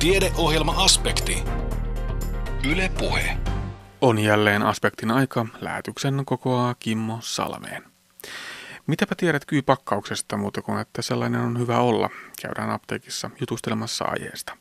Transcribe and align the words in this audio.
Tiedeohjelma-aspekti. 0.00 1.42
Yle 2.70 2.90
Puhe. 2.98 3.36
On 4.00 4.18
jälleen 4.18 4.62
aspektin 4.62 5.10
aika. 5.10 5.46
Lähetyksen 5.60 6.22
kokoaa 6.24 6.74
Kimmo 6.74 7.18
Salmeen. 7.22 7.84
Mitäpä 8.86 9.14
tiedät 9.14 9.44
kyypakkauksesta 9.44 10.36
muuta 10.36 10.62
kuin, 10.62 10.78
että 10.78 11.02
sellainen 11.02 11.40
on 11.40 11.58
hyvä 11.58 11.78
olla? 11.78 12.10
Käydään 12.42 12.70
apteekissa 12.70 13.30
jutustelemassa 13.40 14.04
aiheesta. 14.04 14.56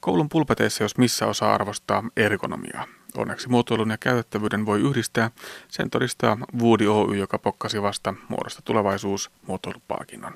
Koulun 0.00 0.28
pulpeteissa 0.28 0.84
jos 0.84 0.98
missä 0.98 1.26
osaa 1.26 1.54
arvostaa 1.54 2.04
ergonomiaa. 2.16 2.86
Onneksi 3.16 3.48
muotoilun 3.48 3.90
ja 3.90 3.98
käytettävyyden 3.98 4.66
voi 4.66 4.80
yhdistää. 4.80 5.30
Sen 5.68 5.90
todistaa 5.90 6.38
Woody 6.60 6.86
Oy, 6.86 7.16
joka 7.16 7.38
pokkasi 7.38 7.82
vasta 7.82 8.14
muodosta 8.28 8.62
tulevaisuus 8.62 9.30
muotoilupalkinnon. 9.46 10.34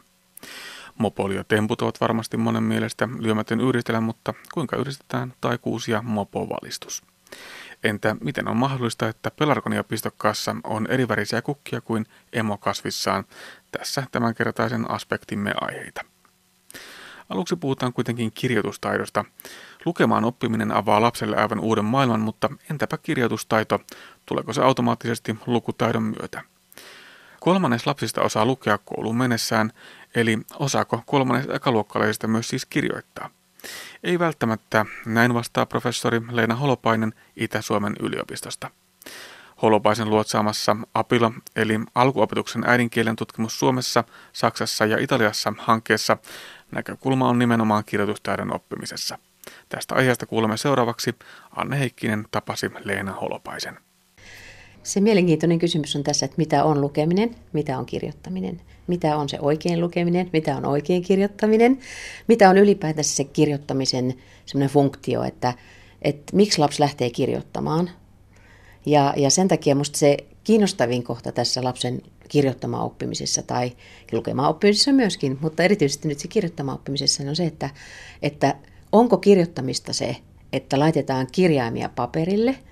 Mopoli 1.01 1.37
ja 1.37 1.45
temput 1.45 1.83
ovat 1.83 2.01
varmasti 2.01 2.37
monen 2.37 2.63
mielestä 2.63 3.09
lyömätön 3.19 3.61
yhdistelmä, 3.61 4.01
mutta 4.01 4.35
kuinka 4.55 4.77
yhdistetään 4.77 5.35
taikuus 5.41 5.89
ja 5.89 6.03
mopovalistus? 6.03 7.03
Entä 7.85 8.17
miten 8.21 8.49
on 8.49 8.57
mahdollista, 8.57 9.09
että 9.09 9.31
pelargoniapistokkaassa 9.31 10.57
on 10.65 10.87
erivärisiä 10.87 11.43
kukkia 11.43 11.81
kuin 11.81 12.07
emokasvissaan? 12.33 13.25
Tässä 13.71 14.07
tämänkertaisen 14.13 14.91
aspektimme 14.91 15.53
aiheita. 15.61 16.05
Aluksi 17.29 17.57
puhutaan 17.57 17.93
kuitenkin 17.93 18.33
kirjoitustaidosta. 18.33 19.25
Lukemaan 19.85 20.25
oppiminen 20.25 20.73
avaa 20.73 21.01
lapselle 21.01 21.37
aivan 21.37 21.61
uuden 21.61 21.85
maailman, 21.85 22.21
mutta 22.21 22.49
entäpä 22.71 22.99
kirjoitustaito? 22.99 23.79
Tuleeko 24.27 24.53
se 24.53 24.63
automaattisesti 24.63 25.37
lukutaidon 25.47 26.03
myötä? 26.03 26.43
Kolmannes 27.41 27.87
lapsista 27.87 28.23
osaa 28.23 28.45
lukea 28.45 28.79
kouluun 28.79 29.17
mennessään, 29.17 29.73
eli 30.15 30.39
osaako 30.59 31.03
kolmannes 31.07 31.47
ekaluokkalaisista 31.53 32.29
myös 32.29 32.49
siis 32.49 32.67
kirjoittaa? 32.67 33.31
Ei 34.05 34.19
välttämättä, 34.19 34.87
näin 35.07 35.35
vastaa 35.35 35.67
professori 35.67 36.23
Leena 36.31 36.55
Holopainen 36.55 37.15
Itä-Suomen 37.37 37.97
yliopistosta. 38.01 38.71
Holopaisen 39.63 40.11
luotsaamassa 40.11 40.77
APILA 40.95 41.33
eli 41.57 41.81
alkuopetuksen 41.95 42.65
äidinkielen 42.67 43.17
tutkimus 43.17 43.59
Suomessa, 43.59 44.05
Saksassa 44.33 44.87
ja 44.87 44.99
Italiassa 44.99 45.53
hankkeessa 45.59 46.17
näkökulma 46.71 47.29
on 47.29 47.39
nimenomaan 47.39 47.85
kirjoitustaidon 47.85 48.55
oppimisessa. 48.55 49.19
Tästä 49.69 49.95
aiheesta 49.95 50.27
kuulemme 50.27 50.57
seuraavaksi. 50.57 51.15
Anne 51.57 51.79
Heikkinen 51.79 52.27
tapasi 52.31 52.71
Leena 52.85 53.13
Holopaisen. 53.13 53.79
Se 54.83 55.01
mielenkiintoinen 55.01 55.59
kysymys 55.59 55.97
on 55.97 56.03
tässä, 56.03 56.27
että 56.27 56.35
mitä 56.39 56.65
on 56.65 56.81
lukeminen, 56.81 57.37
mitä 57.53 57.79
on 57.79 57.87
kirjoittaminen, 57.87 58.61
mitä 58.87 59.17
on 59.17 59.29
se 59.29 59.39
oikein 59.41 59.81
lukeminen, 59.81 60.31
mitä 60.33 60.57
on 60.57 60.67
oikein 60.67 61.03
kirjoittaminen, 61.03 61.79
mitä 62.29 62.51
on 62.51 62.59
ylipäätänsä 62.59 63.17
se 63.17 63.25
kirjoittamisen 63.25 64.15
semmoinen 64.47 64.73
funktio, 64.73 65.23
että, 65.23 65.55
että 66.03 66.37
miksi 66.37 66.59
lapsi 66.59 66.81
lähtee 66.81 67.11
kirjoittamaan. 67.11 67.91
Ja, 68.87 69.15
ja 69.17 69.31
sen 69.31 69.49
takia 69.49 69.75
minusta 69.75 69.99
se 69.99 70.17
kiinnostavin 70.45 71.03
kohta 71.03 71.33
tässä 71.33 71.65
lapsen 71.65 72.03
kirjoittamaan 72.29 72.85
oppimisessa 72.85 73.43
tai 73.43 73.73
lukemaan 74.13 74.51
oppimisessa 74.51 74.93
myöskin, 74.93 75.39
mutta 75.41 75.63
erityisesti 75.63 76.09
nyt 76.09 76.19
se 76.19 76.29
kirjoittamaan 76.29 76.79
oppimisessa 76.79 77.23
on 77.29 77.37
se, 77.37 77.45
että, 77.45 77.71
että 78.23 78.57
onko 78.93 79.17
kirjoittamista 79.17 79.93
se, 79.93 80.17
että 80.53 80.79
laitetaan 80.79 81.27
kirjaimia 81.33 81.89
paperille– 81.89 82.57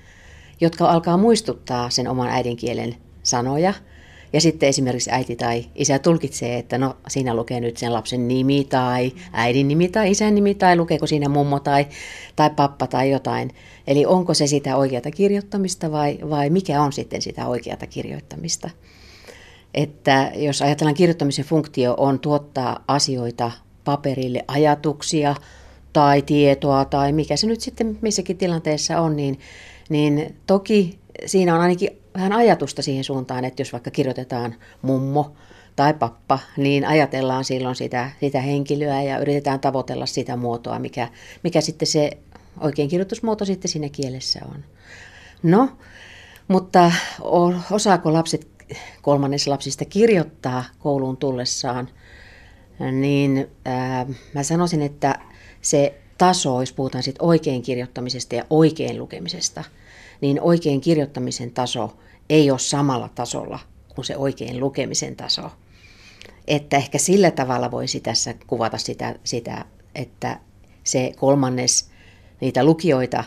jotka 0.61 0.91
alkaa 0.91 1.17
muistuttaa 1.17 1.91
sen 1.91 2.09
oman 2.09 2.29
äidinkielen 2.29 2.97
sanoja. 3.23 3.75
Ja 4.33 4.41
sitten 4.41 4.69
esimerkiksi 4.69 5.11
äiti 5.11 5.37
tai 5.37 5.65
isä 5.75 5.99
tulkitsee, 5.99 6.59
että 6.59 6.79
no 6.79 6.97
siinä 7.09 7.35
lukee 7.35 7.61
nyt 7.61 7.77
sen 7.77 7.93
lapsen 7.93 8.29
nimi 8.29 8.65
tai 8.65 9.13
äidin 9.33 9.69
nimi 9.69 9.89
tai 9.89 10.11
isän 10.11 10.35
nimi 10.35 10.55
tai 10.55 10.77
lukeeko 10.77 11.07
siinä 11.07 11.29
mummo 11.29 11.61
tai, 11.61 11.87
tai 12.37 12.51
pappa 12.51 12.87
tai 12.87 13.11
jotain. 13.11 13.51
Eli 13.87 14.07
onko 14.07 14.35
se 14.35 14.47
sitä 14.47 14.77
oikeata 14.77 15.11
kirjoittamista 15.11 15.93
vai, 15.93 16.19
vai 16.31 16.51
mikä 16.51 16.83
on 16.83 16.93
sitten 16.93 17.23
sitä 17.23 17.47
oikeata 17.47 17.87
kirjoittamista. 17.87 18.71
Että 19.75 20.33
jos 20.35 20.63
ajatellaan 20.63 20.95
kirjoittamisen 20.95 21.45
funktio 21.45 21.95
on 21.99 22.19
tuottaa 22.19 22.85
asioita 22.89 23.51
paperille, 23.85 24.45
ajatuksia 24.49 25.35
tai 25.93 26.23
tietoa 26.23 26.85
tai 26.85 27.13
mikä 27.13 27.37
se 27.37 27.47
nyt 27.47 27.61
sitten 27.61 27.99
missäkin 28.01 28.39
tilanteessa 28.39 29.01
on, 29.01 29.17
niin 29.17 29.39
niin 29.89 30.37
toki 30.47 30.99
siinä 31.27 31.55
on 31.55 31.61
ainakin 31.61 31.91
vähän 32.15 32.33
ajatusta 32.33 32.83
siihen 32.83 33.05
suuntaan, 33.05 33.45
että 33.45 33.61
jos 33.61 33.73
vaikka 33.73 33.91
kirjoitetaan 33.91 34.55
mummo 34.83 35.33
tai 35.77 35.95
pappa, 35.95 36.39
niin 36.57 36.85
ajatellaan 36.85 37.45
silloin 37.45 37.77
sitä, 37.77 38.11
sitä 38.21 38.41
henkilöä 38.41 39.03
ja 39.03 39.19
yritetään 39.19 39.61
tavoitella 39.61 40.07
sitä 40.07 40.37
muotoa, 40.37 40.79
mikä, 40.79 41.09
mikä 41.45 41.61
sitten 41.61 41.89
se 41.89 42.11
oikein 42.61 42.89
kirjoitusmuoto 42.89 43.45
sitten 43.45 43.71
siinä 43.71 43.89
kielessä 43.89 44.41
on. 44.55 44.65
No, 45.43 45.69
mutta 46.49 46.93
osaako 47.71 48.13
lapset 48.13 48.49
kolmannes 49.03 49.47
lapsista 49.47 49.85
kirjoittaa 49.85 50.65
kouluun 50.79 51.17
tullessaan, 51.17 51.89
niin 52.93 53.49
ää, 53.65 54.07
mä 54.35 54.43
sanoisin, 54.43 54.83
että 54.83 55.19
se 55.61 56.01
taso, 56.19 56.61
jos 56.61 56.73
puhutaan 56.73 57.03
siitä 57.03 57.25
oikein 57.25 57.63
kirjoittamisesta 57.63 58.35
ja 58.35 58.45
oikein 58.51 58.99
lukemisesta, 58.99 59.65
niin 60.21 60.41
oikein 60.41 60.81
kirjoittamisen 60.81 61.51
taso 61.51 61.97
ei 62.31 62.51
ole 62.51 62.59
samalla 62.59 63.09
tasolla 63.15 63.59
kuin 63.95 64.05
se 64.05 64.17
oikein 64.17 64.61
lukemisen 64.61 65.17
taso. 65.17 65.51
Että 66.47 66.77
ehkä 66.77 66.99
sillä 66.99 67.31
tavalla 67.31 67.71
voisi 67.71 68.01
tässä 68.01 68.35
kuvata 68.47 68.79
sitä, 68.79 69.15
sitä 69.25 69.65
että 69.95 70.41
se 70.85 71.13
kolmannes 71.17 71.91
niitä 72.41 72.65
lukijoita 72.65 73.25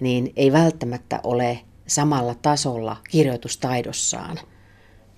niin 0.00 0.32
ei 0.36 0.52
välttämättä 0.52 1.20
ole 1.22 1.60
samalla 1.86 2.34
tasolla 2.34 2.96
kirjoitustaidossaan, 3.10 4.40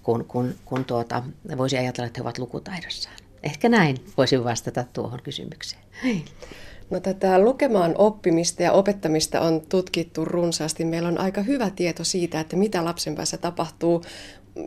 kun, 0.03 0.25
kun, 0.25 0.55
kun 0.65 0.85
tuota, 0.85 1.23
voisi 1.57 1.79
ajatella, 1.79 2.07
että 2.07 2.19
he 2.19 2.23
ovat 2.23 2.39
lukutaidossaan. 2.39 3.17
Ehkä 3.43 3.69
näin 3.69 3.97
voisin 4.17 4.45
vastata 4.45 4.85
tuohon 4.93 5.23
kysymykseen. 5.23 5.83
No 6.91 7.01
tätä 7.01 7.39
lukemaan 7.39 7.95
oppimista 7.99 8.63
ja 8.63 8.73
opettamista 8.73 9.41
on 9.41 9.63
tutkittu 9.69 10.25
runsaasti. 10.25 10.85
Meillä 10.85 11.09
on 11.09 11.19
aika 11.19 11.43
hyvä 11.43 11.71
tieto 11.71 12.05
siitä, 12.05 12.41
että 12.41 12.57
mitä 12.57 12.85
lapsen 12.85 13.15
päässä 13.15 13.37
tapahtuu. 13.37 14.03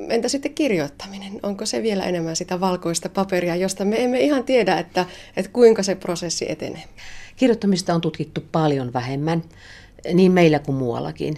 Entä 0.09 0.30
sitten 0.30 0.53
kirjoittaminen? 0.53 1.40
Onko 1.44 1.66
se 1.66 1.84
vielä 1.84 2.03
enemmän 2.03 2.35
sitä 2.35 2.59
valkoista 2.59 3.09
paperia, 3.09 3.56
josta 3.56 3.85
me 3.85 4.03
emme 4.03 4.19
ihan 4.19 4.44
tiedä, 4.44 4.80
että, 4.80 5.06
että 5.38 5.52
kuinka 5.52 5.84
se 5.84 5.96
prosessi 5.96 6.52
etenee? 6.52 6.84
Kirjoittamista 7.35 7.96
on 7.96 8.02
tutkittu 8.02 8.41
paljon 8.51 8.94
vähemmän, 8.94 9.44
niin 10.13 10.31
meillä 10.31 10.59
kuin 10.59 10.75
muuallakin. 10.75 11.38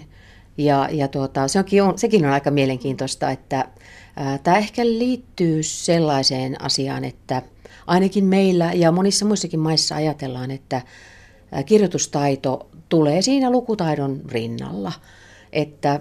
Ja, 0.58 0.88
ja 0.90 1.08
tuota, 1.08 1.48
se 1.48 1.58
onkin 1.58 1.82
on, 1.82 1.98
sekin 1.98 2.26
on 2.26 2.32
aika 2.32 2.50
mielenkiintoista, 2.50 3.30
että 3.30 3.68
ää, 4.16 4.38
tämä 4.38 4.58
ehkä 4.58 4.86
liittyy 4.86 5.62
sellaiseen 5.62 6.62
asiaan, 6.62 7.04
että– 7.04 7.42
ainakin 7.86 8.24
meillä 8.24 8.72
ja 8.74 8.92
monissa 8.92 9.24
muissakin 9.24 9.60
maissa 9.60 9.94
ajatellaan, 9.94 10.50
että 10.50 10.82
kirjoitustaito 11.66 12.70
tulee 12.88 13.22
siinä 13.22 13.50
lukutaidon 13.50 14.20
rinnalla. 14.28 14.92
Että 15.52 16.00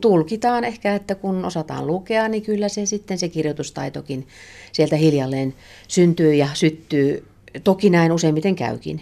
tulkitaan 0.00 0.64
ehkä, 0.64 0.94
että 0.94 1.14
kun 1.14 1.44
osataan 1.44 1.86
lukea, 1.86 2.28
niin 2.28 2.42
kyllä 2.42 2.68
se 2.68 2.86
sitten 2.86 3.18
se 3.18 3.28
kirjoitustaitokin 3.28 4.26
sieltä 4.72 4.96
hiljalleen 4.96 5.54
syntyy 5.88 6.34
ja 6.34 6.48
syttyy. 6.54 7.26
Toki 7.64 7.90
näin 7.90 8.12
useimmiten 8.12 8.56
käykin. 8.56 9.00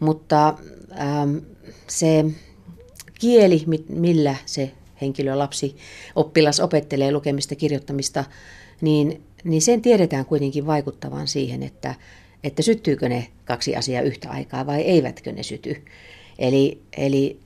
Mutta 0.00 0.58
ähm, 1.00 1.36
se 1.88 2.24
kieli, 3.20 3.64
millä 3.88 4.36
se 4.46 4.72
henkilö, 5.00 5.38
lapsi, 5.38 5.76
oppilas 6.16 6.60
opettelee 6.60 7.12
lukemista, 7.12 7.54
kirjoittamista, 7.54 8.24
niin 8.80 9.22
niin 9.44 9.62
sen 9.62 9.82
tiedetään 9.82 10.24
kuitenkin 10.24 10.66
vaikuttavan 10.66 11.28
siihen, 11.28 11.62
että, 11.62 11.94
että 12.44 12.62
syttyykö 12.62 13.08
ne 13.08 13.26
kaksi 13.44 13.76
asiaa 13.76 14.02
yhtä 14.02 14.30
aikaa 14.30 14.66
vai 14.66 14.80
eivätkö 14.80 15.32
ne 15.32 15.42
syty. 15.42 15.84
Eli, 16.38 16.82
eli 16.96 17.40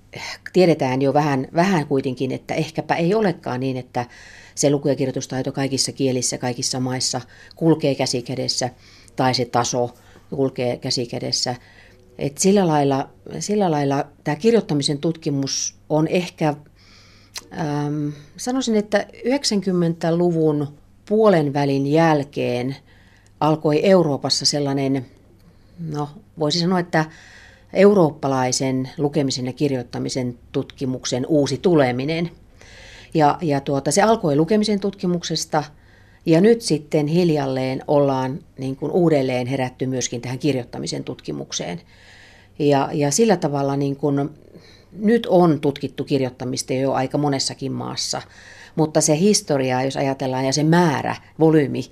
tiedetään 0.53 1.03
jo 1.03 1.15
vähän, 1.15 1.49
vähän 1.55 1.87
kuitenkin, 1.87 2.33
että 2.33 2.55
ehkäpä 2.55 2.95
ei 2.95 3.15
olekaan 3.15 3.61
niin, 3.61 3.77
että 3.77 4.07
se 4.55 4.71
luku- 4.71 4.89
ja 4.89 4.97
kirjoitustaito 4.97 5.53
kaikissa 5.53 5.93
kielissä, 5.93 6.39
kaikissa 6.39 6.81
maissa 6.81 7.21
kulkee 7.57 7.95
käsikädessä 7.95 8.71
tai 9.17 9.35
se 9.35 9.45
taso 9.45 9.95
kulkee 10.31 10.77
käsikädessä. 10.77 11.57
Et 12.19 12.39
sillä, 12.39 12.67
lailla, 12.67 13.09
sillä 13.39 13.71
lailla 13.71 14.07
tämä 14.25 14.37
kirjoittamisen 14.37 14.99
tutkimus 14.99 15.75
on 15.89 16.09
ehkä, 16.09 16.55
ähm, 17.59 18.09
sanoisin, 18.37 18.77
että 18.77 19.07
90-luvun 19.25 20.69
puolen 21.09 21.53
välin 21.53 21.87
jälkeen 21.87 22.77
alkoi 23.41 23.81
Euroopassa 23.83 24.47
sellainen, 24.47 25.07
no 25.91 26.09
voisi 26.39 26.59
sanoa, 26.61 26.79
että 26.79 27.05
eurooppalaisen 27.73 28.91
lukemisen 28.99 29.47
ja 29.47 29.53
kirjoittamisen 29.53 30.39
tutkimuksen 30.53 31.27
uusi 31.27 31.59
tuleminen. 31.59 32.31
Ja, 33.15 33.39
ja 33.43 33.61
tuota, 33.61 33.91
se 33.91 34.03
alkoi 34.03 34.37
lukemisen 34.37 34.81
tutkimuksesta 34.81 35.65
ja 36.27 36.41
nyt 36.41 36.63
sitten 36.63 37.07
hiljalleen 37.07 37.83
ollaan 37.89 38.39
niin 38.59 38.77
kuin 38.77 38.93
uudelleen 38.93 39.47
herätty 39.47 39.87
myöskin 39.87 40.21
tähän 40.21 40.39
kirjoittamisen 40.39 41.05
tutkimukseen. 41.05 41.81
Ja, 42.59 42.89
ja 42.93 43.11
sillä 43.11 43.37
tavalla 43.37 43.77
niin 43.77 43.97
kun, 43.97 44.35
nyt 44.93 45.27
on 45.27 45.61
tutkittu 45.61 46.05
kirjoittamista 46.05 46.73
jo 46.73 46.93
aika 46.93 47.19
monessakin 47.19 47.73
maassa, 47.73 48.23
mutta 48.77 49.01
se 49.01 49.19
historia, 49.19 49.83
jos 49.83 49.97
ajatellaan, 49.97 50.45
ja 50.45 50.53
se 50.53 50.63
määrä, 50.63 51.17
volyymi, 51.41 51.85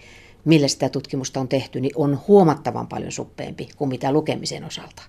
millä 0.45 0.69
sitä 0.69 0.89
tutkimusta 0.89 1.41
on 1.41 1.49
tehty, 1.49 1.81
niin 1.81 1.93
on 1.97 2.21
huomattavan 2.29 2.87
paljon 2.87 3.13
suppeempi 3.13 3.69
kuin 3.77 3.89
mitä 3.89 4.13
lukemisen 4.13 4.65
osalta. 4.65 5.03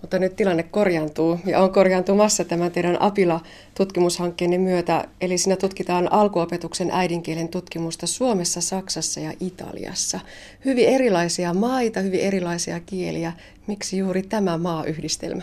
Mutta 0.00 0.18
nyt 0.18 0.36
tilanne 0.36 0.62
korjaantuu 0.62 1.38
ja 1.46 1.60
on 1.60 1.72
korjaantumassa 1.72 2.44
tämän 2.44 2.72
teidän 2.72 3.02
Apila-tutkimushankkeenne 3.02 4.58
myötä. 4.58 5.08
Eli 5.20 5.38
siinä 5.38 5.56
tutkitaan 5.56 6.12
alkuopetuksen 6.12 6.90
äidinkielen 6.92 7.48
tutkimusta 7.48 8.06
Suomessa, 8.06 8.60
Saksassa 8.60 9.20
ja 9.20 9.32
Italiassa. 9.40 10.20
Hyvin 10.64 10.88
erilaisia 10.88 11.54
maita, 11.54 12.00
hyvin 12.00 12.20
erilaisia 12.20 12.80
kieliä. 12.80 13.32
Miksi 13.66 13.98
juuri 13.98 14.22
tämä 14.22 14.58
maayhdistelmä? 14.58 15.42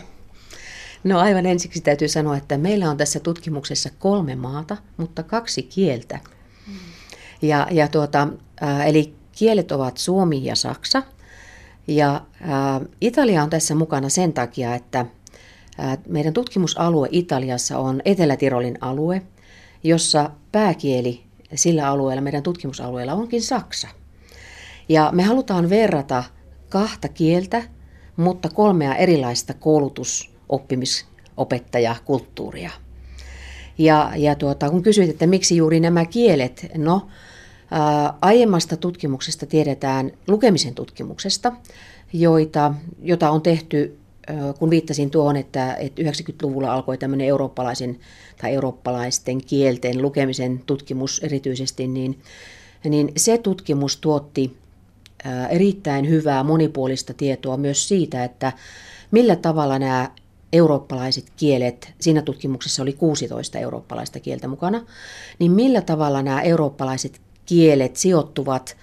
No 1.04 1.18
aivan 1.18 1.46
ensiksi 1.46 1.80
täytyy 1.80 2.08
sanoa, 2.08 2.36
että 2.36 2.58
meillä 2.58 2.90
on 2.90 2.96
tässä 2.96 3.20
tutkimuksessa 3.20 3.90
kolme 3.98 4.36
maata, 4.36 4.76
mutta 4.96 5.22
kaksi 5.22 5.62
kieltä. 5.62 6.20
Ja, 7.42 7.66
ja 7.70 7.88
tuota, 7.88 8.28
äh, 8.62 8.88
eli 8.88 9.14
kielet 9.32 9.72
ovat 9.72 9.98
suomi 9.98 10.44
ja 10.44 10.56
saksa. 10.56 11.02
Ja 11.86 12.14
äh, 12.14 12.88
Italia 13.00 13.42
on 13.42 13.50
tässä 13.50 13.74
mukana 13.74 14.08
sen 14.08 14.32
takia, 14.32 14.74
että 14.74 15.00
äh, 15.80 15.98
meidän 16.08 16.32
tutkimusalue 16.32 17.08
Italiassa 17.10 17.78
on 17.78 18.02
Etelä-Tirolin 18.04 18.78
alue, 18.80 19.22
jossa 19.84 20.30
pääkieli 20.52 21.22
sillä 21.54 21.88
alueella, 21.88 22.22
meidän 22.22 22.42
tutkimusalueella 22.42 23.14
onkin 23.14 23.42
saksa. 23.42 23.88
Ja 24.88 25.10
me 25.12 25.22
halutaan 25.22 25.70
verrata 25.70 26.24
kahta 26.68 27.08
kieltä, 27.08 27.62
mutta 28.16 28.48
kolmea 28.48 28.94
erilaista 28.94 29.54
koulutus- 29.54 30.31
oppimisopettajakulttuuria. 30.52 32.70
Ja, 33.78 34.12
ja 34.16 34.34
tuota, 34.34 34.70
kun 34.70 34.82
kysyit, 34.82 35.10
että 35.10 35.26
miksi 35.26 35.56
juuri 35.56 35.80
nämä 35.80 36.04
kielet, 36.04 36.66
no 36.76 37.06
ää, 37.70 38.14
aiemmasta 38.20 38.76
tutkimuksesta 38.76 39.46
tiedetään 39.46 40.12
lukemisen 40.28 40.74
tutkimuksesta, 40.74 41.52
joita, 42.12 42.74
jota 43.02 43.30
on 43.30 43.42
tehty, 43.42 43.98
ää, 44.26 44.52
kun 44.52 44.70
viittasin 44.70 45.10
tuohon, 45.10 45.36
että, 45.36 45.74
että 45.74 46.02
90-luvulla 46.02 46.74
alkoi 46.74 46.98
tämmöinen 46.98 47.26
eurooppalaisen 47.26 47.98
tai 48.40 48.54
eurooppalaisten 48.54 49.44
kielten 49.44 50.02
lukemisen 50.02 50.62
tutkimus 50.66 51.20
erityisesti, 51.24 51.86
niin, 51.86 52.18
niin 52.84 53.12
se 53.16 53.38
tutkimus 53.38 53.96
tuotti 53.96 54.56
ää, 55.24 55.48
erittäin 55.48 56.08
hyvää 56.08 56.42
monipuolista 56.42 57.14
tietoa 57.14 57.56
myös 57.56 57.88
siitä, 57.88 58.24
että 58.24 58.52
millä 59.10 59.36
tavalla 59.36 59.78
nämä 59.78 60.10
eurooppalaiset 60.52 61.32
kielet, 61.36 61.92
siinä 62.00 62.22
tutkimuksessa 62.22 62.82
oli 62.82 62.92
16 62.92 63.58
eurooppalaista 63.58 64.20
kieltä 64.20 64.48
mukana, 64.48 64.86
niin 65.38 65.52
millä 65.52 65.80
tavalla 65.80 66.22
nämä 66.22 66.42
eurooppalaiset 66.42 67.20
kielet 67.46 67.96
sijoittuvat 67.96 68.76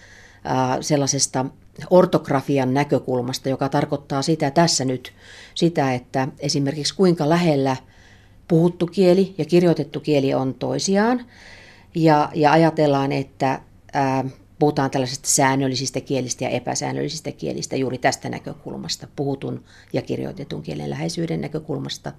sellaisesta 0.81 1.45
ortografian 1.89 2.73
näkökulmasta, 2.73 3.49
joka 3.49 3.69
tarkoittaa 3.69 4.21
sitä 4.21 4.51
tässä 4.51 4.85
nyt 4.85 5.13
sitä, 5.55 5.93
että 5.93 6.27
esimerkiksi 6.39 6.95
kuinka 6.95 7.29
lähellä 7.29 7.75
puhuttu 8.47 8.87
kieli 8.87 9.35
ja 9.37 9.45
kirjoitettu 9.45 9.99
kieli 9.99 10.33
on 10.33 10.53
toisiaan. 10.53 11.25
Ja, 11.95 12.29
ja 12.33 12.51
ajatellaan, 12.51 13.11
että 13.11 13.61
ää, 13.93 14.25
puhutaan 14.59 14.91
tällaisista 14.91 15.29
säännöllisistä 15.29 16.01
kielistä 16.01 16.43
ja 16.43 16.49
epäsäännöllisistä 16.49 17.31
kielistä 17.31 17.75
juuri 17.75 17.97
tästä 17.97 18.29
näkökulmasta, 18.29 19.07
puhutun 19.15 19.63
ja 19.93 20.01
kirjoitetun 20.01 20.61
kielen 20.61 20.89
läheisyyden 20.89 21.41
näkökulmasta, 21.41 22.11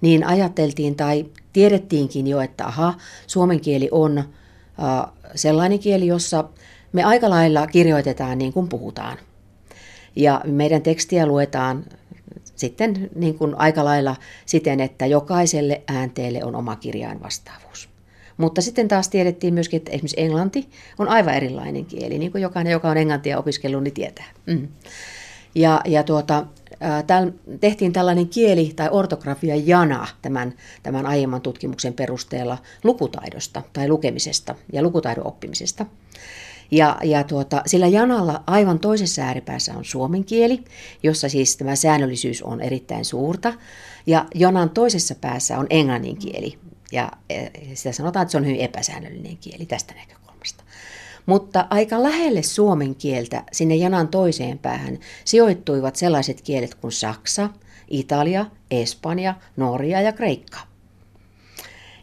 niin 0.00 0.26
ajateltiin 0.26 0.96
tai 0.96 1.26
tiedettiinkin 1.52 2.26
jo, 2.26 2.40
että 2.40 2.66
aha, 2.66 2.94
suomen 3.26 3.60
kieli 3.60 3.88
on 3.92 4.18
äh, 4.18 4.24
sellainen 5.34 5.78
kieli, 5.78 6.06
jossa 6.06 6.48
me 6.92 7.04
aika 7.04 7.30
lailla 7.30 7.66
kirjoitetaan 7.66 8.38
niin 8.38 8.52
kuin 8.52 8.68
puhutaan. 8.68 9.18
Ja 10.16 10.40
meidän 10.44 10.82
tekstiä 10.82 11.26
luetaan 11.26 11.84
sitten 12.56 13.10
niin 13.14 13.38
kuin 13.38 13.54
aika 13.54 13.84
lailla 13.84 14.16
siten, 14.46 14.80
että 14.80 15.06
jokaiselle 15.06 15.82
äänteelle 15.88 16.44
on 16.44 16.54
oma 16.54 16.76
kirjainvastaavuus. 16.76 17.87
Mutta 18.38 18.62
sitten 18.62 18.88
taas 18.88 19.08
tiedettiin 19.08 19.54
myöskin, 19.54 19.76
että 19.76 19.90
esimerkiksi 19.90 20.20
englanti 20.20 20.68
on 20.98 21.08
aivan 21.08 21.34
erilainen 21.34 21.84
kieli, 21.84 22.18
niin 22.18 22.32
kuin 22.32 22.42
jokainen, 22.42 22.70
joka 22.70 22.88
on 22.88 22.96
englantia 22.96 23.38
opiskellut, 23.38 23.82
niin 23.82 23.94
tietää. 23.94 24.26
Mm. 24.46 24.68
Ja, 25.54 25.80
ja 25.86 26.02
tuota, 26.02 26.46
täl, 27.06 27.30
tehtiin 27.60 27.92
tällainen 27.92 28.28
kieli- 28.28 28.72
tai 28.76 28.88
ortografia 28.90 29.56
jana 29.56 30.06
tämän, 30.22 30.54
tämän 30.82 31.06
aiemman 31.06 31.40
tutkimuksen 31.40 31.92
perusteella 31.94 32.58
lukutaidosta 32.84 33.62
tai 33.72 33.88
lukemisesta 33.88 34.54
ja 34.72 34.82
lukutaidon 34.82 35.26
oppimisesta. 35.26 35.86
Ja, 36.70 36.96
ja 37.04 37.24
tuota, 37.24 37.62
sillä 37.66 37.86
janalla 37.86 38.42
aivan 38.46 38.78
toisessa 38.78 39.22
ääripäässä 39.22 39.74
on 39.76 39.84
suomen 39.84 40.24
kieli, 40.24 40.64
jossa 41.02 41.28
siis 41.28 41.56
tämä 41.56 41.76
säännöllisyys 41.76 42.42
on 42.42 42.60
erittäin 42.60 43.04
suurta. 43.04 43.54
Ja 44.06 44.26
janan 44.34 44.70
toisessa 44.70 45.14
päässä 45.14 45.58
on 45.58 45.66
englannin 45.70 46.16
kieli, 46.16 46.58
ja 46.92 47.12
e, 47.30 47.46
sitä 47.74 47.92
sanotaan, 47.92 48.22
että 48.22 48.32
se 48.32 48.38
on 48.38 48.46
hyvin 48.46 48.60
epäsäännöllinen 48.60 49.36
kieli 49.36 49.66
tästä 49.66 49.94
näkökulmasta. 49.94 50.64
Mutta 51.26 51.66
aika 51.70 52.02
lähelle 52.02 52.42
suomen 52.42 52.94
kieltä, 52.94 53.44
sinne 53.52 53.76
janan 53.76 54.08
toiseen 54.08 54.58
päähän, 54.58 54.98
sijoittuivat 55.24 55.96
sellaiset 55.96 56.40
kielet 56.40 56.74
kuin 56.74 56.92
Saksa, 56.92 57.50
Italia, 57.88 58.46
Espanja, 58.70 59.34
Norja 59.56 60.00
ja 60.00 60.12
Kreikka. 60.12 60.58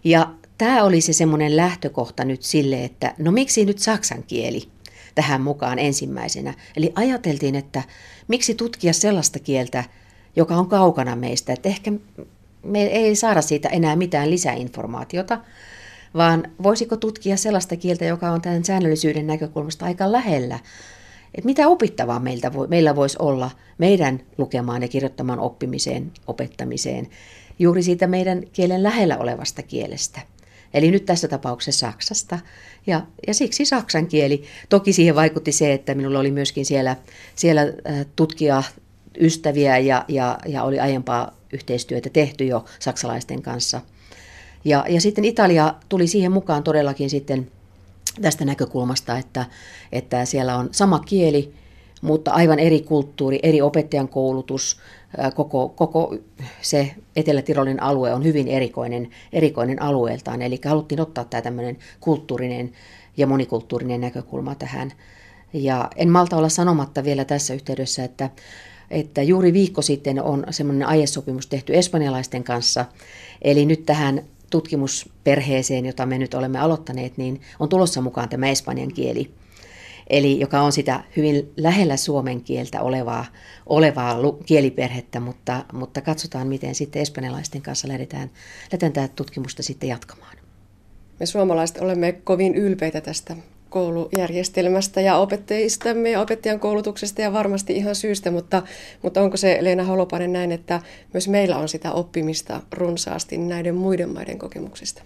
Ja 0.04 0.34
tämä 0.58 0.84
oli 0.84 1.02
se 1.02 1.14
semmoinen 1.14 1.58
lähtökohta 1.58 2.24
nyt 2.24 2.44
sille, 2.44 2.84
että 2.84 3.14
no 3.18 3.32
miksi 3.32 3.66
nyt 3.66 3.80
saksan 3.80 4.24
kieli 4.24 4.70
tähän 5.16 5.42
mukaan 5.42 5.80
ensimmäisenä. 5.80 6.54
Eli 6.78 6.92
ajateltiin, 6.96 7.56
että 7.56 7.84
miksi 8.28 8.56
tutkia 8.56 8.94
sellaista 8.94 9.40
kieltä, 9.40 9.84
joka 10.36 10.56
on 10.56 10.70
kaukana 10.70 11.16
meistä, 11.16 11.54
että 11.54 11.70
ehkä 11.70 11.92
me 12.66 12.84
ei 12.84 13.16
saada 13.16 13.42
siitä 13.42 13.70
enää 13.70 13.96
mitään 13.96 14.32
lisäinformaatiota, 14.32 15.40
vaan 16.16 16.44
voisiko 16.64 16.98
tutkia 16.98 17.38
sellaista 17.38 17.76
kieltä, 17.76 18.06
joka 18.06 18.32
on 18.32 18.42
tämän 18.42 18.66
säännöllisyyden 18.66 19.28
näkökulmasta 19.28 19.86
aika 19.86 20.12
lähellä. 20.12 20.60
Että 21.36 21.46
mitä 21.46 21.68
opittavaa 21.68 22.20
meiltä 22.20 22.54
voi, 22.54 22.68
meillä 22.68 22.96
voisi 22.96 23.18
olla 23.20 23.52
meidän 23.78 24.20
lukemaan 24.38 24.82
ja 24.82 24.88
kirjoittamaan 24.88 25.40
oppimiseen, 25.40 26.12
opettamiseen, 26.28 27.08
juuri 27.60 27.84
siitä 27.84 28.08
meidän 28.08 28.44
kielen 28.54 28.84
lähellä 28.84 29.18
olevasta 29.18 29.62
kielestä. 29.62 30.22
Eli 30.74 30.92
nyt 30.92 31.06
tässä 31.06 31.28
tapauksessa 31.28 31.88
Saksasta. 31.88 32.40
Ja, 32.88 33.02
ja 33.28 33.34
siksi 33.34 33.66
saksan 33.66 34.08
kieli. 34.08 34.44
Toki 34.70 34.94
siihen 34.94 35.16
vaikutti 35.16 35.52
se, 35.52 35.74
että 35.74 35.96
minulla 35.96 36.20
oli 36.20 36.32
myöskin 36.32 36.66
siellä, 36.66 36.96
siellä 37.36 37.62
äh, 37.62 38.06
tutkija 38.16 38.64
ystäviä 39.20 39.78
ja, 39.78 40.06
ja, 40.08 40.38
ja 40.46 40.64
oli 40.64 40.80
aiempaa 40.80 41.32
yhteistyötä 41.54 42.10
tehty 42.10 42.46
jo 42.46 42.66
saksalaisten 42.80 43.42
kanssa. 43.42 43.82
Ja, 44.66 44.86
ja 44.90 45.02
sitten 45.02 45.26
Italia 45.26 45.74
tuli 45.90 46.08
siihen 46.08 46.32
mukaan 46.32 46.64
todellakin 46.64 47.10
sitten 47.10 47.52
tästä 48.22 48.46
näkökulmasta, 48.46 49.18
että, 49.18 49.46
että 49.92 50.26
siellä 50.26 50.58
on 50.58 50.70
sama 50.72 51.00
kieli, 51.00 51.54
mutta 52.02 52.32
aivan 52.32 52.60
eri 52.60 52.82
kulttuuri, 52.82 53.40
eri 53.44 53.62
opettajan 53.62 54.08
koulutus, 54.08 54.80
koko, 55.36 55.70
koko 55.70 56.16
se 56.62 56.92
Etelä-Tirolin 57.16 57.82
alue 57.82 58.14
on 58.14 58.24
hyvin 58.24 58.48
erikoinen, 58.48 59.10
erikoinen 59.34 59.82
alueeltaan. 59.82 60.42
Eli 60.42 60.60
haluttiin 60.66 61.02
ottaa 61.02 61.24
tämä 61.24 61.42
tämmöinen 61.42 61.78
kulttuurinen 62.00 62.72
ja 63.18 63.28
monikulttuurinen 63.28 64.02
näkökulma 64.02 64.56
tähän. 64.56 64.92
Ja 65.54 65.90
en 65.96 66.10
malta 66.10 66.38
olla 66.38 66.50
sanomatta 66.50 67.04
vielä 67.04 67.26
tässä 67.26 67.54
yhteydessä, 67.54 68.04
että 68.04 68.30
että 68.92 69.24
juuri 69.24 69.54
viikko 69.54 69.82
sitten 69.82 70.24
on 70.24 70.44
semmoinen 70.50 70.88
aiesopimus 70.88 71.48
tehty 71.48 71.78
espanjalaisten 71.78 72.44
kanssa. 72.44 72.86
Eli 73.42 73.66
nyt 73.66 73.86
tähän 73.86 74.24
tutkimusperheeseen, 74.50 75.86
jota 75.86 76.06
me 76.06 76.18
nyt 76.18 76.34
olemme 76.34 76.60
aloittaneet, 76.60 77.18
niin 77.18 77.42
on 77.60 77.70
tulossa 77.70 78.02
mukaan 78.02 78.30
tämä 78.30 78.50
espanjan 78.50 78.94
kieli. 78.94 79.32
Eli 80.08 80.40
joka 80.40 80.62
on 80.62 80.72
sitä 80.72 81.04
hyvin 81.18 81.52
lähellä 81.58 81.98
suomen 81.98 82.42
kieltä 82.42 82.82
olevaa, 82.82 83.26
olevaa 83.66 84.18
kieliperhettä, 84.46 85.20
mutta, 85.20 85.66
mutta 85.74 86.02
katsotaan, 86.02 86.48
miten 86.48 86.76
sitten 86.76 87.02
espanjalaisten 87.02 87.62
kanssa 87.62 87.88
lähdetään, 87.88 88.32
lähdetään 88.64 88.94
tätä 88.94 89.14
tutkimusta 89.16 89.64
sitten 89.64 89.90
jatkamaan. 89.90 90.38
Me 91.20 91.26
suomalaiset 91.26 91.78
olemme 91.78 92.12
kovin 92.12 92.56
ylpeitä 92.56 93.02
tästä 93.02 93.36
koulujärjestelmästä 93.76 95.02
ja 95.02 95.18
opettajistamme 95.18 96.12
ja 96.12 96.22
opettajan 96.22 96.60
koulutuksesta 96.60 97.22
ja 97.22 97.34
varmasti 97.34 97.78
ihan 97.78 97.96
syystä, 97.96 98.32
mutta, 98.32 98.62
mutta 99.02 99.22
onko 99.22 99.38
se 99.38 99.58
Leena 99.62 99.84
Holopainen 99.84 100.34
näin, 100.34 100.52
että 100.52 100.82
myös 101.14 101.28
meillä 101.28 101.58
on 101.58 101.70
sitä 101.70 101.92
oppimista 101.92 102.62
runsaasti 102.72 103.38
näiden 103.38 103.76
muiden 103.76 104.10
maiden 104.10 104.40
kokemuksista? 104.40 105.04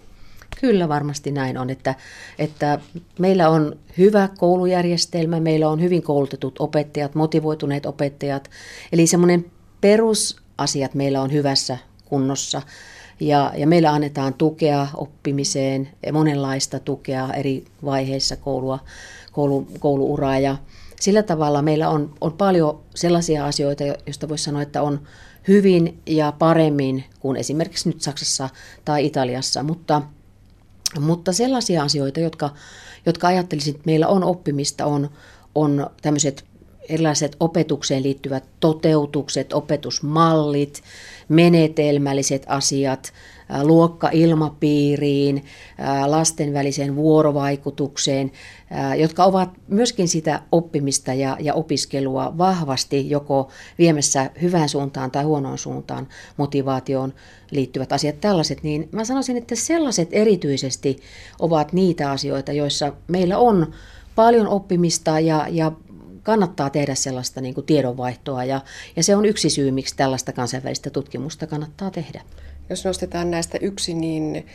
Kyllä 0.60 0.88
varmasti 0.88 1.30
näin 1.30 1.58
on, 1.58 1.70
että, 1.70 1.94
että 2.38 2.78
meillä 3.18 3.48
on 3.48 3.76
hyvä 3.98 4.28
koulujärjestelmä, 4.38 5.40
meillä 5.40 5.68
on 5.68 5.80
hyvin 5.80 6.02
koulutetut 6.02 6.56
opettajat, 6.58 7.14
motivoituneet 7.14 7.86
opettajat, 7.86 8.50
eli 8.92 9.06
semmoinen 9.06 9.44
perus 9.80 10.36
asiat 10.58 10.94
meillä 10.94 11.22
on 11.22 11.32
hyvässä 11.32 11.78
kunnossa. 12.04 12.62
Ja, 13.20 13.52
ja 13.56 13.66
meillä 13.66 13.92
annetaan 13.92 14.34
tukea 14.34 14.86
oppimiseen, 14.94 15.88
monenlaista 16.12 16.78
tukea 16.78 17.32
eri 17.32 17.64
vaiheissa 17.84 18.36
koulua, 18.36 18.78
koulu, 19.32 19.66
kouluuraa. 19.78 20.38
Ja 20.38 20.56
sillä 21.00 21.22
tavalla 21.22 21.62
meillä 21.62 21.88
on, 21.88 22.14
on 22.20 22.32
paljon 22.32 22.80
sellaisia 22.94 23.46
asioita, 23.46 23.84
joista 23.84 24.28
voisi 24.28 24.44
sanoa, 24.44 24.62
että 24.62 24.82
on 24.82 25.00
hyvin 25.48 25.98
ja 26.06 26.32
paremmin 26.32 27.04
kuin 27.20 27.36
esimerkiksi 27.36 27.88
nyt 27.88 28.02
Saksassa 28.02 28.48
tai 28.84 29.06
Italiassa, 29.06 29.62
mutta, 29.62 30.02
mutta 31.00 31.32
sellaisia 31.32 31.82
asioita, 31.82 32.20
jotka, 32.20 32.50
jotka 33.06 33.28
ajattelisin, 33.28 33.74
että 33.74 33.86
meillä 33.86 34.08
on 34.08 34.24
oppimista, 34.24 34.86
on, 34.86 35.10
on 35.54 35.90
tämmöiset 36.02 36.44
erilaiset 36.88 37.36
opetukseen 37.40 38.02
liittyvät 38.02 38.44
toteutukset, 38.60 39.52
opetusmallit, 39.52 40.82
menetelmälliset 41.30 42.44
asiat, 42.46 43.12
luokkailmapiiriin, 43.62 45.44
lasten 46.06 46.52
väliseen 46.52 46.96
vuorovaikutukseen, 46.96 48.32
jotka 48.98 49.24
ovat 49.24 49.50
myöskin 49.68 50.08
sitä 50.08 50.42
oppimista 50.52 51.14
ja, 51.14 51.36
ja 51.40 51.54
opiskelua 51.54 52.38
vahvasti 52.38 53.10
joko 53.10 53.48
viemässä 53.78 54.30
hyvään 54.42 54.68
suuntaan 54.68 55.10
tai 55.10 55.24
huonoon 55.24 55.58
suuntaan 55.58 56.08
motivaatioon 56.36 57.14
liittyvät 57.50 57.92
asiat. 57.92 58.20
Tällaiset, 58.20 58.62
niin 58.62 58.88
mä 58.92 59.04
sanoisin, 59.04 59.36
että 59.36 59.54
sellaiset 59.54 60.08
erityisesti 60.12 60.96
ovat 61.38 61.72
niitä 61.72 62.10
asioita, 62.10 62.52
joissa 62.52 62.92
meillä 63.08 63.38
on 63.38 63.72
paljon 64.14 64.48
oppimista 64.48 65.20
ja, 65.20 65.46
ja 65.50 65.72
kannattaa 66.22 66.70
tehdä 66.70 66.94
sellaista 66.94 67.40
niin 67.40 67.54
kuin 67.54 67.66
tiedonvaihtoa 67.66 68.44
ja, 68.44 68.60
ja 68.96 69.02
se 69.02 69.16
on 69.16 69.24
yksi 69.24 69.50
syy, 69.50 69.70
miksi 69.70 69.96
tällaista 69.96 70.32
kansainvälistä 70.32 70.90
tutkimusta 70.90 71.46
kannattaa 71.46 71.90
tehdä. 71.90 72.22
Jos 72.70 72.84
nostetaan 72.84 73.30
näistä 73.30 73.58
yksi, 73.60 73.94
niin 73.94 74.46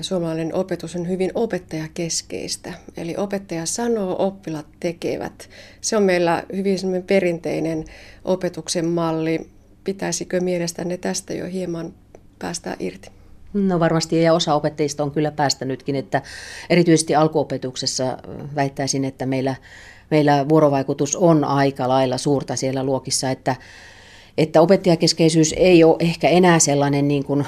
suomalainen 0.00 0.54
opetus 0.54 0.96
on 0.96 1.08
hyvin 1.08 1.30
opettajakeskeistä. 1.34 2.72
Eli 2.96 3.16
opettaja 3.16 3.66
sanoo, 3.66 4.26
oppilat 4.26 4.66
tekevät. 4.80 5.50
Se 5.80 5.96
on 5.96 6.02
meillä 6.02 6.44
hyvin 6.56 6.78
perinteinen 7.06 7.84
opetuksen 8.24 8.86
malli. 8.86 9.50
Pitäisikö 9.84 10.40
mielestänne 10.40 10.96
tästä 10.96 11.34
jo 11.34 11.46
hieman 11.46 11.94
päästä 12.38 12.76
irti? 12.78 13.19
No 13.52 13.80
varmasti 13.80 14.22
ja 14.22 14.34
osa 14.34 14.54
opettajista 14.54 15.02
on 15.02 15.10
kyllä 15.10 15.30
päästänytkin, 15.30 15.96
että 15.96 16.22
erityisesti 16.70 17.14
alkuopetuksessa 17.14 18.18
väittäisin, 18.54 19.04
että 19.04 19.26
meillä, 19.26 19.54
meillä 20.10 20.48
vuorovaikutus 20.48 21.16
on 21.16 21.44
aika 21.44 21.88
lailla 21.88 22.18
suurta 22.18 22.56
siellä 22.56 22.84
luokissa, 22.84 23.30
että 23.30 23.56
että 24.38 24.60
opettajakeskeisyys 24.60 25.54
ei 25.56 25.84
ole 25.84 25.96
ehkä 26.00 26.28
enää 26.28 26.58
sellainen 26.58 27.08
niin 27.08 27.24
kuin 27.24 27.46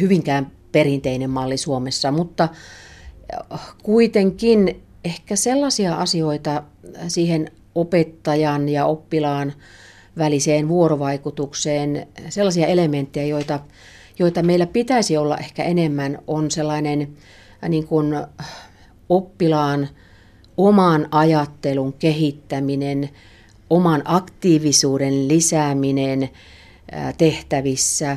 hyvinkään 0.00 0.52
perinteinen 0.72 1.30
malli 1.30 1.56
Suomessa, 1.56 2.10
mutta 2.10 2.48
kuitenkin 3.82 4.82
ehkä 5.04 5.36
sellaisia 5.36 5.94
asioita 5.94 6.62
siihen 7.08 7.50
opettajan 7.74 8.68
ja 8.68 8.86
oppilaan 8.86 9.52
väliseen 10.18 10.68
vuorovaikutukseen, 10.68 12.06
sellaisia 12.28 12.66
elementtejä, 12.66 13.26
joita, 13.26 13.60
joita 14.18 14.42
meillä 14.42 14.66
pitäisi 14.66 15.16
olla 15.16 15.36
ehkä 15.36 15.64
enemmän, 15.64 16.18
on 16.26 16.50
sellainen 16.50 17.08
niin 17.68 17.86
kuin 17.86 18.14
oppilaan 19.08 19.88
oman 20.56 21.08
ajattelun 21.10 21.92
kehittäminen, 21.92 23.10
oman 23.70 24.02
aktiivisuuden 24.04 25.28
lisääminen 25.28 26.30
tehtävissä, 27.18 28.16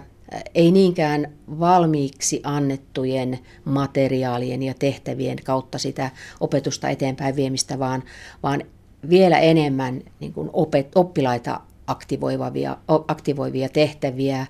ei 0.55 0.71
niinkään 0.71 1.31
valmiiksi 1.59 2.41
annettujen 2.43 3.39
materiaalien 3.65 4.63
ja 4.63 4.73
tehtävien 4.79 5.37
kautta 5.43 5.77
sitä 5.77 6.09
opetusta 6.39 6.89
eteenpäin 6.89 7.35
viemistä, 7.35 7.79
vaan, 7.79 8.03
vaan 8.43 8.63
vielä 9.09 9.39
enemmän 9.39 10.01
niin 10.19 10.33
kuin 10.33 10.49
opet, 10.53 10.87
oppilaita 10.95 11.61
aktivoivia, 11.87 12.77
aktivoivia 12.87 13.69
tehtäviä 13.69 14.45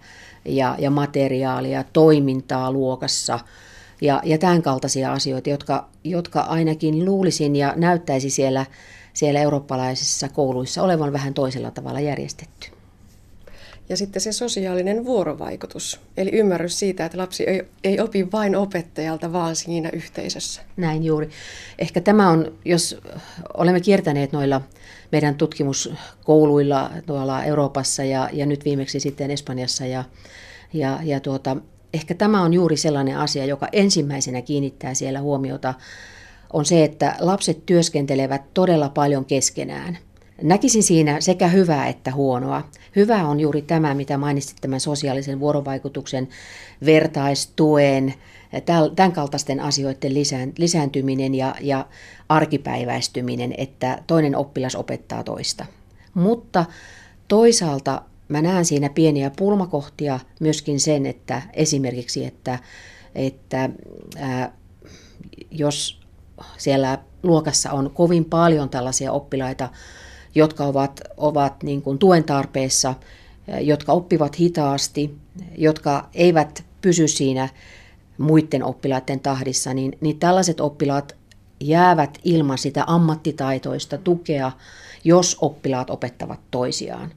ja, 0.46 0.76
ja 0.80 0.90
materiaalia, 0.90 1.84
toimintaa 1.94 2.72
luokassa 2.72 3.40
ja, 4.02 4.22
ja 4.26 4.38
tämän 4.38 4.62
kaltaisia 4.62 5.14
asioita, 5.14 5.50
jotka, 5.50 5.88
jotka 6.04 6.42
ainakin 6.42 7.06
luulisin 7.06 7.56
ja 7.56 7.74
näyttäisi 7.76 8.30
siellä 8.30 8.66
siellä 9.18 9.40
eurooppalaisissa 9.40 10.30
kouluissa 10.30 10.84
olevan 10.84 11.14
vähän 11.14 11.34
toisella 11.34 11.72
tavalla 11.72 12.00
järjestetty. 12.00 12.68
Ja 13.90 13.98
sitten 13.98 14.22
se 14.22 14.32
sosiaalinen 14.32 15.06
vuorovaikutus, 15.06 16.00
eli 16.18 16.30
ymmärrys 16.34 16.80
siitä, 16.80 17.06
että 17.06 17.18
lapsi 17.18 17.44
ei, 17.44 17.64
ei 17.84 18.00
opi 18.00 18.32
vain 18.32 18.56
opettajalta, 18.56 19.34
vaan 19.34 19.56
siinä 19.56 19.90
yhteisössä. 19.94 20.62
Näin 20.78 21.04
juuri. 21.04 21.30
Ehkä 21.80 22.02
tämä 22.02 22.30
on, 22.30 22.52
jos 22.66 23.02
olemme 23.54 23.80
kiertäneet 23.80 24.32
noilla 24.32 24.62
meidän 25.12 25.36
tutkimuskouluilla 25.36 26.92
tuolla 27.06 27.44
Euroopassa 27.44 28.04
ja, 28.04 28.30
ja 28.34 28.46
nyt 28.46 28.66
viimeksi 28.66 29.00
sitten 29.00 29.32
Espanjassa 29.32 29.86
ja, 29.86 30.04
ja, 30.74 31.00
ja 31.04 31.20
tuota, 31.20 31.58
ehkä 31.94 32.14
tämä 32.14 32.42
on 32.42 32.54
juuri 32.54 32.78
sellainen 32.78 33.18
asia, 33.18 33.46
joka 33.46 33.68
ensimmäisenä 33.72 34.42
kiinnittää 34.42 34.94
siellä 34.94 35.22
huomiota 35.22 35.74
on 36.54 36.66
se, 36.66 36.84
että 36.84 37.16
lapset 37.20 37.66
työskentelevät 37.66 38.54
todella 38.54 38.90
paljon 38.90 39.26
keskenään. 39.26 39.98
Näkisin 40.42 40.84
siinä 40.84 41.22
sekä 41.22 41.48
hyvää 41.48 41.88
että 41.88 42.12
huonoa. 42.12 42.70
Hyvä 42.96 43.28
on 43.28 43.40
juuri 43.40 43.62
tämä, 43.62 43.94
mitä 43.94 44.18
mainitsit, 44.18 44.58
tämän 44.62 44.80
sosiaalisen 44.80 45.40
vuorovaikutuksen, 45.40 46.28
vertaistuen, 46.86 48.14
tämän 48.96 49.12
kaltaisten 49.12 49.60
asioiden 49.60 50.14
lisääntyminen 50.58 51.36
ja, 51.36 51.56
ja 51.62 51.86
arkipäiväistyminen, 52.30 53.54
että 53.58 54.04
toinen 54.08 54.36
oppilas 54.36 54.76
opettaa 54.76 55.24
toista. 55.24 55.66
Mutta 56.14 56.66
toisaalta 57.28 58.02
mä 58.28 58.42
näen 58.42 58.66
siinä 58.66 58.90
pieniä 58.90 59.32
pulmakohtia 59.38 60.20
myöskin 60.40 60.80
sen, 60.80 61.06
että 61.06 61.42
esimerkiksi, 61.54 62.26
että, 62.26 62.60
että 63.16 63.70
ää, 64.18 64.54
jos 65.52 66.02
siellä 66.58 66.98
luokassa 67.24 67.72
on 67.72 67.92
kovin 67.94 68.26
paljon 68.26 68.70
tällaisia 68.70 69.12
oppilaita, 69.12 69.70
jotka 70.36 70.64
ovat, 70.64 71.02
ovat 71.18 71.64
niin 71.64 71.82
kuin 71.82 72.00
tuen 72.00 72.24
tarpeessa, 72.24 72.94
jotka 73.62 73.94
oppivat 73.94 74.40
hitaasti, 74.40 75.18
jotka 75.58 76.10
eivät 76.14 76.64
pysy 76.82 77.08
siinä 77.08 77.50
muiden 78.18 78.64
oppilaiden 78.64 79.20
tahdissa, 79.20 79.74
niin, 79.74 79.98
niin 80.02 80.20
tällaiset 80.20 80.60
oppilaat 80.60 81.16
jäävät 81.60 82.18
ilman 82.24 82.58
sitä 82.58 82.84
ammattitaitoista 82.88 83.98
tukea, 83.98 84.52
jos 85.04 85.38
oppilaat 85.42 85.90
opettavat 85.90 86.40
toisiaan. 86.52 87.12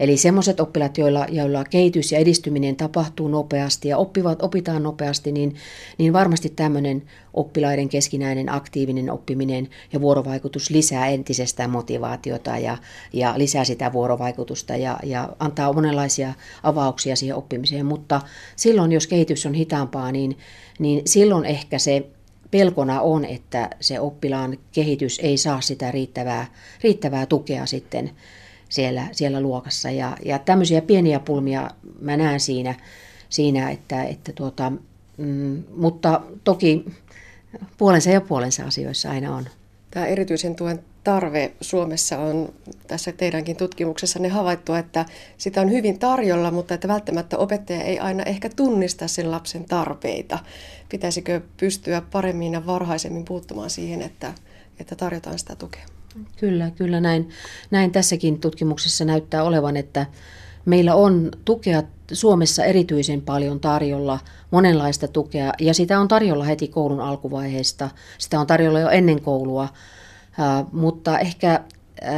Eli 0.00 0.16
semmoiset 0.16 0.60
oppilaat, 0.60 0.98
joilla, 0.98 1.26
joilla 1.28 1.64
kehitys 1.64 2.12
ja 2.12 2.18
edistyminen 2.18 2.76
tapahtuu 2.76 3.28
nopeasti 3.28 3.88
ja 3.88 3.98
oppivat, 3.98 4.42
opitaan 4.42 4.82
nopeasti, 4.82 5.32
niin, 5.32 5.54
niin 5.98 6.12
varmasti 6.12 6.52
tämmöinen 6.56 7.02
oppilaiden 7.34 7.88
keskinäinen 7.88 8.52
aktiivinen 8.52 9.10
oppiminen 9.10 9.68
ja 9.92 10.00
vuorovaikutus 10.00 10.70
lisää 10.70 11.08
entisestään 11.08 11.70
motivaatiota 11.70 12.58
ja, 12.58 12.78
ja 13.12 13.34
lisää 13.36 13.64
sitä 13.64 13.92
vuorovaikutusta 13.92 14.76
ja, 14.76 14.98
ja 15.02 15.28
antaa 15.38 15.72
monenlaisia 15.72 16.34
avauksia 16.62 17.16
siihen 17.16 17.36
oppimiseen. 17.36 17.86
Mutta 17.86 18.20
silloin, 18.56 18.92
jos 18.92 19.06
kehitys 19.06 19.46
on 19.46 19.54
hitaampaa, 19.54 20.12
niin, 20.12 20.38
niin 20.78 21.02
silloin 21.04 21.44
ehkä 21.44 21.78
se 21.78 22.06
pelkona 22.50 23.00
on, 23.00 23.24
että 23.24 23.70
se 23.80 24.00
oppilaan 24.00 24.58
kehitys 24.72 25.18
ei 25.22 25.36
saa 25.36 25.60
sitä 25.60 25.90
riittävää, 25.90 26.46
riittävää 26.82 27.26
tukea 27.26 27.66
sitten 27.66 28.10
siellä, 28.68 29.08
siellä 29.12 29.40
luokassa. 29.40 29.90
Ja, 29.90 30.16
ja 30.24 30.38
tämmöisiä 30.38 30.82
pieniä 30.82 31.20
pulmia 31.20 31.70
mä 32.00 32.16
näen 32.16 32.40
siinä, 32.40 32.74
siinä 33.28 33.70
että, 33.70 34.04
että 34.04 34.32
tuota, 34.32 34.72
mm, 35.16 35.62
mutta 35.76 36.20
toki 36.44 36.84
puolensa 37.78 38.10
ja 38.10 38.20
puolensa 38.20 38.64
asioissa 38.64 39.10
aina 39.10 39.36
on. 39.36 39.44
Tämä 39.90 40.06
erityisen 40.06 40.54
tuen 40.54 40.84
tarve 41.04 41.52
Suomessa 41.60 42.18
on 42.18 42.52
tässä 42.86 43.12
teidänkin 43.12 43.56
tutkimuksessanne 43.56 44.28
havaittu, 44.28 44.74
että 44.74 45.04
sitä 45.38 45.60
on 45.60 45.70
hyvin 45.70 45.98
tarjolla, 45.98 46.50
mutta 46.50 46.74
että 46.74 46.88
välttämättä 46.88 47.38
opettaja 47.38 47.82
ei 47.82 47.98
aina 47.98 48.22
ehkä 48.22 48.48
tunnista 48.56 49.08
sen 49.08 49.30
lapsen 49.30 49.64
tarpeita. 49.64 50.38
Pitäisikö 50.88 51.40
pystyä 51.56 52.02
paremmin 52.12 52.52
ja 52.52 52.66
varhaisemmin 52.66 53.24
puuttumaan 53.24 53.70
siihen, 53.70 54.02
että, 54.02 54.34
että 54.80 54.96
tarjotaan 54.96 55.38
sitä 55.38 55.56
tukea? 55.56 55.95
Kyllä, 56.36 56.70
kyllä 56.70 57.00
näin, 57.00 57.28
näin 57.70 57.92
tässäkin 57.92 58.40
tutkimuksessa 58.40 59.04
näyttää 59.04 59.42
olevan, 59.42 59.76
että 59.76 60.06
meillä 60.64 60.94
on 60.94 61.30
tukea 61.44 61.82
Suomessa 62.12 62.64
erityisen 62.64 63.22
paljon 63.22 63.60
tarjolla, 63.60 64.18
monenlaista 64.50 65.08
tukea, 65.08 65.52
ja 65.60 65.74
sitä 65.74 66.00
on 66.00 66.08
tarjolla 66.08 66.44
heti 66.44 66.68
koulun 66.68 67.00
alkuvaiheesta, 67.00 67.90
sitä 68.18 68.40
on 68.40 68.46
tarjolla 68.46 68.80
jo 68.80 68.88
ennen 68.88 69.22
koulua, 69.22 69.68
mutta 70.72 71.18
ehkä 71.18 71.60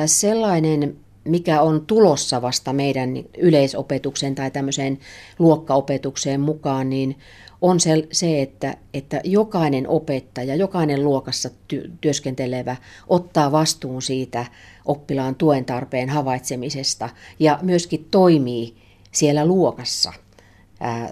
sellainen 0.07 0.97
mikä 1.29 1.63
on 1.63 1.87
tulossa 1.87 2.43
vasta 2.43 2.73
meidän 2.73 3.11
yleisopetuksen 3.39 4.35
tai 4.35 4.51
tämmöiseen 4.51 4.99
luokkaopetukseen 5.39 6.41
mukaan, 6.41 6.91
niin 6.91 7.17
on 7.63 7.81
se, 7.81 8.09
se 8.13 8.43
että, 8.43 8.77
että 8.95 9.21
jokainen 9.25 9.89
opettaja, 9.89 10.55
jokainen 10.55 11.05
luokassa 11.05 11.49
ty- 11.49 11.91
työskentelevä 12.01 12.77
ottaa 13.09 13.53
vastuun 13.53 14.03
siitä 14.03 14.47
oppilaan 14.85 15.35
tuen 15.35 15.65
tarpeen 15.65 16.09
havaitsemisesta 16.09 17.09
ja 17.39 17.59
myöskin 17.63 18.07
toimii 18.11 18.75
siellä 19.13 19.47
luokassa 19.47 20.13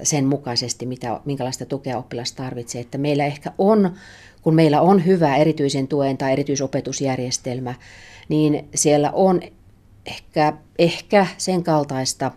sen 0.02 0.25
mukaisesti, 0.25 0.87
mitä, 0.87 1.20
minkälaista 1.25 1.66
tukea 1.66 1.99
oppilas 1.99 2.32
tarvitsee. 2.32 2.80
Että 2.80 2.99
meillä 2.99 3.26
ehkä 3.26 3.52
on, 3.58 3.94
kun 4.42 4.54
meillä 4.54 4.80
on 4.80 5.06
hyvä 5.06 5.37
erityisen 5.37 5.88
tuen 5.88 6.18
tai 6.18 6.32
erityisopetusjärjestelmä, 6.32 7.75
niin 8.28 8.68
siellä 8.75 9.11
on 9.11 9.40
ehkä, 10.06 10.52
ehkä 10.78 11.26
sen 11.38 11.62
kaltaista 11.62 12.32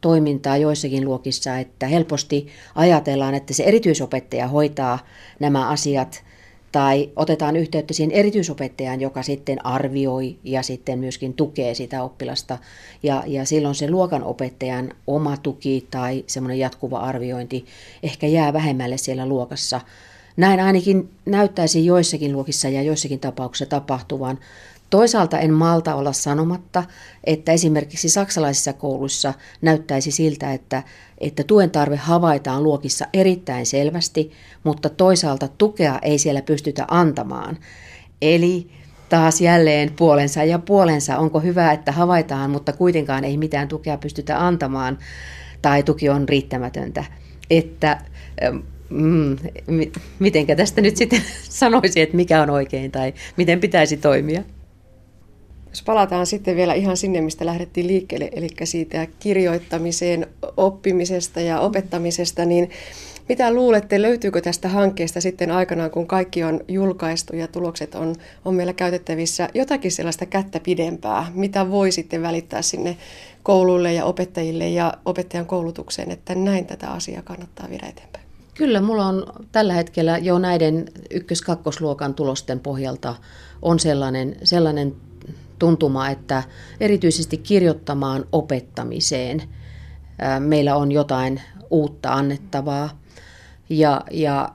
toimintaa 0.00 0.56
joissakin 0.56 1.04
luokissa, 1.04 1.58
että 1.58 1.86
helposti 1.86 2.46
ajatellaan, 2.74 3.34
että 3.34 3.54
se 3.54 3.64
erityisopettaja 3.64 4.48
hoitaa 4.48 4.98
nämä 5.40 5.68
asiat 5.68 6.24
tai 6.72 7.10
otetaan 7.16 7.56
yhteyttä 7.56 7.94
siihen 7.94 8.10
erityisopettajan, 8.10 9.00
joka 9.00 9.22
sitten 9.22 9.66
arvioi 9.66 10.36
ja 10.44 10.62
sitten 10.62 10.98
myöskin 10.98 11.34
tukee 11.34 11.74
sitä 11.74 12.02
oppilasta. 12.02 12.58
Ja, 13.02 13.22
ja 13.26 13.44
silloin 13.44 13.74
se 13.74 13.90
luokanopettajan 13.90 14.92
oma 15.06 15.36
tuki 15.36 15.86
tai 15.90 16.24
semmoinen 16.26 16.58
jatkuva 16.58 16.98
arviointi 16.98 17.66
ehkä 18.02 18.26
jää 18.26 18.52
vähemmälle 18.52 18.96
siellä 18.96 19.26
luokassa. 19.26 19.80
Näin 20.36 20.60
ainakin 20.60 21.10
näyttäisi 21.26 21.86
joissakin 21.86 22.32
luokissa 22.32 22.68
ja 22.68 22.82
joissakin 22.82 23.20
tapauksissa 23.20 23.66
tapahtuvan. 23.66 24.38
Toisaalta 24.90 25.38
en 25.38 25.52
malta 25.52 25.94
olla 25.94 26.12
sanomatta, 26.12 26.84
että 27.24 27.52
esimerkiksi 27.52 28.08
saksalaisissa 28.08 28.72
kouluissa 28.72 29.34
näyttäisi 29.62 30.10
siltä, 30.10 30.52
että, 30.52 30.82
että 31.18 31.44
tuen 31.44 31.70
tarve 31.70 31.96
havaitaan 31.96 32.62
luokissa 32.62 33.06
erittäin 33.12 33.66
selvästi, 33.66 34.30
mutta 34.64 34.88
toisaalta 34.88 35.48
tukea 35.48 35.98
ei 36.02 36.18
siellä 36.18 36.42
pystytä 36.42 36.84
antamaan. 36.88 37.58
Eli 38.22 38.70
taas 39.08 39.40
jälleen 39.40 39.92
puolensa 39.96 40.44
ja 40.44 40.58
puolensa. 40.58 41.18
Onko 41.18 41.40
hyvä, 41.40 41.72
että 41.72 41.92
havaitaan, 41.92 42.50
mutta 42.50 42.72
kuitenkaan 42.72 43.24
ei 43.24 43.36
mitään 43.36 43.68
tukea 43.68 43.98
pystytä 43.98 44.46
antamaan 44.46 44.98
tai 45.62 45.82
tuki 45.82 46.08
on 46.08 46.28
riittämätöntä. 46.28 47.04
Että 47.50 47.98
mm, 48.90 49.36
mitenkä 50.18 50.56
tästä 50.56 50.80
nyt 50.80 50.96
sitten 50.96 51.22
sanoisi, 51.48 52.00
että 52.00 52.16
mikä 52.16 52.42
on 52.42 52.50
oikein 52.50 52.90
tai 52.90 53.14
miten 53.36 53.60
pitäisi 53.60 53.96
toimia? 53.96 54.42
Jos 55.70 55.82
palataan 55.82 56.26
sitten 56.26 56.56
vielä 56.56 56.74
ihan 56.74 56.96
sinne, 56.96 57.20
mistä 57.20 57.46
lähdettiin 57.46 57.86
liikkeelle, 57.86 58.30
eli 58.32 58.48
siitä 58.64 59.06
kirjoittamiseen, 59.18 60.26
oppimisesta 60.56 61.40
ja 61.40 61.60
opettamisesta, 61.60 62.44
niin 62.44 62.70
mitä 63.28 63.54
luulette, 63.54 64.02
löytyykö 64.02 64.40
tästä 64.40 64.68
hankkeesta 64.68 65.20
sitten 65.20 65.50
aikanaan, 65.50 65.90
kun 65.90 66.06
kaikki 66.06 66.44
on 66.44 66.60
julkaistu 66.68 67.36
ja 67.36 67.48
tulokset 67.48 67.94
on, 67.94 68.14
on 68.44 68.54
meillä 68.54 68.72
käytettävissä, 68.72 69.48
jotakin 69.54 69.92
sellaista 69.92 70.26
kättä 70.26 70.60
pidempää, 70.60 71.26
mitä 71.34 71.70
voi 71.70 71.92
sitten 71.92 72.22
välittää 72.22 72.62
sinne 72.62 72.96
kouluille 73.42 73.92
ja 73.92 74.04
opettajille 74.04 74.68
ja 74.68 74.94
opettajan 75.04 75.46
koulutukseen, 75.46 76.10
että 76.10 76.34
näin 76.34 76.66
tätä 76.66 76.90
asiaa 76.90 77.22
kannattaa 77.22 77.70
viedä 77.70 77.86
eteenpäin? 77.86 78.24
Kyllä, 78.54 78.80
mulla 78.80 79.06
on 79.06 79.26
tällä 79.52 79.72
hetkellä 79.72 80.18
jo 80.18 80.38
näiden 80.38 80.84
ykkös-kakkosluokan 81.10 82.14
tulosten 82.14 82.60
pohjalta 82.60 83.14
on 83.62 83.78
sellainen, 83.78 84.36
sellainen 84.44 84.94
tuntuma, 85.58 86.10
että 86.10 86.42
erityisesti 86.80 87.36
kirjoittamaan 87.36 88.24
opettamiseen 88.32 89.42
meillä 90.38 90.76
on 90.76 90.92
jotain 90.92 91.40
uutta 91.70 92.12
annettavaa. 92.12 93.00
Ja, 93.68 94.00
ja, 94.10 94.52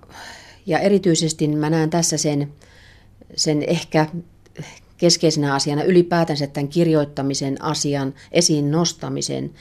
ja 0.65 0.79
erityisesti 0.79 1.47
mä 1.47 1.69
näen 1.69 1.89
tässä 1.89 2.17
sen, 2.17 2.53
sen 3.35 3.63
ehkä 3.67 4.07
keskeisenä 4.97 5.53
asiana 5.53 5.83
ylipäätänsä 5.83 6.47
tämän 6.47 6.67
kirjoittamisen 6.67 7.61
asian 7.61 8.13
esiin 8.31 8.71
nostamisen 8.71 9.51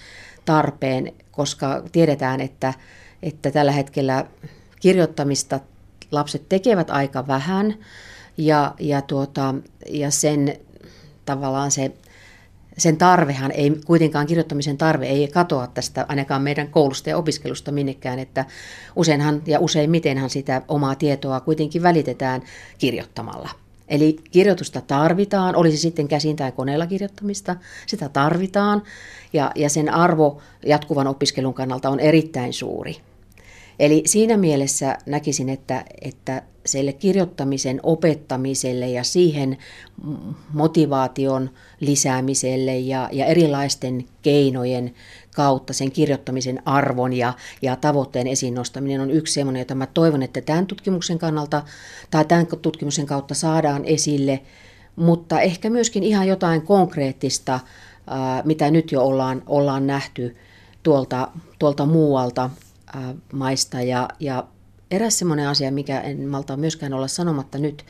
tarpeen, 0.44 1.12
koska 1.30 1.82
tiedetään, 1.92 2.40
että, 2.40 2.74
että 3.22 3.50
tällä 3.50 3.72
hetkellä 3.72 4.26
kirjoittamista 4.80 5.60
lapset 6.10 6.48
tekevät 6.48 6.90
aika 6.90 7.26
vähän 7.26 7.74
ja, 8.36 8.74
ja, 8.80 9.02
tuota, 9.02 9.54
ja 9.88 10.10
sen 10.10 10.56
tavallaan 11.24 11.70
se, 11.70 11.92
sen 12.78 12.96
tarvehan 12.96 13.52
ei, 13.52 13.80
kuitenkaan 13.86 14.26
kirjoittamisen 14.26 14.78
tarve 14.78 15.06
ei 15.06 15.28
katoa 15.28 15.66
tästä 15.66 16.06
ainakaan 16.08 16.42
meidän 16.42 16.68
koulusta 16.68 17.10
ja 17.10 17.16
opiskelusta 17.16 17.72
minnekään, 17.72 18.18
että 18.18 18.44
useinhan 18.96 19.42
ja 19.46 19.60
useimmitenhan 19.60 20.30
sitä 20.30 20.62
omaa 20.68 20.94
tietoa 20.94 21.40
kuitenkin 21.40 21.82
välitetään 21.82 22.42
kirjoittamalla. 22.78 23.48
Eli 23.88 24.16
kirjoitusta 24.30 24.80
tarvitaan, 24.80 25.56
olisi 25.56 25.76
sitten 25.76 26.08
käsin 26.08 26.36
tai 26.36 26.52
koneella 26.52 26.86
kirjoittamista, 26.86 27.56
sitä 27.86 28.08
tarvitaan 28.08 28.82
ja, 29.32 29.52
ja 29.54 29.68
sen 29.68 29.94
arvo 29.94 30.40
jatkuvan 30.66 31.06
opiskelun 31.06 31.54
kannalta 31.54 31.90
on 31.90 32.00
erittäin 32.00 32.52
suuri. 32.52 32.96
Eli 33.82 34.02
siinä 34.06 34.36
mielessä 34.36 34.98
näkisin, 35.06 35.48
että, 35.48 35.84
että 36.02 36.42
sille 36.66 36.92
kirjoittamisen 36.92 37.80
opettamiselle 37.82 38.88
ja 38.88 39.04
siihen 39.04 39.58
motivaation 40.52 41.50
lisäämiselle 41.80 42.78
ja, 42.78 43.08
ja 43.12 43.26
erilaisten 43.26 44.04
keinojen 44.22 44.94
kautta 45.34 45.72
sen 45.72 45.90
kirjoittamisen 45.92 46.62
arvon 46.64 47.12
ja, 47.12 47.32
ja 47.62 47.76
tavoitteen 47.76 48.26
esiin 48.26 48.54
nostaminen 48.54 49.00
on 49.00 49.10
yksi 49.10 49.34
sellainen, 49.34 49.60
jota 49.60 49.74
mä 49.74 49.86
toivon, 49.86 50.22
että 50.22 50.40
tämän 50.40 50.66
tutkimuksen 50.66 51.18
kannalta 51.18 51.62
tai 52.10 52.24
tämän 52.24 52.46
tutkimuksen 52.62 53.06
kautta 53.06 53.34
saadaan 53.34 53.84
esille, 53.84 54.40
mutta 54.96 55.40
ehkä 55.40 55.70
myöskin 55.70 56.02
ihan 56.02 56.28
jotain 56.28 56.62
konkreettista, 56.62 57.60
mitä 58.44 58.70
nyt 58.70 58.92
jo 58.92 59.02
ollaan, 59.02 59.42
ollaan 59.46 59.86
nähty 59.86 60.36
tuolta, 60.82 61.28
tuolta 61.58 61.86
muualta 61.86 62.50
maista 63.32 63.80
ja, 63.82 64.08
ja 64.20 64.46
Eräs 64.92 65.18
semmoinen 65.18 65.48
asia, 65.48 65.72
mikä 65.72 66.00
en 66.00 66.28
malta 66.28 66.56
myöskään 66.56 66.94
olla 66.94 67.08
sanomatta 67.08 67.58
nyt, 67.58 67.84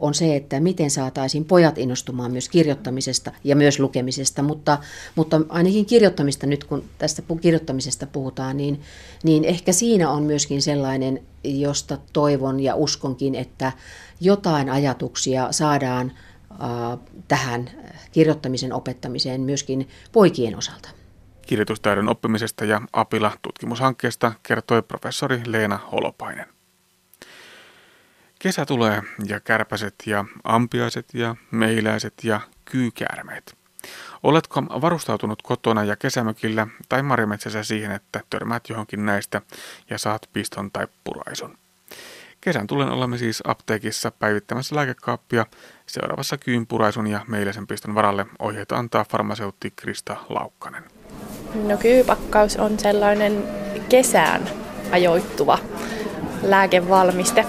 on 0.00 0.14
se, 0.14 0.36
että 0.36 0.60
miten 0.60 0.90
saataisiin 0.90 1.44
pojat 1.44 1.78
innostumaan 1.78 2.32
myös 2.32 2.48
kirjoittamisesta 2.48 3.32
ja 3.44 3.56
myös 3.56 3.80
lukemisesta, 3.80 4.42
mutta, 4.42 4.78
mutta 5.14 5.40
ainakin 5.48 5.86
kirjoittamista 5.86 6.46
nyt, 6.46 6.64
kun 6.64 6.84
tästä 6.98 7.22
kirjoittamisesta 7.40 8.06
puhutaan, 8.06 8.56
niin, 8.56 8.80
niin 9.22 9.44
ehkä 9.44 9.72
siinä 9.72 10.10
on 10.10 10.22
myöskin 10.22 10.62
sellainen, 10.62 11.22
josta 11.44 11.98
toivon 12.12 12.60
ja 12.60 12.74
uskonkin, 12.74 13.34
että 13.34 13.72
jotain 14.20 14.70
ajatuksia 14.70 15.48
saadaan 15.50 16.12
äh, 16.50 16.98
tähän 17.28 17.70
kirjoittamisen 18.12 18.72
opettamiseen 18.72 19.40
myöskin 19.40 19.88
poikien 20.12 20.58
osalta. 20.58 21.03
Kirjoitustaidon 21.46 22.08
oppimisesta 22.08 22.64
ja 22.64 22.80
Apila-tutkimushankkeesta 22.92 24.32
kertoi 24.42 24.82
professori 24.82 25.40
Leena 25.46 25.78
Holopainen. 25.92 26.46
Kesä 28.38 28.66
tulee 28.66 29.02
ja 29.26 29.40
kärpäset 29.40 29.94
ja 30.06 30.24
ampiaiset 30.44 31.06
ja 31.14 31.36
meiläiset 31.50 32.14
ja 32.22 32.40
kyykäärmeet. 32.64 33.56
Oletko 34.22 34.62
varustautunut 34.62 35.42
kotona 35.42 35.84
ja 35.84 35.96
kesämökillä 35.96 36.66
tai 36.88 37.02
marimetsässä 37.02 37.62
siihen, 37.62 37.92
että 37.92 38.20
törmäät 38.30 38.68
johonkin 38.68 39.06
näistä 39.06 39.42
ja 39.90 39.98
saat 39.98 40.28
piston 40.32 40.70
tai 40.70 40.86
puraisun? 41.04 41.58
Kesän 42.40 42.66
tulen 42.66 42.88
olemme 42.88 43.18
siis 43.18 43.42
apteekissa 43.46 44.10
päivittämässä 44.10 44.76
lääkekaappia. 44.76 45.46
Seuraavassa 45.86 46.38
kyyn 46.38 46.66
puraisun 46.66 47.06
ja 47.06 47.24
meiläisen 47.28 47.66
piston 47.66 47.94
varalle 47.94 48.26
ohjeita 48.38 48.76
antaa 48.76 49.04
farmaseutti 49.04 49.72
Krista 49.76 50.16
Laukkanen. 50.28 50.93
No 51.54 51.76
kyypakkaus 51.76 52.56
on 52.56 52.78
sellainen 52.78 53.44
kesään 53.88 54.42
ajoittuva 54.92 55.58
lääkevalmiste, 56.42 57.44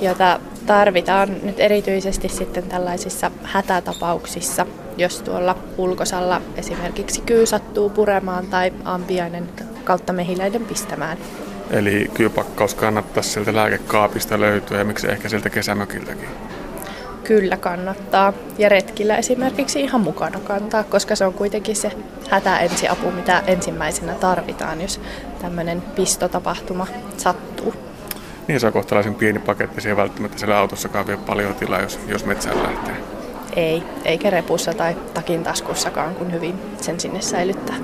jota 0.00 0.40
tarvitaan 0.66 1.36
nyt 1.42 1.60
erityisesti 1.60 2.28
sitten 2.28 2.62
tällaisissa 2.62 3.30
hätätapauksissa, 3.42 4.66
jos 4.96 5.22
tuolla 5.22 5.58
ulkosalla 5.78 6.42
esimerkiksi 6.56 7.20
kyy 7.20 7.46
sattuu 7.46 7.90
puremaan 7.90 8.46
tai 8.46 8.72
ampiainen 8.84 9.48
kautta 9.84 10.12
mehiläiden 10.12 10.64
pistämään. 10.64 11.18
Eli 11.70 12.10
kyypakkaus 12.14 12.74
kannattaisi 12.74 13.30
sieltä 13.30 13.54
lääkekaapista 13.54 14.40
löytyä 14.40 14.78
ja 14.78 14.84
miksi 14.84 15.10
ehkä 15.10 15.28
sieltä 15.28 15.50
kesämökiltäkin? 15.50 16.28
Kyllä 17.24 17.56
kannattaa. 17.56 18.32
Ja 18.58 18.68
retkillä 18.68 19.16
esimerkiksi 19.16 19.80
ihan 19.80 20.00
mukana 20.00 20.40
kantaa, 20.40 20.84
koska 20.84 21.16
se 21.16 21.24
on 21.24 21.34
kuitenkin 21.34 21.76
se 21.76 21.92
hätäensiapu, 22.30 23.10
mitä 23.10 23.42
ensimmäisenä 23.46 24.14
tarvitaan, 24.14 24.80
jos 24.80 25.00
tämmöinen 25.40 25.82
pistotapahtuma 25.82 26.86
sattuu. 27.16 27.74
Niin 28.48 28.60
se 28.60 28.66
on 28.66 28.72
kohtalaisen 28.72 29.14
pieni 29.14 29.38
paketti, 29.38 29.80
se 29.80 29.88
ei 29.88 29.96
välttämättä 29.96 30.38
siellä 30.38 30.58
autossakaan 30.58 31.06
vie 31.06 31.16
paljon 31.16 31.54
tilaa, 31.54 31.80
jos, 31.80 32.00
jos 32.06 32.24
metsään 32.24 32.62
lähtee. 32.62 32.96
ei, 33.56 33.82
eikä 34.04 34.30
repussa 34.30 34.74
tai 34.74 34.96
takin 35.14 35.44
taskussakaan, 35.44 36.14
kun 36.14 36.32
hyvin 36.32 36.54
sen 36.80 37.00
sinne 37.00 37.20
säilyttää. 37.20 37.76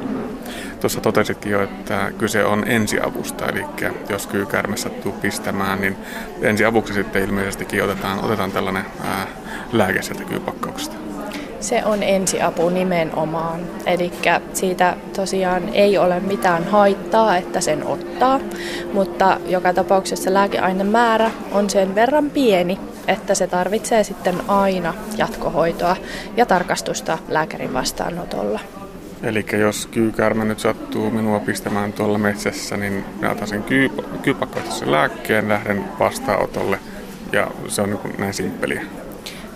Tuossa 0.80 1.00
totesitkin 1.00 1.52
jo, 1.52 1.62
että 1.62 2.12
kyse 2.18 2.44
on 2.44 2.64
ensiavusta, 2.68 3.46
eli 3.46 3.64
jos 4.08 4.26
kyykärme 4.26 4.76
sattuu 4.76 5.12
pistämään, 5.12 5.80
niin 5.80 5.96
ensiavuksi 6.42 6.94
sitten 6.94 7.22
ilmeisestikin 7.22 7.84
otetaan, 7.84 8.24
otetaan 8.24 8.52
tällainen 8.52 8.84
ää, 9.04 9.26
lääke 9.72 10.02
sieltä 10.02 10.24
kyypakkauksesta. 10.24 10.96
Se 11.60 11.82
on 11.84 12.02
ensiapu 12.02 12.68
nimenomaan. 12.68 13.60
Eli 13.86 14.12
siitä 14.52 14.96
tosiaan 15.16 15.62
ei 15.72 15.98
ole 15.98 16.20
mitään 16.20 16.64
haittaa, 16.64 17.36
että 17.36 17.60
sen 17.60 17.86
ottaa, 17.86 18.40
mutta 18.92 19.40
joka 19.46 19.74
tapauksessa 19.74 20.34
lääkeainemäärä 20.34 21.30
on 21.52 21.70
sen 21.70 21.94
verran 21.94 22.30
pieni, 22.30 22.78
että 23.08 23.34
se 23.34 23.46
tarvitsee 23.46 24.04
sitten 24.04 24.50
aina 24.50 24.94
jatkohoitoa 25.16 25.96
ja 26.36 26.46
tarkastusta 26.46 27.18
lääkärin 27.28 27.74
vastaanotolla. 27.74 28.60
Eli 29.22 29.46
jos 29.52 29.86
kyykäärmä 29.86 30.44
nyt 30.44 30.60
sattuu 30.60 31.10
minua 31.10 31.40
pistämään 31.40 31.92
tuolla 31.92 32.18
metsässä, 32.18 32.76
niin 32.76 33.04
minä 33.16 33.30
otan 33.30 33.48
sen 33.48 33.62
kyy, 33.62 33.90
lääkkeen, 34.84 35.48
lähden 35.48 35.84
vastaanotolle 35.98 36.78
ja 37.32 37.50
se 37.68 37.82
on 37.82 37.90
niin 37.90 38.18
näin 38.18 38.34
simppeliä. 38.34 38.82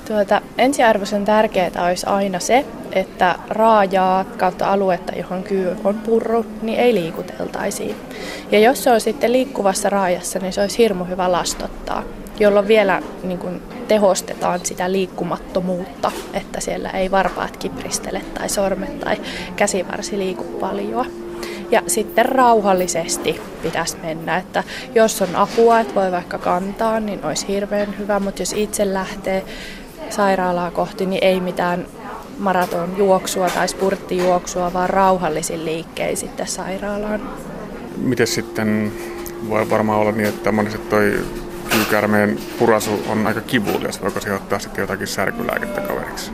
Tuota, 0.09 0.41
ensiarvoisen 0.59 1.25
tärkeää 1.25 1.85
olisi 1.87 2.07
aina 2.07 2.39
se, 2.39 2.65
että 2.93 3.35
raajaa 3.49 4.25
kautta 4.25 4.73
aluetta, 4.73 5.13
johon 5.17 5.43
kyy 5.43 5.77
on 5.85 5.95
purru, 5.95 6.47
niin 6.63 6.79
ei 6.79 6.95
liikuteltaisiin. 6.95 7.97
Ja 8.51 8.59
jos 8.59 8.85
se 8.85 8.91
on 8.91 9.01
sitten 9.01 9.33
liikkuvassa 9.33 9.91
raajassa, 9.91 10.39
niin 10.39 10.53
se 10.53 10.61
olisi 10.61 10.79
hirmu 10.79 11.05
hyvä 11.05 11.33
lastottaa, 11.33 12.03
jolloin 12.41 12.69
vielä 12.69 13.03
niin 13.23 13.39
kuin, 13.39 13.63
tehostetaan 13.89 14.61
sitä 14.63 14.93
liikkumattomuutta, 14.93 16.13
että 16.33 16.61
siellä 16.61 16.91
ei 16.91 17.11
varpaat 17.11 17.57
kipristele 17.57 18.23
tai 18.35 18.49
sormet 18.49 19.01
tai 19.01 19.17
käsivarsi 19.57 20.19
liiku 20.19 20.45
paljon. 20.45 21.07
Ja 21.71 21.83
sitten 21.87 22.27
rauhallisesti 22.27 23.41
pitäisi 23.63 23.97
mennä, 24.03 24.37
että 24.37 24.65
jos 24.95 25.23
on 25.23 25.37
apua, 25.37 25.81
että 25.81 25.95
voi 25.95 26.13
vaikka 26.13 26.39
kantaa, 26.39 27.01
niin 27.01 27.25
olisi 27.25 27.49
hirveän 27.49 27.99
hyvä, 27.99 28.21
mutta 28.21 28.43
jos 28.43 28.53
itse 28.53 28.95
lähtee 28.95 29.45
sairaalaa 30.11 30.71
kohti, 30.71 31.07
niin 31.07 31.25
ei 31.25 31.41
mitään 31.41 31.87
maratonjuoksua 32.39 33.49
tai 33.49 33.69
spurttijuoksua, 33.69 34.73
vaan 34.73 34.91
rauhallisin 34.91 35.65
liikkein 35.65 36.17
sitten 36.17 36.47
sairaalaan. 36.47 37.21
Miten 37.97 38.27
sitten 38.27 38.93
voi 39.49 39.71
varmaan 39.71 40.01
olla 40.01 40.13
niin, 40.13 40.29
että 40.29 40.53
monesti 40.53 40.79
toi 40.79 41.25
kyykärmeen 41.73 42.39
purasu 42.59 43.03
on 43.09 43.27
aika 43.27 43.41
kivulias. 43.41 44.03
Voiko 44.03 44.21
ottaa 44.37 44.59
sitten 44.59 44.83
jotakin 44.83 45.07
särkylääkettä 45.07 45.81
kaveriksi? 45.81 46.33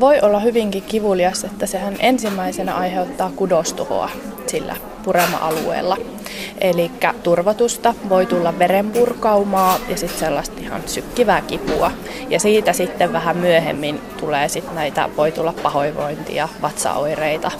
Voi 0.00 0.20
olla 0.20 0.40
hyvinkin 0.40 0.82
kivulias, 0.82 1.44
että 1.44 1.66
sehän 1.66 1.96
ensimmäisenä 1.98 2.74
aiheuttaa 2.74 3.32
kudostuhoa 3.36 4.10
sillä 4.46 4.76
purema-alueella. 5.04 5.96
Eli 6.60 6.90
turvotusta 7.22 7.94
voi 8.08 8.26
tulla 8.26 8.58
verenpurkaumaa 8.58 9.78
ja 9.88 9.96
sitten 9.96 10.18
sellaista 10.18 10.60
ihan 10.60 10.82
sykkivää 10.86 11.40
kipua. 11.40 11.90
Ja 12.28 12.40
siitä 12.40 12.72
sitten 12.72 13.12
vähän 13.12 13.36
myöhemmin 13.36 14.00
tulee 14.16 14.48
sitten 14.48 14.74
näitä, 14.74 15.08
voi 15.16 15.32
tulla 15.32 15.54
pahoinvointia, 15.62 16.48
vatsaoireita, 16.62 17.50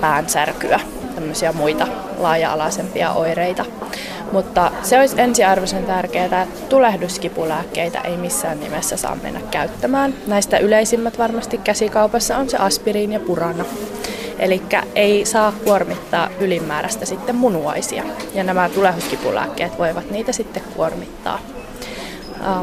päänsärkyä, 0.00 0.80
tämmöisiä 1.14 1.52
muita 1.52 1.88
laaja-alaisempia 2.18 3.12
oireita. 3.12 3.64
Mutta 4.32 4.70
se 4.82 4.98
olisi 4.98 5.20
ensiarvoisen 5.20 5.84
tärkeää, 5.84 6.24
että 6.24 6.46
tulehduskipulääkkeitä 6.68 8.00
ei 8.00 8.16
missään 8.16 8.60
nimessä 8.60 8.96
saa 8.96 9.16
mennä 9.22 9.40
käyttämään. 9.50 10.14
Näistä 10.26 10.58
yleisimmät 10.58 11.18
varmasti 11.18 11.58
käsikaupassa 11.58 12.36
on 12.36 12.50
se 12.50 12.56
aspiriin 12.56 13.12
ja 13.12 13.20
purana. 13.20 13.64
Eli 14.38 14.62
ei 14.94 15.24
saa 15.26 15.52
kuormittaa 15.64 16.28
ylimääräistä 16.40 17.06
sitten 17.06 17.36
munuaisia. 17.36 18.02
Ja 18.34 18.44
nämä 18.44 18.68
tulehduskipulääkkeet 18.68 19.78
voivat 19.78 20.10
niitä 20.10 20.32
sitten 20.32 20.62
kuormittaa. 20.76 21.38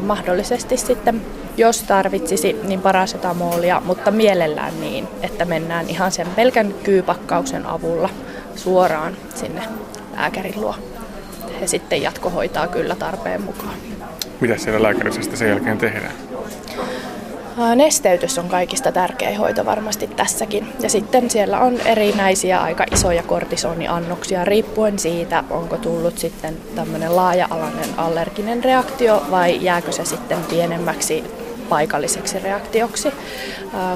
mahdollisesti 0.02 0.76
sitten, 0.76 1.22
jos 1.56 1.82
tarvitsisi, 1.82 2.56
niin 2.62 2.80
parasetamolia, 2.80 3.82
mutta 3.84 4.10
mielellään 4.10 4.80
niin, 4.80 5.08
että 5.22 5.44
mennään 5.44 5.88
ihan 5.88 6.12
sen 6.12 6.26
pelkän 6.36 6.74
kyypakkauksen 6.84 7.66
avulla 7.66 8.08
suoraan 8.56 9.16
sinne 9.34 9.62
lääkärin 10.16 10.60
luo. 10.60 10.74
He 11.60 11.66
sitten 11.66 12.02
jatkohoitaa 12.02 12.66
kyllä 12.66 12.94
tarpeen 12.94 13.42
mukaan. 13.42 13.74
Mitä 14.40 14.58
siellä 14.58 14.82
lääkärissä 14.82 15.36
sen 15.36 15.48
jälkeen 15.48 15.78
tehdään? 15.78 16.12
Nesteytys 17.74 18.38
on 18.38 18.48
kaikista 18.48 18.92
tärkein 18.92 19.38
hoito 19.38 19.64
varmasti 19.64 20.06
tässäkin. 20.06 20.68
Ja 20.80 20.90
sitten 20.90 21.30
siellä 21.30 21.60
on 21.60 21.80
erinäisiä 21.80 22.60
aika 22.60 22.84
isoja 22.92 23.22
kortisoniannoksia 23.22 24.44
riippuen 24.44 24.98
siitä, 24.98 25.44
onko 25.50 25.76
tullut 25.76 26.18
sitten 26.18 26.56
tämmöinen 26.74 27.16
laaja-alainen 27.16 27.88
allerginen 27.96 28.64
reaktio 28.64 29.22
vai 29.30 29.64
jääkö 29.64 29.92
se 29.92 30.04
sitten 30.04 30.38
pienemmäksi 30.50 31.24
paikalliseksi 31.68 32.38
reaktioksi. 32.38 33.12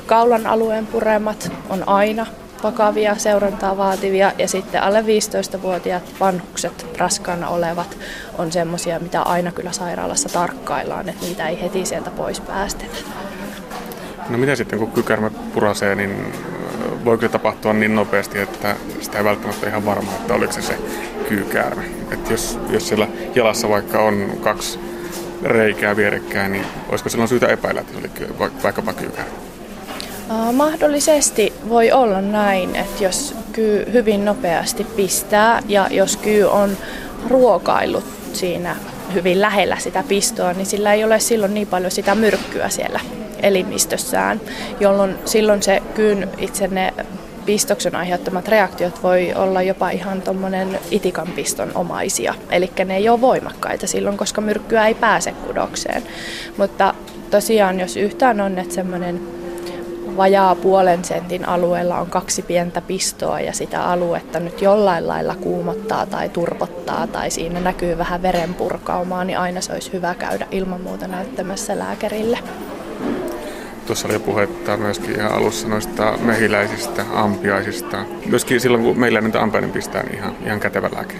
Kaulan 0.06 0.46
alueen 0.46 0.86
puremat 0.86 1.52
on 1.70 1.88
aina 1.88 2.26
vakavia 2.62 3.16
seurantaa 3.18 3.76
vaativia 3.76 4.32
ja 4.38 4.48
sitten 4.48 4.82
alle 4.82 5.00
15-vuotiaat 5.00 6.02
vanhukset 6.20 6.86
raskaana 6.98 7.48
olevat 7.48 7.98
on 8.38 8.52
semmoisia, 8.52 8.98
mitä 8.98 9.22
aina 9.22 9.52
kyllä 9.52 9.72
sairaalassa 9.72 10.28
tarkkaillaan, 10.28 11.08
että 11.08 11.24
niitä 11.24 11.48
ei 11.48 11.62
heti 11.62 11.86
sieltä 11.86 12.10
pois 12.10 12.40
päästetä. 12.40 12.96
No 14.28 14.38
mitä 14.38 14.56
sitten 14.56 14.78
kun 14.78 14.92
kykärmä 14.92 15.30
purasee, 15.30 15.94
niin 15.94 16.32
voiko 17.04 17.20
se 17.20 17.28
tapahtua 17.28 17.72
niin 17.72 17.94
nopeasti, 17.94 18.38
että 18.38 18.76
sitä 19.00 19.18
ei 19.18 19.24
välttämättä 19.24 19.68
ihan 19.68 19.86
varma, 19.86 20.12
että 20.12 20.34
oliko 20.34 20.52
se 20.52 20.62
se 20.62 20.78
kyykäärme. 21.28 21.82
Että 22.10 22.32
jos, 22.32 22.58
jos 22.68 22.88
siellä 22.88 23.08
jalassa 23.34 23.68
vaikka 23.68 23.98
on 23.98 24.38
kaksi 24.40 24.78
reikää 25.42 25.96
vierekkäin, 25.96 26.52
niin 26.52 26.64
olisiko 26.88 27.08
silloin 27.08 27.28
syytä 27.28 27.46
epäillä, 27.46 27.80
että 27.80 27.92
se 27.92 27.98
oli 27.98 28.38
vaikkapa 28.62 28.92
kyykäärme? 28.92 29.51
Mahdollisesti 30.52 31.52
voi 31.68 31.92
olla 31.92 32.20
näin, 32.20 32.76
että 32.76 33.04
jos 33.04 33.34
kyy 33.52 33.92
hyvin 33.92 34.24
nopeasti 34.24 34.84
pistää 34.84 35.62
ja 35.68 35.88
jos 35.90 36.16
kyy 36.16 36.44
on 36.44 36.76
ruokaillut 37.28 38.04
siinä 38.32 38.76
hyvin 39.14 39.40
lähellä 39.40 39.76
sitä 39.78 40.04
pistoa, 40.08 40.52
niin 40.52 40.66
sillä 40.66 40.92
ei 40.92 41.04
ole 41.04 41.20
silloin 41.20 41.54
niin 41.54 41.66
paljon 41.66 41.90
sitä 41.90 42.14
myrkkyä 42.14 42.68
siellä 42.68 43.00
elimistössään, 43.42 44.40
jolloin 44.80 45.14
silloin 45.24 45.62
se 45.62 45.82
kyyn 45.94 46.28
itse 46.38 46.68
ne 46.68 46.94
pistoksen 47.46 47.96
aiheuttamat 47.96 48.48
reaktiot 48.48 49.02
voi 49.02 49.32
olla 49.34 49.62
jopa 49.62 49.90
ihan 49.90 50.22
tuommoinen 50.22 50.78
itikanpiston 50.90 51.72
omaisia. 51.74 52.34
Eli 52.50 52.70
ne 52.84 52.96
ei 52.96 53.08
ole 53.08 53.20
voimakkaita 53.20 53.86
silloin, 53.86 54.16
koska 54.16 54.40
myrkkyä 54.40 54.86
ei 54.86 54.94
pääse 54.94 55.32
kudokseen. 55.32 56.02
Mutta 56.56 56.94
tosiaan, 57.30 57.80
jos 57.80 57.96
yhtään 57.96 58.40
on, 58.40 58.58
että 58.58 58.74
semmoinen 58.74 59.20
vajaa 60.16 60.54
puolen 60.54 61.04
sentin 61.04 61.48
alueella 61.48 61.98
on 61.98 62.06
kaksi 62.06 62.42
pientä 62.42 62.80
pistoa 62.80 63.40
ja 63.40 63.52
sitä 63.52 63.84
aluetta 63.84 64.40
nyt 64.40 64.62
jollain 64.62 65.08
lailla 65.08 65.34
kuumottaa 65.34 66.06
tai 66.06 66.28
turpottaa 66.28 67.06
tai 67.06 67.30
siinä 67.30 67.60
näkyy 67.60 67.98
vähän 67.98 68.22
verenpurkaumaa, 68.22 69.24
niin 69.24 69.38
aina 69.38 69.60
se 69.60 69.72
olisi 69.72 69.92
hyvä 69.92 70.14
käydä 70.14 70.46
ilman 70.50 70.80
muuta 70.80 71.08
näyttämässä 71.08 71.78
lääkärille. 71.78 72.38
Tuossa 73.86 74.08
oli 74.08 74.18
puhetta 74.18 74.76
myöskin 74.76 75.16
ihan 75.16 75.32
alussa 75.32 75.68
noista 75.68 76.18
mehiläisistä, 76.20 77.04
ampiaisista. 77.14 78.04
Myöskin 78.26 78.60
silloin, 78.60 78.82
kun 78.82 79.00
meillä 79.00 79.20
niitä 79.20 79.42
ampiainen 79.42 79.72
pistää, 79.72 80.02
niin 80.02 80.14
ihan, 80.14 80.36
ihan 80.46 80.60
kätevä 80.60 80.90
lääke. 80.94 81.14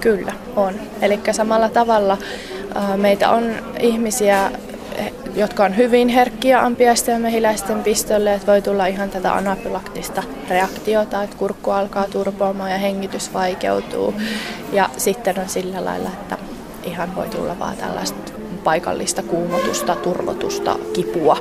Kyllä, 0.00 0.32
on. 0.56 0.74
Eli 1.02 1.20
samalla 1.30 1.68
tavalla 1.68 2.18
meitä 2.96 3.30
on 3.30 3.52
ihmisiä, 3.80 4.50
jotka 5.34 5.64
on 5.64 5.76
hyvin 5.76 6.08
herkkiä 6.08 6.60
ampiaisten 6.60 7.12
ja 7.12 7.18
mehiläisten 7.18 7.82
pistolle, 7.82 8.34
että 8.34 8.46
voi 8.46 8.62
tulla 8.62 8.86
ihan 8.86 9.10
tätä 9.10 9.34
anafylaktista 9.34 10.22
reaktiota, 10.48 11.22
että 11.22 11.36
kurkku 11.36 11.70
alkaa 11.70 12.04
turpoamaan 12.04 12.70
ja 12.70 12.78
hengitys 12.78 13.34
vaikeutuu. 13.34 14.14
Ja 14.72 14.90
sitten 14.96 15.40
on 15.40 15.48
sillä 15.48 15.84
lailla, 15.84 16.08
että 16.08 16.38
ihan 16.84 17.16
voi 17.16 17.28
tulla 17.28 17.58
vaan 17.58 17.76
tällaista 17.76 18.32
paikallista 18.64 19.22
kuumotusta, 19.22 19.96
turvotusta, 19.96 20.78
kipua, 20.92 21.36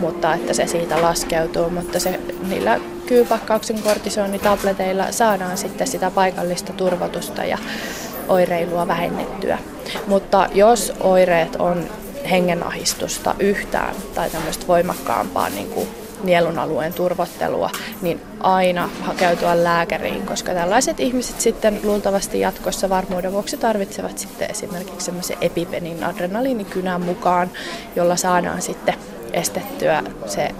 mutta 0.00 0.34
että 0.34 0.54
se 0.54 0.66
siitä 0.66 1.02
laskeutuu, 1.02 1.70
mutta 1.70 2.00
se, 2.00 2.20
niillä 2.48 2.80
kyypakkauksen 3.06 3.82
kortisonitableteilla 3.82 5.12
saadaan 5.12 5.58
sitten 5.58 5.86
sitä 5.86 6.10
paikallista 6.10 6.72
turvotusta 6.72 7.44
ja 7.44 7.58
oireilua 8.28 8.88
vähennettyä. 8.88 9.58
Mutta 10.06 10.48
jos 10.54 10.92
oireet 11.00 11.56
on 11.56 11.84
hengenahistusta 12.30 13.34
yhtään 13.38 13.94
tai 14.14 14.30
tämmöistä 14.30 14.66
voimakkaampaa 14.66 15.48
niin 15.48 15.70
kuin 15.70 15.88
nielun 16.24 16.58
alueen 16.58 16.92
turvottelua, 16.92 17.70
niin 18.02 18.20
aina 18.40 18.88
hakeutua 19.02 19.64
lääkäriin, 19.64 20.26
koska 20.26 20.52
tällaiset 20.52 21.00
ihmiset 21.00 21.40
sitten 21.40 21.80
luultavasti 21.82 22.40
jatkossa 22.40 22.88
varmuuden 22.88 23.32
vuoksi 23.32 23.56
tarvitsevat 23.56 24.18
sitten 24.18 24.50
esimerkiksi 24.50 25.04
semmoisen 25.04 25.36
epipenin 25.40 26.04
adrenaliinikynän 26.04 27.02
mukaan, 27.02 27.50
jolla 27.96 28.16
saadaan 28.16 28.62
sitten 28.62 28.94
estettyä 29.32 30.02
se 30.26 30.50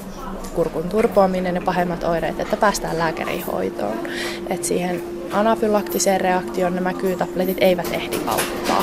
kurkun 0.54 0.88
turpoaminen 0.88 1.54
ja 1.54 1.60
pahemmat 1.60 2.04
oireet, 2.04 2.40
että 2.40 2.56
päästään 2.56 2.98
lääkärin 2.98 3.44
hoitoon. 3.44 4.08
Et 4.50 4.64
siihen 4.64 5.02
anafylaktiseen 5.32 6.20
reaktioon 6.20 6.74
nämä 6.74 6.94
kyytabletit 6.94 7.56
eivät 7.60 7.88
ehdi 7.92 8.16
auttaa. 8.26 8.82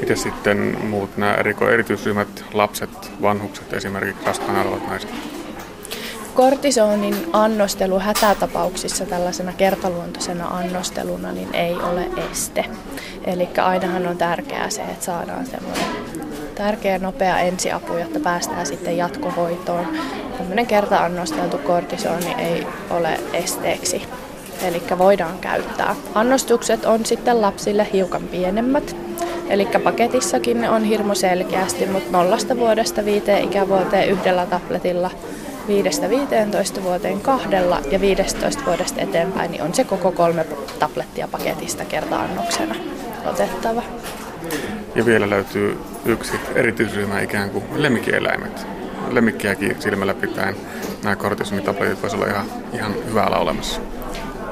Miten 0.00 0.16
sitten 0.16 0.76
muut 0.84 1.16
nämä 1.16 1.34
eriko, 1.34 1.68
erityisryhmät, 1.68 2.44
lapset, 2.52 2.90
vanhukset, 3.22 3.72
esimerkiksi 3.72 4.26
raskaana 4.26 4.62
olevat 4.62 4.86
naiset? 4.86 5.10
Kortisonin 6.34 7.16
annostelu 7.32 7.98
hätätapauksissa 7.98 9.06
tällaisena 9.06 9.52
kertaluontoisena 9.52 10.46
annosteluna 10.48 11.32
niin 11.32 11.54
ei 11.54 11.74
ole 11.74 12.08
este. 12.30 12.64
Eli 13.24 13.48
ainahan 13.58 14.06
on 14.06 14.18
tärkeää 14.18 14.70
se, 14.70 14.82
että 14.82 15.04
saadaan 15.04 15.46
semmoinen 15.46 15.84
tärkeä 16.54 16.98
nopea 16.98 17.38
ensiapu, 17.38 17.96
jotta 17.96 18.20
päästään 18.20 18.66
sitten 18.66 18.96
jatkohoitoon. 18.96 19.86
Tämmöinen 20.38 20.66
kerta-annosteltu 20.66 21.58
kortisoni 21.58 22.34
ei 22.38 22.66
ole 22.90 23.20
esteeksi, 23.32 24.02
eli 24.62 24.82
voidaan 24.98 25.38
käyttää. 25.38 25.96
Annostukset 26.14 26.84
on 26.84 27.06
sitten 27.06 27.40
lapsille 27.40 27.86
hiukan 27.92 28.22
pienemmät, 28.22 28.96
Eli 29.50 29.68
paketissakin 29.84 30.70
on 30.70 30.84
hirmu 30.84 31.14
selkeästi, 31.14 31.86
mutta 31.86 32.12
nollasta 32.12 32.56
vuodesta 32.56 33.04
viiteen 33.04 33.44
ikävuoteen 33.44 34.08
yhdellä 34.08 34.46
tabletilla, 34.46 35.10
viidestä 35.68 36.10
15 36.10 36.82
vuoteen 36.82 37.20
kahdella 37.20 37.80
ja 37.90 38.00
15 38.00 38.62
vuodesta 38.66 39.00
eteenpäin 39.00 39.50
niin 39.50 39.62
on 39.62 39.74
se 39.74 39.84
koko 39.84 40.12
kolme 40.12 40.46
tablettia 40.78 41.28
paketista 41.28 41.84
kerta-annoksena 41.84 42.74
otettava. 43.26 43.82
Ja 44.94 45.06
vielä 45.06 45.30
löytyy 45.30 45.78
yksi 46.04 46.32
erityisryhmä 46.54 47.20
ikään 47.20 47.50
kuin 47.50 47.64
lemmikkieläimet. 47.76 48.66
Lemmikkiäkin 49.10 49.76
silmällä 49.78 50.14
pitäen 50.14 50.56
nämä 51.02 51.16
kortisonitabletit 51.16 52.02
voisivat 52.02 52.24
olla 52.24 52.34
ihan, 52.34 52.46
ihan 52.72 52.94
hyvällä 53.06 53.36
olemassa. 53.36 53.80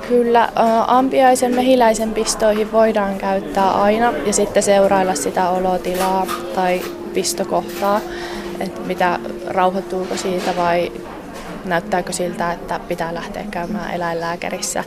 Kyllä, 0.09 0.49
ampiaisen 0.87 1.55
mehiläisen 1.55 2.14
pistoihin 2.14 2.73
voidaan 2.73 3.16
käyttää 3.16 3.71
aina 3.71 4.12
ja 4.27 4.33
sitten 4.33 4.62
seurailla 4.62 5.14
sitä 5.14 5.49
olotilaa 5.51 6.27
tai 6.55 6.81
pistokohtaa, 7.14 8.01
että 8.61 8.81
mitä 8.81 9.18
rauhoittuuko 9.47 10.16
siitä 10.16 10.57
vai 10.57 10.92
näyttääkö 11.64 12.12
siltä, 12.12 12.53
että 12.53 12.81
pitää 12.88 13.14
lähteä 13.14 13.44
käymään 13.51 13.94
eläinlääkärissä. 13.94 14.85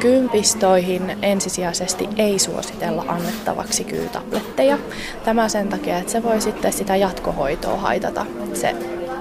Kyynpistoihin 0.00 1.18
ensisijaisesti 1.22 2.08
ei 2.16 2.38
suositella 2.38 3.04
annettavaksi 3.08 3.84
kyytabletteja. 3.84 4.78
Tämä 5.24 5.48
sen 5.48 5.68
takia, 5.68 5.98
että 5.98 6.12
se 6.12 6.22
voi 6.22 6.40
sitten 6.40 6.72
sitä 6.72 6.96
jatkohoitoa 6.96 7.76
haitata, 7.76 8.26
se 8.54 8.74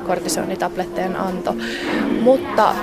kortisonitabletteen 0.07 1.15
anto. 1.15 1.55
Mutta 2.21 2.75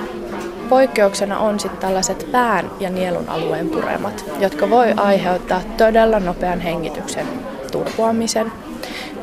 Poikkeuksena 0.69 1.39
on 1.39 1.59
sitten 1.59 1.81
tällaiset 1.81 2.27
pään 2.31 2.71
ja 2.79 2.89
nielun 2.89 3.29
alueen 3.29 3.69
puremat, 3.69 4.25
jotka 4.39 4.69
voi 4.69 4.93
aiheuttaa 4.97 5.61
todella 5.77 6.19
nopean 6.19 6.59
hengityksen 6.59 7.27
turpoamisen. 7.71 8.51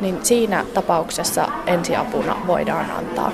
Niin 0.01 0.19
siinä 0.23 0.65
tapauksessa 0.73 1.47
ensiapuna 1.67 2.35
voidaan 2.47 2.91
antaa 2.91 3.31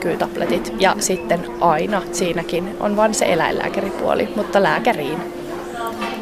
kyytabletit. 0.00 0.74
Ja 0.78 0.96
sitten 0.98 1.46
aina 1.60 2.02
siinäkin 2.12 2.76
on 2.80 2.96
vain 2.96 3.14
se 3.14 3.24
eläinlääkäripuoli, 3.32 4.28
mutta 4.36 4.62
lääkäriin. 4.62 5.32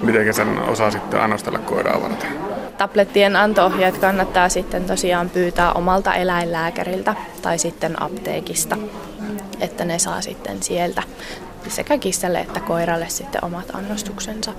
Miten 0.03 0.35
sen 0.35 0.59
osaa 0.59 0.91
sitten 0.91 1.21
annostella 1.21 1.59
koiraa 1.59 2.03
varten? 2.03 2.31
Tablettien 2.79 3.37
antoohjeet 3.37 3.99
kannattaa 3.99 4.49
sitten 4.49 4.85
tosiaan 4.85 5.31
pyytää 5.31 5.73
omalta 5.73 6.15
eläinlääkäriltä 6.15 7.15
tai 7.43 7.59
sitten 7.59 8.03
apteekista 8.03 8.77
että 9.61 9.85
ne 9.85 9.99
saa 9.99 10.21
sitten 10.21 10.63
sieltä 10.63 11.03
sekä 11.69 11.99
kissalle 11.99 12.39
että 12.39 12.61
koiralle 12.61 13.09
sitten 13.09 13.45
omat 13.45 13.75
annostuksensa. 13.75 14.53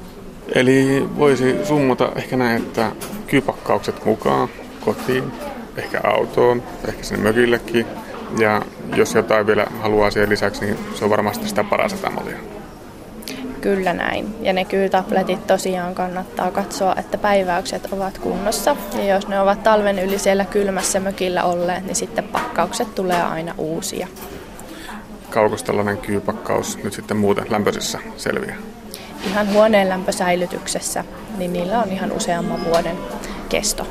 Eli 0.56 1.10
voisi 1.18 1.66
summata 1.66 2.12
ehkä 2.16 2.38
näin, 2.38 2.64
että 2.64 2.92
kyypakkaukset 3.28 4.06
mukaan 4.06 4.50
kotiin, 4.82 5.32
ehkä 5.78 6.02
autoon, 6.04 6.64
ehkä 6.88 7.04
sinne 7.04 7.24
mökillekin. 7.24 7.86
Ja 8.40 8.62
jos 8.96 9.16
jotain 9.16 9.48
vielä 9.48 9.68
haluaa 9.82 10.12
siihen 10.12 10.30
lisäksi, 10.30 10.66
niin 10.66 10.78
se 10.96 11.04
on 11.04 11.10
varmasti 11.10 11.50
sitä 11.50 11.64
parasetamolia. 11.64 12.38
Kyllä 13.62 13.94
näin. 13.94 14.36
Ja 14.42 14.54
ne 14.54 14.66
kyytabletit 14.66 15.48
tosiaan 15.48 15.96
kannattaa 15.96 16.52
katsoa, 16.52 16.96
että 17.00 17.18
päiväykset 17.18 17.88
ovat 17.92 18.18
kunnossa. 18.18 18.76
Ja 18.98 19.04
jos 19.04 19.28
ne 19.28 19.40
ovat 19.40 19.64
talven 19.64 20.00
yli 20.00 20.20
siellä 20.20 20.46
kylmässä 20.46 21.00
mökillä 21.00 21.44
olleet, 21.44 21.86
niin 21.86 21.96
sitten 21.96 22.24
pakkaukset 22.24 22.96
tulee 22.96 23.22
aina 23.22 23.54
uusia 23.58 24.08
kauko 25.30 25.56
tällainen 25.56 25.98
kyypakkaus 25.98 26.78
nyt 26.84 26.94
sitten 26.94 27.18
muuten 27.18 27.46
lämpöisessä 27.50 28.00
selviää? 28.18 28.58
Ihan 29.26 29.54
huoneen 29.54 29.90
lämpösäilytyksessä, 29.90 31.04
niin 31.38 31.54
niillä 31.54 31.82
on 31.82 31.92
ihan 31.92 32.12
useamman 32.12 32.66
vuoden 32.66 32.98
kesto, 33.50 33.88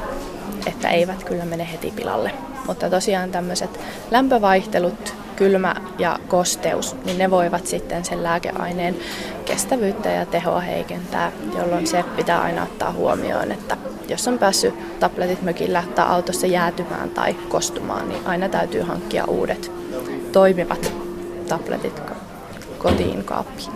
että 0.67 0.89
eivät 0.89 1.25
kyllä 1.25 1.45
mene 1.45 1.69
heti 1.73 1.93
pilalle. 1.97 2.31
Mutta 2.67 2.91
tosiaan 2.91 3.31
tämmöiset 3.31 3.81
lämpövaihtelut, 4.11 5.15
kylmä 5.37 5.75
ja 5.99 6.19
kosteus, 6.29 6.97
niin 7.05 7.19
ne 7.19 7.31
voivat 7.31 7.67
sitten 7.67 8.05
sen 8.05 8.23
lääkeaineen 8.23 8.97
kestävyyttä 9.45 10.09
ja 10.09 10.27
tehoa 10.27 10.61
heikentää, 10.61 11.33
jolloin 11.59 11.87
se 11.87 12.05
pitää 12.17 12.41
aina 12.41 12.63
ottaa 12.63 12.93
huomioon, 12.93 13.53
että 13.53 13.77
jos 14.09 14.29
on 14.29 14.39
päässyt 14.39 15.01
tabletit 15.01 15.43
mökillä 15.43 15.85
tai 15.95 16.07
autossa 16.09 16.47
jäätymään 16.47 17.11
tai 17.11 17.35
kostumaan, 17.35 18.09
niin 18.09 18.27
aina 18.27 18.49
täytyy 18.49 18.83
hankkia 18.83 19.25
uudet 19.25 19.73
toimivat 20.33 21.06
tabletit 21.49 22.01
kotiin 22.79 23.25
kaappiin. 23.25 23.73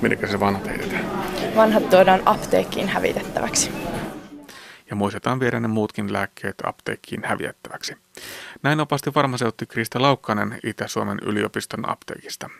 Minnekä 0.00 0.26
se 0.26 0.40
vanhat 0.40 0.66
heitetään? 0.66 1.04
Vanhat 1.56 1.90
tuodaan 1.90 2.22
apteekkiin 2.26 2.88
hävitettäväksi. 2.88 3.70
Ja 4.90 4.96
muistetaan 4.96 5.40
viedä 5.40 5.60
ne 5.60 5.68
muutkin 5.68 6.12
lääkkeet 6.12 6.54
apteekkiin 6.64 7.24
hävitettäväksi. 7.24 7.96
Näin 8.62 8.80
opasti 8.80 9.10
farmaseutti 9.10 9.66
Krista 9.66 10.02
Laukkanen 10.02 10.58
Itä-Suomen 10.64 11.18
yliopiston 11.22 11.90
apteekista. 11.90 12.50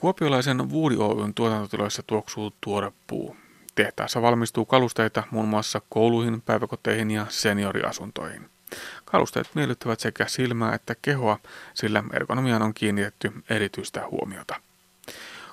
Kuopiolaisen 0.00 0.70
Vuudi 0.70 0.96
Oyn 0.96 1.34
tuotantotiloissa 1.34 2.02
tuoksuu 2.06 2.52
tuore 2.60 2.92
puu. 3.06 3.36
Tehtaassa 3.74 4.22
valmistuu 4.22 4.64
kalusteita 4.64 5.22
muun 5.30 5.48
muassa 5.48 5.80
kouluihin, 5.88 6.42
päiväkoteihin 6.42 7.10
ja 7.10 7.26
senioriasuntoihin. 7.28 8.50
Kalusteet 9.04 9.50
miellyttävät 9.54 10.00
sekä 10.00 10.26
silmää 10.28 10.74
että 10.74 10.94
kehoa, 11.02 11.38
sillä 11.74 12.04
ergonomiaan 12.12 12.62
on 12.62 12.74
kiinnitetty 12.74 13.32
erityistä 13.50 14.06
huomiota. 14.10 14.54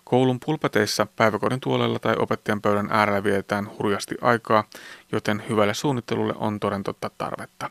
Koulun 0.04 0.40
pulpeteissa, 0.46 1.08
päiväkodin 1.16 1.60
tuolella 1.60 2.00
tai 2.00 2.16
opettajan 2.20 2.62
pöydän 2.62 2.88
äärellä 2.92 3.24
vietetään 3.24 3.72
hurjasti 3.78 4.16
aikaa, 4.22 4.64
joten 5.12 5.44
hyvälle 5.50 5.74
suunnittelulle 5.74 6.34
on 6.38 6.60
toden 6.60 6.84
totta 6.84 7.12
tarvetta. 7.18 7.70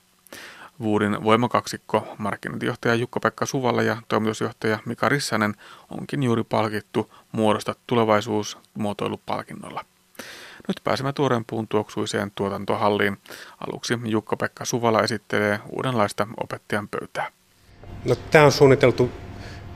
Vuudin 0.81 1.25
voimakaksikko, 1.25 2.15
markkinointijohtaja 2.19 2.95
Jukka-Pekka 2.95 3.47
Suvalla 3.47 3.83
ja 3.83 3.97
toimitusjohtaja 4.09 4.79
Mika 4.85 5.09
Rissanen 5.09 5.55
onkin 5.91 6.23
juuri 6.23 6.45
palkittu 6.45 7.15
muodosta 7.33 7.75
tulevaisuus 7.87 8.59
muotoilupalkinnolla. 8.75 9.85
Nyt 10.68 10.81
pääsemme 10.85 11.12
tuoreen 11.12 11.44
puun 11.44 11.68
tuoksuiseen 11.68 12.33
tuotantohalliin. 12.35 13.16
Aluksi 13.68 13.98
Jukka-Pekka 14.05 14.64
Suvala 14.64 15.02
esittelee 15.02 15.61
uudenlaista 15.70 16.29
opettajan 16.42 16.88
pöytää. 16.88 17.33
No, 18.05 18.14
tämä 18.14 18.44
on 18.44 18.52
suunniteltu 18.52 19.11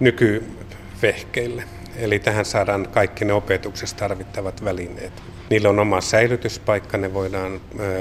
nykyvehkeille. 0.01 1.65
Eli 1.97 2.19
tähän 2.19 2.45
saadaan 2.45 2.89
kaikki 2.89 3.25
ne 3.25 3.33
opetuksessa 3.33 3.97
tarvittavat 3.97 4.65
välineet. 4.65 5.13
Niillä 5.51 5.69
on 5.69 5.79
oma 5.79 6.01
säilytyspaikka, 6.01 6.99
ne 6.99 7.15
voidaan 7.15 7.61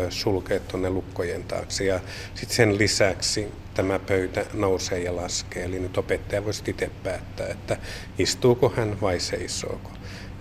sulkea 0.09 0.59
tuonne 0.59 0.89
lukkojen 0.89 1.43
taakse. 1.43 1.83
Ja 1.83 1.99
sitten 2.35 2.55
sen 2.55 2.77
lisäksi 2.77 3.53
tämä 3.73 3.99
pöytä 3.99 4.45
nousee 4.53 4.99
ja 4.99 5.15
laskee. 5.15 5.65
Eli 5.65 5.79
nyt 5.79 5.97
opettaja 5.97 6.45
voisi 6.45 6.63
itse 6.67 6.91
päättää, 7.03 7.47
että 7.47 7.77
istuuko 8.17 8.73
hän 8.75 9.01
vai 9.01 9.19
seisooko 9.19 9.91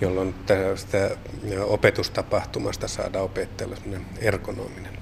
jolloin 0.00 0.34
tästä 0.46 1.10
opetustapahtumasta 1.64 2.88
saadaan 2.88 3.24
opettajalle 3.24 3.76
ergonominen. 4.18 4.98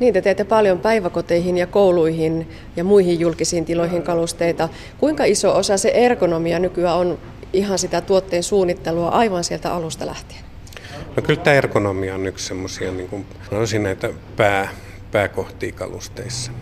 Niin, 0.00 0.14
te 0.14 0.22
teette 0.22 0.44
paljon 0.44 0.78
päiväkoteihin 0.78 1.58
ja 1.58 1.66
kouluihin 1.66 2.50
ja 2.76 2.84
muihin 2.84 3.20
julkisiin 3.20 3.64
tiloihin 3.64 4.02
kalusteita. 4.02 4.68
Kuinka 4.98 5.24
iso 5.24 5.56
osa 5.56 5.76
se 5.76 5.88
ergonomia 5.88 6.58
nykyään 6.58 6.96
on 6.96 7.18
ihan 7.52 7.78
sitä 7.78 8.00
tuotteen 8.00 8.42
suunnittelua 8.42 9.08
aivan 9.08 9.44
sieltä 9.44 9.74
alusta 9.74 10.06
lähtien? 10.06 10.40
No 11.16 11.22
kyllä 11.22 11.40
tämä 11.40 11.56
ergonomia 11.56 12.14
on 12.14 12.26
yksi 12.26 12.46
semmoisia, 12.46 12.92
niin 12.92 13.08
kuin 13.08 13.26
sanoisin 13.50 13.82
näitä 13.82 14.10
pää, 14.36 14.68
pääkohtia 15.12 15.72
kalusteissa. 15.72 16.52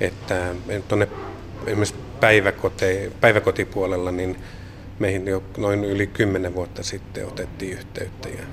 Että 0.00 0.54
tuonne 0.88 1.08
esimerkiksi 1.66 1.94
päiväkotipuolella, 3.20 4.10
niin 4.10 4.36
meihin 4.98 5.26
jo 5.26 5.42
noin 5.56 5.84
yli 5.84 6.06
kymmenen 6.06 6.54
vuotta 6.54 6.82
sitten 6.82 7.26
otettiin 7.26 7.72
yhteyttä 7.72 8.28
ja 8.28 8.44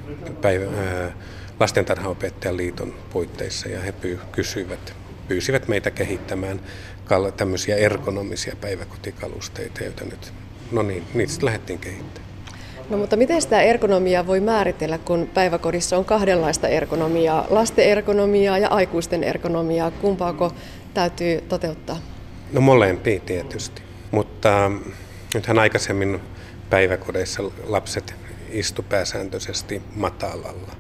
päivä, 0.42 0.66
ää, 0.66 1.12
lastentarhaopettajan 1.60 2.58
liiton 2.58 2.94
puitteissa 3.14 3.70
ja 3.70 3.80
he 3.80 3.92
pyy, 3.92 4.20
kysyivät, 4.32 4.94
pyysivät 5.28 5.68
meitä 5.68 5.92
kehittämään 5.92 6.60
tämmöisiä 7.38 7.76
ergonomisia 7.76 8.56
päiväkotikalusteita, 8.62 9.84
joita 9.84 10.06
nyt, 10.06 10.34
no 10.72 10.82
niin, 10.82 11.04
niistä 11.14 11.46
lähdettiin 11.46 11.80
kehittämään. 11.80 12.32
No 12.90 12.98
mutta 12.98 13.16
miten 13.16 13.42
sitä 13.42 13.62
ergonomiaa 13.62 14.28
voi 14.28 14.40
määritellä, 14.40 14.98
kun 14.98 15.30
päiväkodissa 15.34 15.98
on 15.98 16.06
kahdenlaista 16.06 16.68
ergonomiaa, 16.68 17.48
lasten 17.50 17.86
ergonomiaa 17.86 18.58
ja 18.58 18.70
aikuisten 18.70 19.24
ergonomiaa, 19.24 19.92
kumpaako 19.92 20.54
täytyy 20.94 21.42
toteuttaa? 21.42 21.98
No 22.54 22.62
molempia 22.62 23.20
tietysti, 23.20 23.82
mutta 24.12 24.72
nythän 25.34 25.60
aikaisemmin 25.60 26.20
päiväkodeissa 26.72 27.44
lapset 27.64 28.16
istu 28.52 28.84
pääsääntöisesti 28.84 29.82
matalalla. 29.96 30.76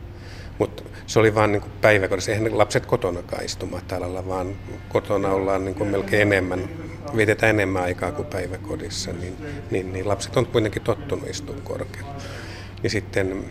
Mutta 0.60 0.84
se 1.08 1.20
oli 1.20 1.36
vaan 1.36 1.52
niin 1.52 1.64
päiväkodissa. 1.82 2.32
Eihän 2.32 2.58
lapset 2.58 2.86
kotona 2.86 3.20
istu 3.44 3.66
matalalla, 3.66 4.28
vaan 4.28 4.56
kotona 4.90 5.30
ollaan 5.30 5.66
niin 5.66 5.88
melkein 5.88 6.22
enemmän, 6.22 6.70
vietetään 7.16 7.50
enemmän 7.50 7.84
aikaa 7.84 8.12
kuin 8.12 8.28
päiväkodissa. 8.28 9.14
Niin, 9.14 9.38
niin, 9.72 9.94
niin 9.94 10.08
lapset 10.08 10.38
on 10.38 10.46
kuitenkin 10.46 10.82
tottunut 10.82 11.30
istua 11.30 11.56
korkealla. 11.64 12.16
Ja 12.84 12.90
sitten 12.90 13.46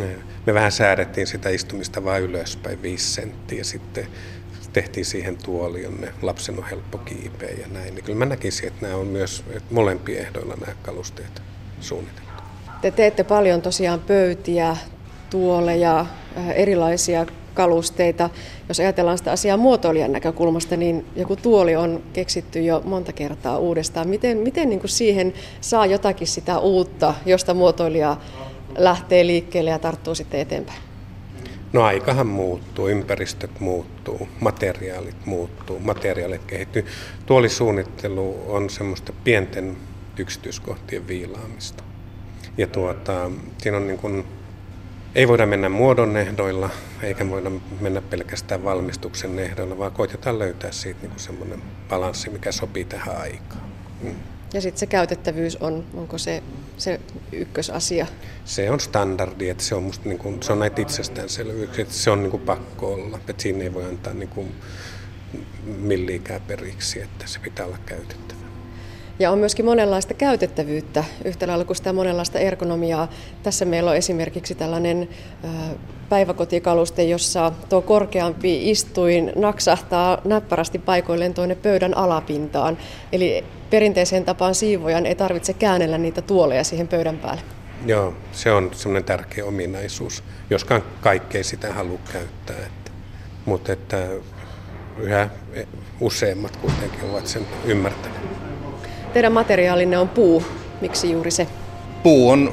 eh, 0.00 0.16
me 0.46 0.54
vähän 0.54 0.72
säädettiin 0.72 1.26
sitä 1.26 1.48
istumista 1.48 2.04
vain 2.04 2.22
ylöspäin, 2.22 2.82
viisi 2.82 3.10
senttiä. 3.10 3.64
Sitten 3.64 4.06
tehtiin 4.72 5.06
siihen 5.06 5.36
tuoli, 5.36 5.82
jonne 5.82 6.12
lapsen 6.22 6.58
on 6.58 6.64
helppo 6.64 6.98
kiipeä 6.98 7.50
ja 7.50 7.66
näin. 7.68 7.94
Niin 7.94 8.04
kyllä 8.04 8.18
mä 8.18 8.24
näkisin, 8.24 8.68
että 8.68 8.86
nämä 8.86 8.96
on 8.96 9.06
myös 9.06 9.44
molempien 9.70 10.26
ehdoilla 10.26 10.54
nämä 10.60 10.74
kalusteet 10.82 11.51
suunniteltu. 11.82 12.32
Te 12.80 12.90
teette 12.90 13.24
paljon 13.24 13.62
tosiaan 13.62 14.00
pöytiä, 14.00 14.76
tuoleja, 15.30 16.00
äh, 16.00 16.48
erilaisia 16.50 17.26
kalusteita. 17.54 18.30
Jos 18.68 18.80
ajatellaan 18.80 19.18
sitä 19.18 19.32
asiaa 19.32 19.56
muotoilijan 19.56 20.12
näkökulmasta, 20.12 20.76
niin 20.76 21.06
joku 21.16 21.36
tuoli 21.36 21.76
on 21.76 22.02
keksitty 22.12 22.60
jo 22.60 22.82
monta 22.84 23.12
kertaa 23.12 23.58
uudestaan. 23.58 24.08
Miten, 24.08 24.38
miten 24.38 24.68
niin 24.68 24.80
kuin 24.80 24.90
siihen 24.90 25.32
saa 25.60 25.86
jotakin 25.86 26.26
sitä 26.26 26.58
uutta, 26.58 27.14
josta 27.26 27.54
muotoilija 27.54 28.16
lähtee 28.78 29.26
liikkeelle 29.26 29.70
ja 29.70 29.78
tarttuu 29.78 30.14
sitten 30.14 30.40
eteenpäin? 30.40 30.78
No 31.72 31.82
aikahan 31.82 32.26
muuttuu, 32.26 32.88
ympäristöt 32.88 33.60
muuttuu, 33.60 34.28
materiaalit 34.40 35.26
muuttuu, 35.26 35.78
materiaalit 35.78 36.44
kehittyy. 36.46 36.86
Tuolisuunnittelu 37.26 38.36
on 38.48 38.70
semmoista 38.70 39.12
pienten 39.24 39.76
yksityiskohtien 40.18 41.08
viilaamista. 41.08 41.84
Ja 42.56 42.66
tuota, 42.66 43.30
siinä 43.58 43.76
on 43.76 43.86
niin 43.86 43.98
kuin, 43.98 44.24
ei 45.14 45.28
voida 45.28 45.46
mennä 45.46 45.68
muodon 45.68 46.16
ehdoilla, 46.16 46.70
eikä 47.02 47.30
voida 47.30 47.50
mennä 47.80 48.00
pelkästään 48.00 48.64
valmistuksen 48.64 49.38
ehdoilla, 49.38 49.78
vaan 49.78 49.92
koitetaan 49.92 50.38
löytää 50.38 50.72
siitä 50.72 51.00
niin 51.00 51.10
kuin 51.10 51.20
semmoinen 51.20 51.62
balanssi, 51.88 52.30
mikä 52.30 52.52
sopii 52.52 52.84
tähän 52.84 53.16
aikaan. 53.16 53.62
Mm. 54.02 54.14
Ja 54.54 54.60
sitten 54.60 54.80
se 54.80 54.86
käytettävyys 54.86 55.56
on, 55.56 55.84
onko 55.94 56.18
se 56.18 56.42
se 56.76 57.00
ykkösasia? 57.32 58.06
Se 58.44 58.70
on 58.70 58.80
standardi, 58.80 59.48
että 59.48 59.64
se 59.64 59.74
on, 59.74 59.82
musta 59.82 60.08
niin 60.08 60.18
kuin, 60.18 60.42
se 60.42 60.52
on 60.52 60.58
näitä 60.58 60.82
itsestäänselvyyksiä, 60.82 61.82
että 61.82 61.94
se 61.94 62.10
on 62.10 62.22
niin 62.22 62.30
kuin 62.30 62.42
pakko 62.42 62.92
olla, 62.94 63.16
että 63.28 63.42
siinä 63.42 63.64
ei 63.64 63.74
voi 63.74 63.84
antaa 63.84 64.14
niin 64.14 64.28
kuin 64.28 64.54
milliikään 65.64 66.40
periksi, 66.40 67.02
että 67.02 67.26
se 67.26 67.38
pitää 67.38 67.66
olla 67.66 67.78
käytettävä. 67.86 68.41
Ja 69.22 69.30
on 69.30 69.38
myöskin 69.38 69.64
monenlaista 69.64 70.14
käytettävyyttä, 70.14 71.04
yhtä 71.24 71.46
lailla 71.46 71.64
kuin 71.64 71.76
sitä 71.76 71.92
monenlaista 71.92 72.38
ergonomiaa. 72.38 73.08
Tässä 73.42 73.64
meillä 73.64 73.90
on 73.90 73.96
esimerkiksi 73.96 74.54
tällainen 74.54 75.08
päiväkotikaluste, 76.08 77.02
jossa 77.02 77.52
tuo 77.68 77.82
korkeampi 77.82 78.70
istuin 78.70 79.32
naksahtaa 79.36 80.20
näppärästi 80.24 80.78
paikoilleen 80.78 81.34
tuonne 81.34 81.54
pöydän 81.54 81.96
alapintaan. 81.96 82.78
Eli 83.12 83.44
perinteiseen 83.70 84.24
tapaan 84.24 84.54
siivojan 84.54 85.06
ei 85.06 85.14
tarvitse 85.14 85.52
käännellä 85.52 85.98
niitä 85.98 86.22
tuoleja 86.22 86.64
siihen 86.64 86.88
pöydän 86.88 87.18
päälle. 87.18 87.42
Joo, 87.86 88.14
se 88.32 88.52
on 88.52 88.70
semmoinen 88.74 89.04
tärkeä 89.04 89.44
ominaisuus, 89.44 90.24
joskaan 90.50 90.82
kaikkea 91.00 91.44
sitä 91.44 91.72
halua 91.72 91.98
käyttää. 92.12 92.56
Että, 92.56 92.90
mutta 93.44 93.72
että 93.72 94.08
yhä 94.98 95.28
useimmat 96.00 96.56
kuitenkin 96.56 97.10
ovat 97.10 97.26
sen 97.26 97.46
ymmärtäneet. 97.64 98.51
Teidän 99.12 99.32
materiaalinne 99.32 99.98
on 99.98 100.08
puu. 100.08 100.44
Miksi 100.80 101.10
juuri 101.10 101.30
se? 101.30 101.46
Puu 102.02 102.30
on, 102.30 102.52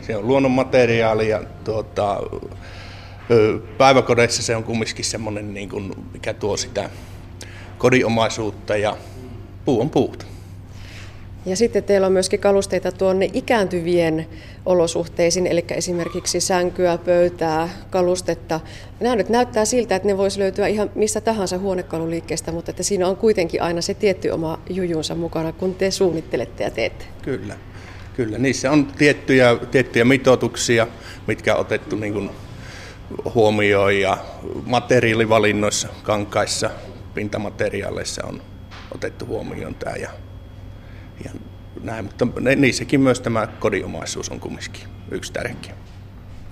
se 0.00 0.16
on 0.16 0.28
luonnonmateriaali 0.28 1.28
ja 1.28 1.42
tuota, 1.64 2.20
päiväkodeissa 3.78 4.42
se 4.42 4.56
on 4.56 4.64
kumminkin 4.64 5.04
semmoinen, 5.04 5.54
niin 5.54 5.68
kuin, 5.68 5.92
mikä 6.12 6.34
tuo 6.34 6.56
sitä 6.56 6.90
kodinomaisuutta 7.78 8.76
ja 8.76 8.96
puu 9.64 9.80
on 9.80 9.90
puuta. 9.90 10.26
Ja 11.46 11.56
sitten 11.56 11.84
teillä 11.84 12.06
on 12.06 12.12
myöskin 12.12 12.40
kalusteita 12.40 12.92
tuonne 12.92 13.30
ikääntyvien 13.32 14.26
olosuhteisiin, 14.66 15.46
eli 15.46 15.64
esimerkiksi 15.70 16.40
sänkyä, 16.40 16.98
pöytää, 16.98 17.68
kalustetta. 17.90 18.60
Nämä 19.00 19.16
nyt 19.16 19.28
näyttää 19.28 19.64
siltä, 19.64 19.96
että 19.96 20.08
ne 20.08 20.16
voisi 20.16 20.38
löytyä 20.38 20.66
ihan 20.66 20.90
mistä 20.94 21.20
tahansa 21.20 21.58
huonekaluliikkeestä, 21.58 22.52
mutta 22.52 22.70
että 22.70 22.82
siinä 22.82 23.08
on 23.08 23.16
kuitenkin 23.16 23.62
aina 23.62 23.80
se 23.80 23.94
tietty 23.94 24.30
oma 24.30 24.58
jujunsa 24.70 25.14
mukana, 25.14 25.52
kun 25.52 25.74
te 25.74 25.90
suunnittelette 25.90 26.64
ja 26.64 26.70
teette. 26.70 27.04
Kyllä, 27.22 27.56
kyllä. 28.16 28.38
Niissä 28.38 28.70
on 28.70 28.86
tiettyjä, 28.86 29.56
tiettyjä 29.70 30.04
mitoituksia, 30.04 30.86
mitkä 31.26 31.54
on 31.54 31.60
otettu 31.60 31.96
niin 31.96 32.12
kuin 32.12 32.30
huomioon 33.34 34.00
ja 34.00 34.18
materiaalivalinnoissa, 34.66 35.88
kankaissa, 36.02 36.70
pintamateriaaleissa 37.14 38.26
on 38.26 38.42
otettu 38.94 39.26
huomioon 39.26 39.74
tämä 39.74 39.96
ja 39.96 40.10
näin, 41.82 42.04
mutta 42.04 42.26
niissäkin 42.56 43.00
myös 43.00 43.20
tämä 43.20 43.46
kodinomaisuus 43.46 44.28
on 44.28 44.40
kumminkin 44.40 44.82
yksi 45.10 45.32
tärkeä. 45.32 45.74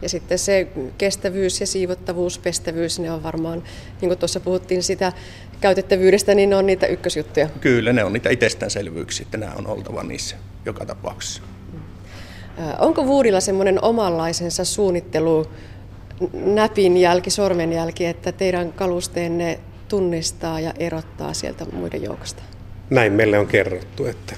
Ja 0.03 0.09
sitten 0.09 0.38
se 0.38 0.69
kestävyys 0.99 1.61
ja 1.61 1.67
siivottavuus, 1.67 2.38
pestävyys, 2.38 2.99
ne 2.99 3.12
on 3.12 3.23
varmaan, 3.23 3.62
niin 4.01 4.09
kuin 4.09 4.19
tuossa 4.19 4.41
puhuttiin 4.41 4.83
sitä 4.83 5.12
käytettävyydestä, 5.61 6.35
niin 6.35 6.51
ne 6.51 6.57
on 6.57 6.67
niitä 6.67 6.87
ykkösjuttuja. 6.87 7.49
Kyllä, 7.61 7.93
ne 7.93 8.05
on 8.05 8.12
niitä 8.12 8.31
itsestäänselvyyksiä, 8.31 9.25
että 9.25 9.38
nämä 9.38 9.53
on 9.57 9.67
oltava 9.67 10.03
niissä 10.03 10.37
joka 10.64 10.87
tapauksessa. 10.87 11.43
Onko 12.79 13.07
Vuudilla 13.07 13.41
semmoinen 13.41 13.85
omanlaisensa 13.85 14.64
suunnittelu, 14.64 15.47
näpin 16.33 16.97
jälki, 16.97 17.31
sormenjälki, 17.31 18.07
että 18.07 18.33
teidän 18.33 18.73
kalusteenne 18.73 19.61
tunnistaa 19.88 20.61
ja 20.61 20.73
erottaa 20.79 21.35
sieltä 21.35 21.64
muiden 21.73 22.03
joukosta? 22.03 22.43
Näin 22.91 23.12
meille 23.12 23.38
on 23.38 23.47
kerrottu, 23.47 24.07
että 24.07 24.35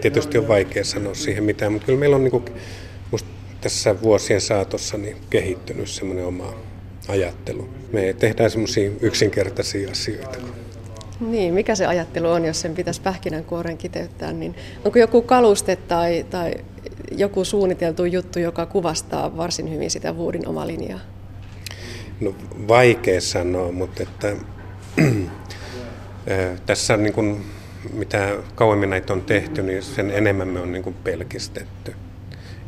tietysti 0.00 0.38
on 0.38 0.48
vaikea 0.48 0.84
sanoa 0.84 1.14
siihen 1.14 1.44
mitään, 1.44 1.72
mutta 1.72 1.86
kyllä 1.86 1.98
meillä 1.98 2.16
on 2.16 2.24
niin 2.24 2.30
kuin, 2.30 2.44
tässä 3.64 4.02
vuosien 4.02 4.40
saatossa 4.40 4.98
niin 4.98 5.16
kehittynyt 5.30 5.88
semmoinen 5.88 6.26
oma 6.26 6.54
ajattelu. 7.08 7.68
Me 7.92 8.12
tehdään 8.18 8.50
semmoisia 8.50 8.90
yksinkertaisia 9.00 9.90
asioita. 9.90 10.38
Niin, 11.20 11.54
mikä 11.54 11.74
se 11.74 11.86
ajattelu 11.86 12.30
on, 12.30 12.44
jos 12.44 12.60
sen 12.60 12.74
pitäisi 12.74 13.00
pähkinänkuoren 13.00 13.78
kiteyttää, 13.78 14.32
niin 14.32 14.54
onko 14.84 14.98
joku 14.98 15.22
kaluste 15.22 15.76
tai, 15.76 16.26
tai 16.30 16.54
joku 17.12 17.44
suunniteltu 17.44 18.04
juttu, 18.04 18.38
joka 18.38 18.66
kuvastaa 18.66 19.36
varsin 19.36 19.70
hyvin 19.70 19.90
sitä 19.90 20.16
vuodin 20.16 20.48
omaa 20.48 20.66
linjaa? 20.66 21.00
No 22.20 22.34
vaikea 22.68 23.20
sanoa, 23.20 23.72
mutta 23.72 24.02
että, 24.02 24.36
tässä 26.66 26.96
niin 26.96 27.12
kuin 27.12 27.44
mitä 27.92 28.36
kauemmin 28.54 28.90
näitä 28.90 29.12
on 29.12 29.22
tehty, 29.22 29.62
niin 29.62 29.82
sen 29.82 30.10
enemmän 30.10 30.48
me 30.48 30.60
on 30.60 30.72
niin 30.72 30.82
kuin 30.82 30.96
pelkistetty. 31.04 31.94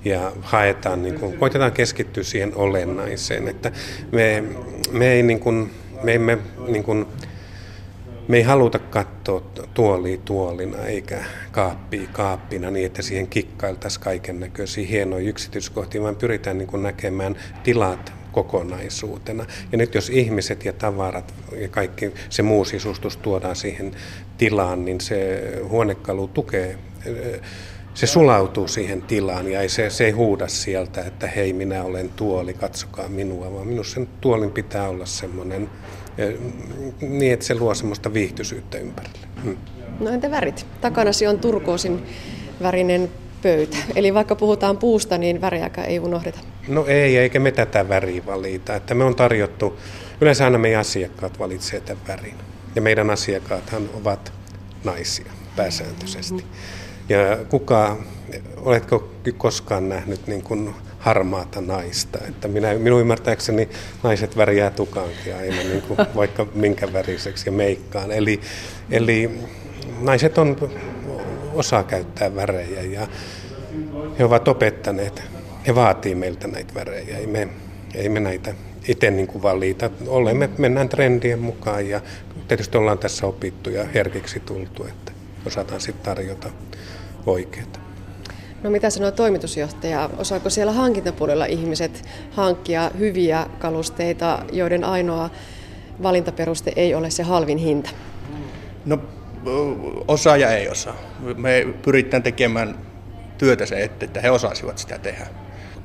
Ja 0.05 0.33
haetaan, 0.43 1.03
niin 1.03 1.21
kuin, 1.21 1.39
koitetaan 1.39 1.73
keskittyä 1.73 2.23
siihen 2.23 2.53
olennaiseen, 2.55 3.49
että 3.49 3.73
me, 4.13 4.45
me 4.93 5.13
ei 5.13 5.23
niin 5.23 5.41
kuin, 5.41 5.71
me 6.03 6.15
emme 6.15 6.39
niin 6.69 6.85
kuin, 6.85 7.07
me 8.29 8.37
ei 8.37 8.43
haluta 8.43 8.79
katsoa 8.79 9.43
tuolia 9.75 10.19
tuolina 10.25 10.79
eikä 10.79 11.25
kaappia 11.53 12.09
kaappina 12.13 12.71
niin, 12.71 12.87
että 12.87 13.03
siihen 13.03 13.29
kikkailtaisiin 13.29 14.05
kaiken 14.05 14.41
näköisiä 14.41 14.87
hienoja 14.87 15.29
yksityiskohtia, 15.29 16.03
vaan 16.03 16.17
pyritään 16.17 16.59
niin 16.59 16.69
kuin 16.69 16.83
näkemään 16.83 17.37
tilat 17.63 18.13
kokonaisuutena. 18.37 19.47
Ja 19.73 19.79
nyt 19.79 19.95
jos 19.95 20.11
ihmiset 20.11 20.65
ja 20.65 20.73
tavarat 20.73 21.35
ja 21.59 21.69
kaikki 21.69 22.13
se 22.29 22.43
muu 22.43 22.65
sisustus 22.65 23.17
tuodaan 23.17 23.57
siihen 23.57 23.93
tilaan, 24.39 24.85
niin 24.85 25.01
se 25.01 25.43
huonekalu 25.69 26.29
tukee 26.29 26.79
se 27.95 28.07
sulautuu 28.07 28.69
siihen 28.69 29.03
tilaan 29.03 29.53
ja 29.53 29.61
ei, 29.61 29.69
se, 29.69 29.91
se 29.91 30.05
ei 30.05 30.11
huuda 30.11 30.49
sieltä, 30.49 31.01
että 31.01 31.27
hei 31.27 31.53
minä 31.53 31.85
olen 31.85 32.09
tuoli, 32.09 32.55
katsokaa 32.55 33.09
minua, 33.09 33.53
vaan 33.53 33.67
minusta 33.67 33.95
sen 33.95 34.09
tuolin 34.21 34.51
pitää 34.51 34.89
olla 34.89 35.07
semmoinen 35.07 35.71
niin, 37.01 37.33
että 37.33 37.47
se 37.47 37.55
luo 37.55 37.75
semmoista 37.75 38.15
viihtyisyyttä 38.15 38.79
ympärille. 38.79 39.27
Hmm. 39.45 39.57
No 40.01 40.11
entä 40.11 40.31
värit? 40.31 40.67
Takanasi 40.81 41.27
on 41.27 41.39
turkoosin 41.39 42.03
värinen 42.63 43.09
pöytä. 43.43 43.77
Eli 43.97 44.15
vaikka 44.15 44.35
puhutaan 44.35 44.79
puusta, 44.79 45.19
niin 45.19 45.41
väriäkään 45.41 45.89
ei 45.89 45.99
unohdeta. 45.99 46.39
No 46.69 46.87
ei, 46.87 47.17
eikä 47.17 47.41
me 47.41 47.53
tätä 47.53 47.89
väriä 47.89 48.27
valita. 48.27 48.75
Että 48.75 48.95
me 48.95 49.05
on 49.05 49.17
tarjottu 49.17 49.79
yleensä 50.21 50.45
aina 50.45 50.59
meidän 50.59 50.81
asiakkaat 50.81 51.39
valitsee 51.39 51.81
tämän 51.81 52.07
värin. 52.09 52.35
Ja 52.75 52.83
meidän 52.83 53.11
asiakkaathan 53.11 53.91
ovat 53.95 54.33
naisia 54.85 55.33
pääsääntöisesti. 55.57 56.45
Ja 57.09 57.19
kuka, 57.49 57.97
oletko 58.57 59.11
koskaan 59.37 59.89
nähnyt 59.89 60.27
niin 60.27 60.43
kuin 60.43 60.75
harmaata 60.99 61.61
naista? 61.61 62.19
Että 62.29 62.49
minä, 62.49 62.75
minun 62.75 63.01
ymmärtääkseni 63.01 63.69
naiset 64.03 64.37
värjää 64.37 64.71
tukankin 64.71 65.37
aina 65.37 65.57
niin 65.57 65.83
kuin 65.83 65.99
vaikka 66.17 66.47
minkä 66.55 66.93
väriseksi 66.93 67.49
ja 67.49 67.53
meikkaan. 67.53 68.13
Eli, 68.13 68.41
eli 68.91 69.31
naiset 70.01 70.39
on, 70.39 70.57
osaa 71.57 71.83
käyttää 71.83 72.35
värejä 72.35 72.83
ja 72.83 73.07
he 74.19 74.25
ovat 74.25 74.49
opettaneet, 74.49 75.23
he 75.67 75.75
vaatii 75.75 76.15
meiltä 76.15 76.49
näitä 76.49 76.75
värejä. 76.75 77.19
Ei 77.19 77.27
me, 77.27 77.49
ei 77.95 78.09
me 78.09 78.21
näitä 78.21 78.55
itse 78.89 79.11
niin 79.11 79.27
kuin 79.27 79.43
valita. 79.43 79.91
Olemme, 80.07 80.51
mennään 80.59 80.89
trendien 80.89 81.39
mukaan 81.39 81.89
ja 81.89 82.01
tietysti 82.49 82.79
ollaan 82.79 82.99
tässä 82.99 83.27
opittu 83.27 83.71
ja 83.71 83.85
herkiksi 83.85 84.41
tultu, 84.41 84.85
että 84.85 85.13
osataan 85.47 85.81
sitten 85.81 86.05
tarjota 86.05 86.51
oikeita. 87.27 87.79
No 88.63 88.71
mitä 88.71 88.91
sanoo 88.91 89.11
toimitusjohtaja? 89.11 90.11
Osaako 90.19 90.51
siellä 90.51 90.73
hankintapuolella 90.73 91.47
ihmiset 91.47 92.09
hankkia 92.31 92.91
hyviä 92.99 93.47
kalusteita, 93.59 94.43
joiden 94.53 94.85
ainoa 94.85 95.31
valintaperuste 96.03 96.73
ei 96.77 96.95
ole 96.95 97.11
se 97.11 97.23
halvin 97.23 97.59
hinta? 97.59 97.91
No 98.85 98.99
osaa 100.09 100.37
ja 100.37 100.51
ei 100.51 100.69
osaa. 100.69 100.97
Me 101.37 101.67
pyritään 101.83 102.23
tekemään 102.23 102.79
työtä 103.39 103.67
se, 103.67 103.91
että 104.01 104.21
he 104.21 104.31
osaisivat 104.31 104.79
sitä 104.79 104.99
tehdä. 104.99 105.27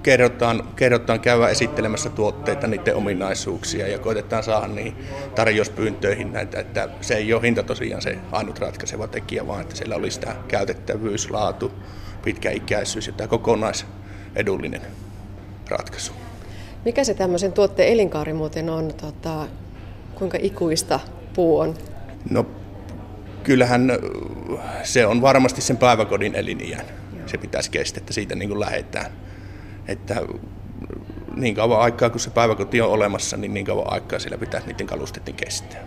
Kerrotaan, 0.04 0.64
kerrotaan 0.76 1.20
käydä 1.20 1.48
esittelemässä 1.48 2.10
tuotteita, 2.10 2.68
niiden 2.68 2.96
ominaisuuksia 2.96 3.88
ja 3.88 4.00
koitetaan 4.00 4.44
saada 4.44 4.68
niin 4.68 4.96
tarjouspyyntöihin 5.36 6.34
näitä, 6.34 6.60
että 6.60 6.90
se 7.02 7.16
ei 7.16 7.34
ole 7.34 7.42
hinta 7.42 7.64
tosiaan 7.64 8.02
se 8.02 8.18
ainut 8.32 8.60
ratkaiseva 8.60 9.08
tekijä, 9.08 9.48
vaan 9.48 9.62
että 9.62 9.76
siellä 9.76 9.96
olisi 9.96 10.20
tämä 10.20 10.36
käytettävyys, 10.48 11.32
laatu, 11.32 11.72
pitkäikäisyys 12.24 13.08
ja 13.08 13.14
tämä 13.14 13.28
kokonaisedullinen 13.28 14.82
ratkaisu. 15.70 16.12
Mikä 16.86 17.04
se 17.04 17.14
tämmöisen 17.14 17.54
tuotteen 17.54 17.90
elinkaari 17.90 18.34
muuten 18.34 18.70
on? 18.70 18.94
Tota, 19.02 19.48
kuinka 20.16 20.38
ikuista 20.42 21.00
puu 21.34 21.60
on? 21.60 21.76
No 22.30 22.46
kyllähän 23.44 23.92
se 24.84 25.06
on 25.06 25.22
varmasti 25.22 25.62
sen 25.62 25.78
päiväkodin 25.78 26.36
eliniän. 26.36 26.86
Se 27.26 27.38
pitäisi 27.38 27.72
kestää, 27.72 28.02
että 28.02 28.14
siitä 28.14 28.36
niin 28.36 28.50
kuin 28.50 28.60
lähdetään. 28.60 29.12
Että 29.88 30.22
niin 31.36 31.56
kauan 31.56 31.82
aikaa, 31.82 32.10
kun 32.10 32.20
se 32.20 32.30
päiväkoti 32.30 32.82
on 32.82 32.90
olemassa, 32.90 33.38
niin 33.38 33.54
niin 33.54 33.66
kauan 33.66 33.94
aikaa 33.94 34.20
sillä 34.20 34.38
pitäisi 34.38 34.68
niiden 34.68 34.88
kalusteiden 34.88 35.34
kestää. 35.34 35.80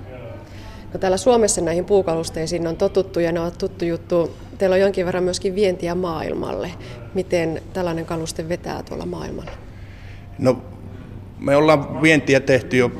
No 0.92 1.00
täällä 1.00 1.16
Suomessa 1.16 1.60
näihin 1.60 1.84
puukalusteisiin 1.84 2.66
on 2.66 2.76
totuttu 2.76 3.20
ja 3.20 3.32
ne 3.32 3.40
on 3.40 3.52
tuttu 3.58 3.84
juttu. 3.84 4.36
Teillä 4.58 4.74
on 4.74 4.80
jonkin 4.80 5.06
verran 5.06 5.24
myöskin 5.24 5.54
vientiä 5.54 5.94
maailmalle. 5.94 6.70
Miten 7.14 7.62
tällainen 7.72 8.06
kaluste 8.06 8.48
vetää 8.48 8.82
tuolla 8.82 9.06
maailmalla? 9.06 9.50
No 10.38 10.62
me 11.38 11.56
ollaan 11.56 12.02
vientiä 12.02 12.40
tehty 12.40 12.76
jo 12.76 12.90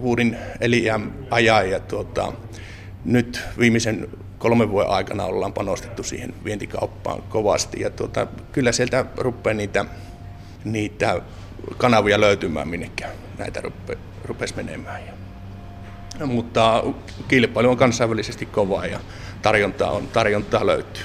vuodin 0.00 0.36
eliän 0.60 1.12
ajan 1.30 1.70
ja 1.70 1.80
tuota, 1.80 2.32
nyt 3.04 3.40
viimeisen 3.58 4.08
kolmen 4.38 4.70
vuoden 4.70 4.90
aikana 4.90 5.24
ollaan 5.24 5.52
panostettu 5.52 6.02
siihen 6.02 6.34
vientikauppaan 6.44 7.22
kovasti 7.22 7.80
ja 7.80 7.90
tuota, 7.90 8.26
kyllä 8.52 8.72
sieltä 8.72 9.04
rupeaa 9.16 9.54
niitä, 9.54 9.84
niitä 10.64 11.22
kanavia 11.76 12.20
löytymään, 12.20 12.68
minnekä 12.68 13.08
näitä 13.38 13.60
rupe, 13.60 13.98
rupesi 14.24 14.56
menemään. 14.56 15.00
Ja, 15.06 16.26
mutta 16.26 16.84
kilpailu 17.28 17.70
on 17.70 17.76
kansainvälisesti 17.76 18.46
kovaa 18.46 18.86
ja 18.86 19.00
tarjontaa, 19.42 19.90
on, 19.90 20.08
tarjontaa 20.08 20.66
löytyy. 20.66 21.04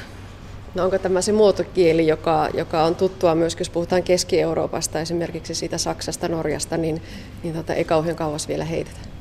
No 0.76 0.84
onko 0.84 1.00
tämä 1.00 1.22
se 1.22 1.32
muotokieli, 1.32 2.08
joka, 2.08 2.50
joka 2.54 2.84
on 2.84 2.96
tuttua 2.96 3.36
myös, 3.36 3.56
jos 3.60 3.70
puhutaan 3.70 4.04
Keski-Euroopasta, 4.04 5.00
esimerkiksi 5.00 5.56
siitä 5.56 5.78
Saksasta, 5.78 6.28
Norjasta, 6.28 6.78
niin, 6.78 7.02
niin 7.44 7.56
tota, 7.56 7.74
ei 7.74 7.86
kauhean 7.86 8.16
kauas 8.16 8.48
vielä 8.48 8.66
heitetä? 8.66 9.13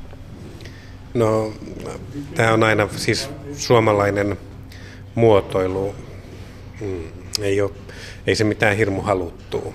No, 1.13 1.53
tämä 2.35 2.53
on 2.53 2.63
aina 2.63 2.89
siis 2.95 3.29
suomalainen 3.53 4.37
muotoilu. 5.15 5.95
Mm, 6.81 7.03
ei, 7.41 7.61
ole, 7.61 7.71
ei 8.27 8.35
se 8.35 8.43
mitään 8.43 8.77
hirmu 8.77 9.01
haluttua 9.01 9.73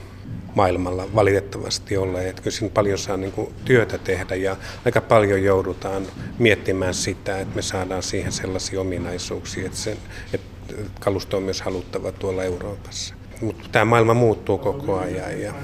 maailmalla 0.55 1.15
valitettavasti 1.15 1.97
ole. 1.97 2.29
Että 2.29 2.43
kyllä 2.43 2.57
siinä 2.57 2.75
paljon 2.75 2.99
saa 2.99 3.17
niin 3.17 3.33
kuin 3.33 3.55
työtä 3.65 3.99
tehdä 3.99 4.35
ja 4.35 4.57
aika 4.85 5.01
paljon 5.01 5.43
joudutaan 5.43 6.07
miettimään 6.39 6.95
sitä, 6.95 7.39
että 7.39 7.57
me 7.57 7.63
saadaan 7.63 8.03
siihen 8.03 8.33
sellaisia 8.33 8.81
ominaisuuksia, 8.81 9.67
että, 9.67 9.79
sen, 9.79 9.97
että 10.33 10.75
kalusto 11.01 11.37
on 11.37 11.43
myös 11.43 11.63
haluttava 11.63 12.13
tuolla 12.13 12.45
Euroopassa. 12.45 13.15
Mutta 13.41 13.69
tämä 13.73 13.85
maailma 13.85 14.15
muuttuu 14.15 14.59
koko 14.59 14.99
ajan 14.99 15.41
ja, 15.41 15.55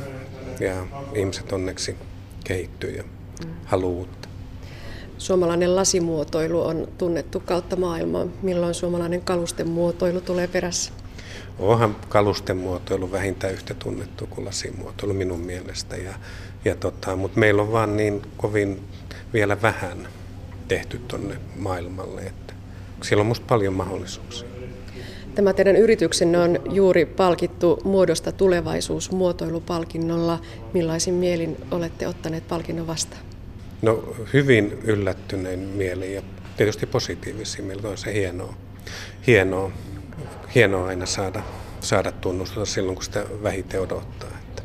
ja 0.60 0.86
ihmiset 1.14 1.52
onneksi 1.52 1.96
kehittyy 2.44 2.90
ja 2.90 3.04
haluaa 3.64 4.06
Suomalainen 5.18 5.76
lasimuotoilu 5.76 6.62
on 6.62 6.88
tunnettu 6.98 7.40
kautta 7.40 7.76
maailmaa. 7.76 8.26
Milloin 8.42 8.74
suomalainen 8.74 9.20
kalustemuotoilu 9.20 10.20
tulee 10.20 10.46
perässä? 10.46 10.92
Onhan 11.58 11.96
kalustemuotoilu 12.08 13.12
vähintään 13.12 13.52
yhtä 13.52 13.74
tunnettu 13.74 14.26
kuin 14.26 14.44
lasimuotoilu 14.44 15.14
minun 15.14 15.40
mielestä. 15.40 15.96
Ja, 15.96 16.14
ja 16.64 16.74
tota, 16.74 17.16
mutta 17.16 17.40
meillä 17.40 17.62
on 17.62 17.72
vaan 17.72 17.96
niin 17.96 18.22
kovin 18.36 18.80
vielä 19.32 19.62
vähän 19.62 20.08
tehty 20.68 21.00
tuonne 21.08 21.36
maailmalle, 21.56 22.20
että 22.20 22.54
siellä 23.02 23.20
on 23.20 23.26
minusta 23.26 23.46
paljon 23.48 23.74
mahdollisuuksia. 23.74 24.48
Tämä 25.34 25.52
teidän 25.52 25.76
yrityksenne 25.76 26.38
on 26.38 26.58
juuri 26.70 27.06
palkittu 27.06 27.80
muodosta 27.84 28.32
tulevaisuus 28.32 29.10
muotoilupalkinnolla. 29.10 30.38
Millaisin 30.72 31.14
mielin 31.14 31.56
olette 31.70 32.08
ottaneet 32.08 32.48
palkinnon 32.48 32.86
vastaan? 32.86 33.22
No 33.82 34.14
hyvin 34.32 34.78
yllättyneen 34.84 35.58
mieli 35.58 36.14
ja 36.14 36.22
tietysti 36.56 36.86
positiivisia 36.86 37.64
mieli. 37.64 37.86
On 37.86 37.98
se 37.98 38.14
hienoa, 38.14 38.54
hienoa, 39.26 39.70
hienoa 40.54 40.86
aina 40.86 41.06
saada, 41.06 41.42
saada 41.80 42.12
tunnustusta 42.12 42.74
silloin, 42.74 42.94
kun 42.94 43.04
sitä 43.04 43.24
vähiten 43.42 43.80
odottaa. 43.80 44.30
Että. 44.48 44.62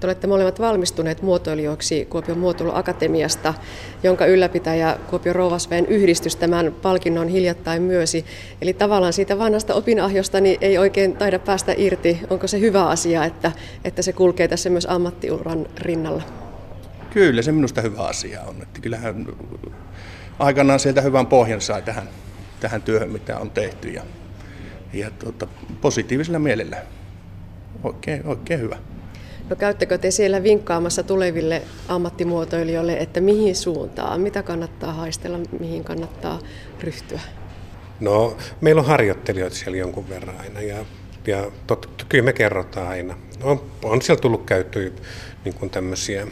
Te 0.00 0.06
olette 0.06 0.26
molemmat 0.26 0.60
valmistuneet 0.60 1.22
muotoilijoiksi 1.22 2.04
Kuopion 2.04 2.38
muotoiluakatemiasta, 2.38 3.54
jonka 4.02 4.26
ylläpitäjä 4.26 4.98
Kuopion 5.10 5.36
Rovasveen 5.36 5.86
yhdistys 5.86 6.36
tämän 6.36 6.74
palkinnon 6.82 7.28
hiljattain 7.28 7.82
myösi. 7.82 8.24
Eli 8.62 8.72
tavallaan 8.72 9.12
siitä 9.12 9.38
vanhasta 9.38 9.74
opinahjosta 9.74 10.40
niin 10.40 10.58
ei 10.60 10.78
oikein 10.78 11.16
taida 11.16 11.38
päästä 11.38 11.74
irti. 11.76 12.20
Onko 12.30 12.46
se 12.46 12.60
hyvä 12.60 12.86
asia, 12.86 13.24
että, 13.24 13.52
että 13.84 14.02
se 14.02 14.12
kulkee 14.12 14.48
tässä 14.48 14.70
myös 14.70 14.86
ammattiuran 14.90 15.66
rinnalla? 15.80 16.43
Kyllä 17.14 17.42
se 17.42 17.52
minusta 17.52 17.80
hyvä 17.80 18.06
asia 18.06 18.42
on. 18.42 18.62
Että 18.62 18.80
kyllähän 18.80 19.26
aikanaan 20.38 20.80
sieltä 20.80 21.00
hyvän 21.00 21.26
pohjan 21.26 21.60
sai 21.60 21.82
tähän, 21.82 22.08
tähän 22.60 22.82
työhön, 22.82 23.10
mitä 23.10 23.38
on 23.38 23.50
tehty. 23.50 23.88
Ja, 23.88 24.02
ja 24.92 25.10
tuota, 25.10 25.46
positiivisella 25.80 26.38
mielellä. 26.38 26.76
Oikein, 27.84 28.26
oikein 28.26 28.60
hyvä. 28.60 28.76
No 29.50 29.56
käyttekö 29.56 29.98
te 29.98 30.10
siellä 30.10 30.42
vinkkaamassa 30.42 31.02
tuleville 31.02 31.62
ammattimuotoilijoille, 31.88 32.96
että 32.96 33.20
mihin 33.20 33.56
suuntaan, 33.56 34.20
mitä 34.20 34.42
kannattaa 34.42 34.92
haistella, 34.92 35.38
mihin 35.60 35.84
kannattaa 35.84 36.38
ryhtyä? 36.80 37.20
No, 38.00 38.36
meillä 38.60 38.80
on 38.80 38.86
harjoittelijoita 38.86 39.56
siellä 39.56 39.78
jonkun 39.78 40.08
verran 40.08 40.40
aina 40.40 40.60
ja, 40.60 40.84
ja 41.26 41.50
tot, 41.66 42.04
kyllä 42.08 42.24
me 42.24 42.32
kerrotaan 42.32 42.88
aina. 42.88 43.16
On, 43.42 43.62
on 43.82 44.02
siellä 44.02 44.20
tullut 44.20 44.44
käyttöä 44.44 44.90
niin 45.44 45.54
kuin 45.54 45.70
tämmöisiä 45.70 46.26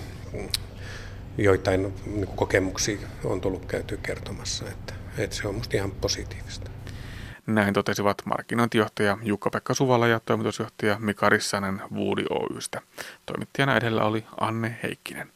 joitain 1.38 1.94
niin 2.06 2.26
kokemuksia 2.26 2.98
on 3.24 3.40
tullut 3.40 3.66
käyty 3.66 3.96
kertomassa, 4.02 4.64
että, 4.68 4.94
että 5.18 5.36
se 5.36 5.48
on 5.48 5.54
minusta 5.54 5.76
ihan 5.76 5.90
positiivista. 5.90 6.70
Näin 7.46 7.74
totesivat 7.74 8.22
markkinointijohtaja 8.24 9.18
Jukka-Pekka 9.22 9.74
Suvala 9.74 10.06
ja 10.06 10.20
toimitusjohtaja 10.20 10.98
Mika 10.98 11.28
Rissanen 11.28 11.82
Woody 11.94 12.24
Oystä. 12.30 12.80
Toimittajana 13.26 13.76
edellä 13.76 14.04
oli 14.04 14.24
Anne 14.40 14.78
Heikkinen. 14.82 15.32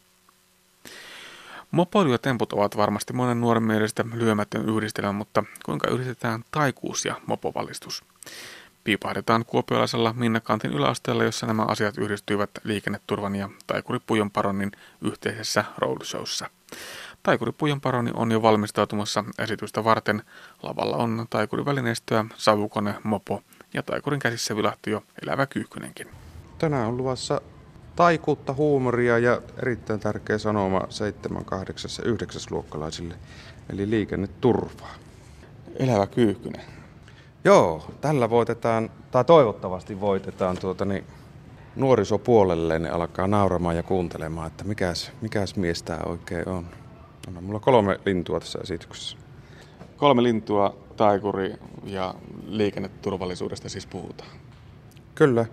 Mopoilu 1.70 2.12
ja 2.12 2.18
temput 2.18 2.52
ovat 2.52 2.76
varmasti 2.76 3.12
monen 3.12 3.40
nuoren 3.40 3.62
mielestä 3.62 4.04
lyömätön 4.14 4.68
yhdistelmä, 4.68 5.12
mutta 5.12 5.44
kuinka 5.64 5.90
yhdistetään 5.90 6.44
taikuus 6.50 7.04
ja 7.04 7.20
mopovalistus? 7.26 8.04
Piipahdetaan 8.86 9.44
kuopiolaisella 9.44 10.12
Minnakantin 10.12 10.72
yläasteella, 10.72 11.24
jossa 11.24 11.46
nämä 11.46 11.62
asiat 11.62 11.98
yhdistyivät 11.98 12.50
liikenneturvan 12.64 13.36
ja 13.36 13.48
Taikuri 13.66 13.98
Pujon 14.06 14.30
Paronin 14.30 14.72
yhteisessä 15.00 15.64
roadshowssa. 15.78 16.50
Taikuri 17.22 17.52
Pujon 17.52 17.80
Paroni 17.80 18.10
on 18.14 18.32
jo 18.32 18.42
valmistautumassa 18.42 19.24
esitystä 19.38 19.84
varten. 19.84 20.22
Lavalla 20.62 20.96
on 20.96 21.26
taikurivälineistöä, 21.30 22.24
savukone, 22.36 22.94
mopo 23.02 23.42
ja 23.74 23.82
taikurin 23.82 24.20
käsissä 24.20 24.56
vilahti 24.56 24.90
jo 24.90 25.02
elävä 25.22 25.46
kyyhkynenkin. 25.46 26.08
Tänään 26.58 26.88
on 26.88 26.96
luvassa 26.96 27.40
taikuutta, 27.96 28.54
huumoria 28.54 29.18
ja 29.18 29.42
erittäin 29.62 30.00
tärkeä 30.00 30.38
sanoma 30.38 30.86
7, 30.88 31.44
8 31.44 31.90
ja 31.98 32.10
9 32.10 32.42
luokkalaisille, 32.50 33.14
eli 33.72 33.90
liikenneturvaa. 33.90 34.94
Elävä 35.78 36.06
kyyhkynen. 36.06 36.85
Joo, 37.46 37.90
tällä 38.00 38.30
voitetaan, 38.30 38.90
tai 39.10 39.24
toivottavasti 39.24 40.00
voitetaan 40.00 40.58
tuota, 40.58 40.84
niin 40.84 41.04
nuorisopuolelle, 41.76 42.78
ne 42.78 42.90
alkaa 42.90 43.26
nauramaan 43.26 43.76
ja 43.76 43.82
kuuntelemaan, 43.82 44.46
että 44.46 44.64
mikäs, 44.64 45.12
mikäs 45.20 45.56
mies 45.56 45.82
tämä 45.82 45.98
oikein 46.06 46.48
on. 46.48 46.66
on. 47.36 47.44
Mulla 47.44 47.56
on 47.56 47.60
kolme 47.60 48.00
lintua 48.06 48.40
tässä 48.40 48.58
esityksessä. 48.62 49.16
Kolme 49.96 50.22
lintua, 50.22 50.76
taikuri 50.96 51.54
ja 51.84 52.14
liikenneturvallisuudesta 52.46 53.68
siis 53.68 53.86
puhutaan. 53.86 54.30
Kyllä, 55.14 55.46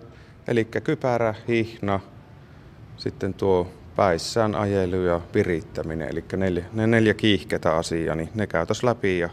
eli 0.48 0.64
kypärä, 0.64 1.34
hihna, 1.48 2.00
sitten 2.96 3.34
tuo 3.34 3.70
päissään 3.96 4.54
ajelu 4.54 4.96
ja 4.96 5.20
virittäminen, 5.34 6.08
eli 6.10 6.24
neljä, 6.36 6.64
ne 6.72 6.86
neljä 6.86 7.14
kiihkeitä 7.14 7.76
asiaa, 7.76 8.14
niin 8.14 8.28
ne 8.34 8.46
käytäisiin 8.46 8.88
läpi 8.88 9.18
ja 9.18 9.28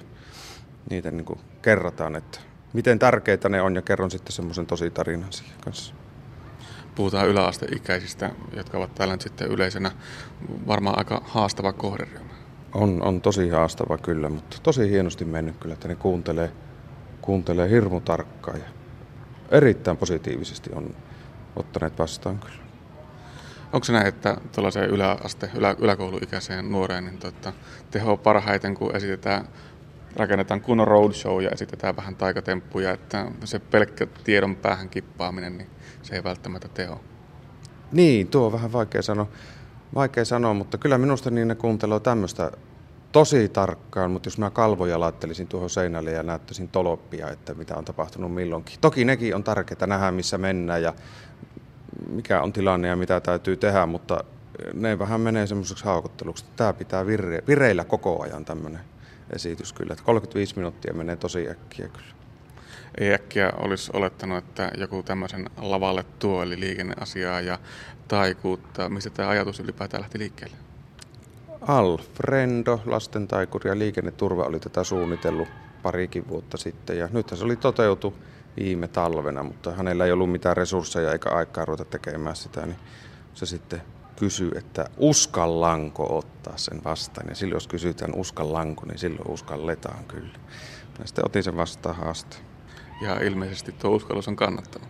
niitä 0.90 1.12
niin 1.12 1.26
kuin 1.26 1.40
kerrataan, 1.62 2.16
että 2.16 2.51
miten 2.74 3.00
tärkeitä 3.00 3.50
ne 3.50 3.62
on 3.62 3.76
ja 3.76 3.82
kerron 3.82 4.12
sitten 4.12 4.32
semmoisen 4.34 4.66
tosi 4.66 4.90
tarinan 4.90 5.34
siihen 5.34 5.60
kanssa. 5.62 5.94
Puhutaan 6.96 7.28
yläasteikäisistä, 7.28 8.32
jotka 8.56 8.78
ovat 8.78 8.96
täällä 8.96 9.14
nyt 9.14 9.22
sitten 9.22 9.48
yleisenä 9.48 9.92
varmaan 10.68 10.98
aika 10.98 11.22
haastava 11.26 11.74
kohderyhmä. 11.74 12.32
On, 12.74 13.04
on 13.04 13.22
tosi 13.22 13.50
haastava 13.50 13.98
kyllä, 13.98 14.30
mutta 14.30 14.58
tosi 14.64 14.90
hienosti 14.90 15.26
mennyt 15.26 15.58
kyllä, 15.58 15.74
että 15.74 15.88
ne 15.88 15.96
kuuntelee, 15.96 16.52
kuuntelee 17.22 17.70
hirmu 17.70 18.02
tarkkaan 18.02 18.60
ja 18.60 18.66
erittäin 19.52 19.98
positiivisesti 19.98 20.70
on 20.74 20.96
ottaneet 21.56 22.00
vastaan 22.00 22.40
kyllä. 22.40 22.62
Onko 23.74 23.84
se 23.84 23.94
näin, 23.94 24.08
että 24.08 24.38
tuollaiseen 24.56 24.90
yläaste, 24.90 25.50
ylä, 25.56 25.76
yläkouluikäiseen 25.80 26.72
nuoreen 26.72 27.06
niin 27.06 27.18
tota, 27.18 27.54
teho 27.92 28.18
parhaiten, 28.18 28.76
kun 28.76 28.96
esitetään, 28.96 29.48
rakennetaan 30.16 30.62
kunnon 30.62 30.88
roadshow 30.88 31.44
ja 31.44 31.50
esitetään 31.50 31.96
vähän 31.96 32.16
taikatemppuja, 32.16 32.92
että 32.92 33.32
se 33.44 33.60
pelkkä 33.60 34.08
tiedon 34.24 34.56
päähän 34.56 34.90
kippaaminen, 34.90 35.58
niin 35.58 35.70
se 36.02 36.16
ei 36.16 36.24
välttämättä 36.24 36.68
teho. 36.68 37.02
Niin, 37.92 38.28
tuo 38.28 38.46
on 38.46 38.52
vähän 38.52 38.74
vaikea 38.74 39.02
sanoa, 39.02 39.28
vaikea 39.96 40.26
sanoa 40.26 40.54
mutta 40.54 40.78
kyllä 40.78 40.98
minusta 40.98 41.32
niin 41.32 41.48
ne 41.48 41.56
kuuntelee 41.56 42.00
tämmöistä 42.00 42.52
tosi 43.12 43.50
tarkkaan, 43.50 44.12
mutta 44.12 44.28
jos 44.28 44.38
mä 44.38 44.50
kalvoja 44.50 45.00
laittelisin 45.00 45.48
tuohon 45.48 45.70
seinälle 45.70 46.12
ja 46.12 46.24
näyttäisin 46.24 46.68
toloppia, 46.68 47.30
että 47.30 47.54
mitä 47.54 47.76
on 47.76 47.86
tapahtunut 47.86 48.34
milloinkin. 48.34 48.78
Toki 48.82 49.06
nekin 49.06 49.36
on 49.36 49.44
tärkeää 49.44 49.88
nähdä, 49.88 50.12
missä 50.12 50.38
mennään 50.38 50.82
ja 50.82 50.94
mikä 52.10 52.42
on 52.42 52.54
tilanne 52.54 52.88
ja 52.88 52.96
mitä 52.96 53.20
täytyy 53.20 53.58
tehdä, 53.58 53.86
mutta 53.86 54.24
ne 54.74 55.00
vähän 55.00 55.22
menee 55.22 55.48
semmoiseksi 55.48 55.86
haukotteluksi. 55.86 56.46
Tämä 56.56 56.74
pitää 56.74 57.06
vire, 57.06 57.44
vireillä 57.48 57.84
koko 57.84 58.22
ajan 58.22 58.46
tämmöinen 58.46 58.82
esitys 59.36 59.74
kyllä. 59.74 59.94
Että 59.94 60.06
35 60.06 60.56
minuuttia 60.56 60.94
menee 60.94 61.16
tosi 61.16 61.50
äkkiä 61.50 61.88
kyllä. 61.88 62.14
Ei 62.98 63.14
äkkiä 63.14 63.52
olisi 63.58 63.92
olettanut, 63.94 64.38
että 64.38 64.72
joku 64.78 65.04
tämmöisen 65.04 65.50
lavalle 65.58 66.06
tuo, 66.20 66.44
eli 66.44 66.60
liikenneasiaa 66.60 67.42
ja 67.42 67.60
taikuutta. 68.08 68.90
Mistä 68.90 69.10
tämä 69.10 69.30
ajatus 69.30 69.60
ylipäätään 69.60 70.02
lähti 70.02 70.20
liikkeelle? 70.20 70.58
Alfredo, 71.62 72.82
lastentaikuri 72.86 73.70
ja 73.70 73.80
liikenneturva 73.80 74.44
oli 74.44 74.60
tätä 74.60 74.84
suunnitellut 74.84 75.48
parikin 75.84 76.28
vuotta 76.28 76.58
sitten 76.58 76.98
ja 76.98 77.10
nyt 77.12 77.30
se 77.30 77.44
oli 77.44 77.56
toteutu 77.56 78.14
viime 78.58 78.88
talvena, 78.88 79.44
mutta 79.44 79.72
hänellä 79.72 80.06
ei 80.06 80.12
ollut 80.12 80.32
mitään 80.32 80.58
resursseja 80.58 81.12
eikä 81.12 81.30
aikaa 81.30 81.66
ruveta 81.66 81.86
tekemään 81.86 82.36
sitä, 82.36 82.66
niin 82.66 82.78
se 83.34 83.46
sitten 83.46 83.82
kysyy, 84.20 84.52
että 84.56 84.86
uskallanko 84.98 86.18
ottaa 86.18 86.58
sen 86.58 86.84
vastaan. 86.84 87.30
Ja 87.30 87.36
silloin 87.36 87.56
jos 87.56 87.68
kysytään 87.68 88.16
uskallanko, 88.16 88.86
niin 88.86 88.98
silloin 88.98 89.32
uskalletaan 89.32 90.06
kyllä. 90.06 90.40
Ja 91.00 91.08
sitten 91.08 91.26
otin 91.26 91.44
sen 91.44 91.58
vastaan 91.58 91.96
haasteen. 91.96 92.46
Ja 93.02 93.20
ilmeisesti 93.20 93.72
tuo 93.72 93.92
uskallus 93.92 94.28
on 94.28 94.36
kannattanut. 94.36 94.90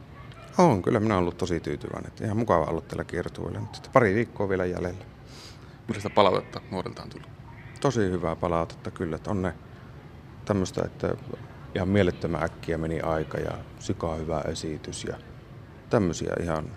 On, 0.58 0.82
kyllä 0.82 1.00
minä 1.00 1.14
olen 1.14 1.24
ollut 1.24 1.38
tosi 1.38 1.60
tyytyväinen. 1.60 2.08
Että 2.08 2.26
ihan 2.26 2.38
mukava 2.38 2.66
olla 2.66 2.82
tällä 2.82 3.04
kiertueella. 3.04 3.60
Nyt 3.60 3.90
pari 3.94 4.16
viikkoa 4.16 4.50
vielä 4.50 4.66
jäljellä. 4.66 5.06
Millaista 5.88 6.10
palautetta 6.10 6.62
nuorilta 6.72 7.04
on 7.04 7.10
tullut? 7.10 7.30
Tosi 7.82 8.00
hyvää 8.00 8.36
palautetta 8.36 8.92
kyllä, 8.92 9.16
että 9.16 9.32
on 9.32 9.42
ne 9.42 9.54
tämmöistä, 10.46 10.82
että 10.86 11.16
ihan 11.76 11.90
mielettömän 11.90 12.44
äkkiä 12.44 12.78
meni 12.78 13.02
aika 13.02 13.38
ja 13.38 13.58
sikaa 13.80 14.16
hyvä 14.16 14.42
esitys 14.42 15.04
ja 15.04 15.18
tämmöisiä 15.90 16.34
ihan 16.42 16.72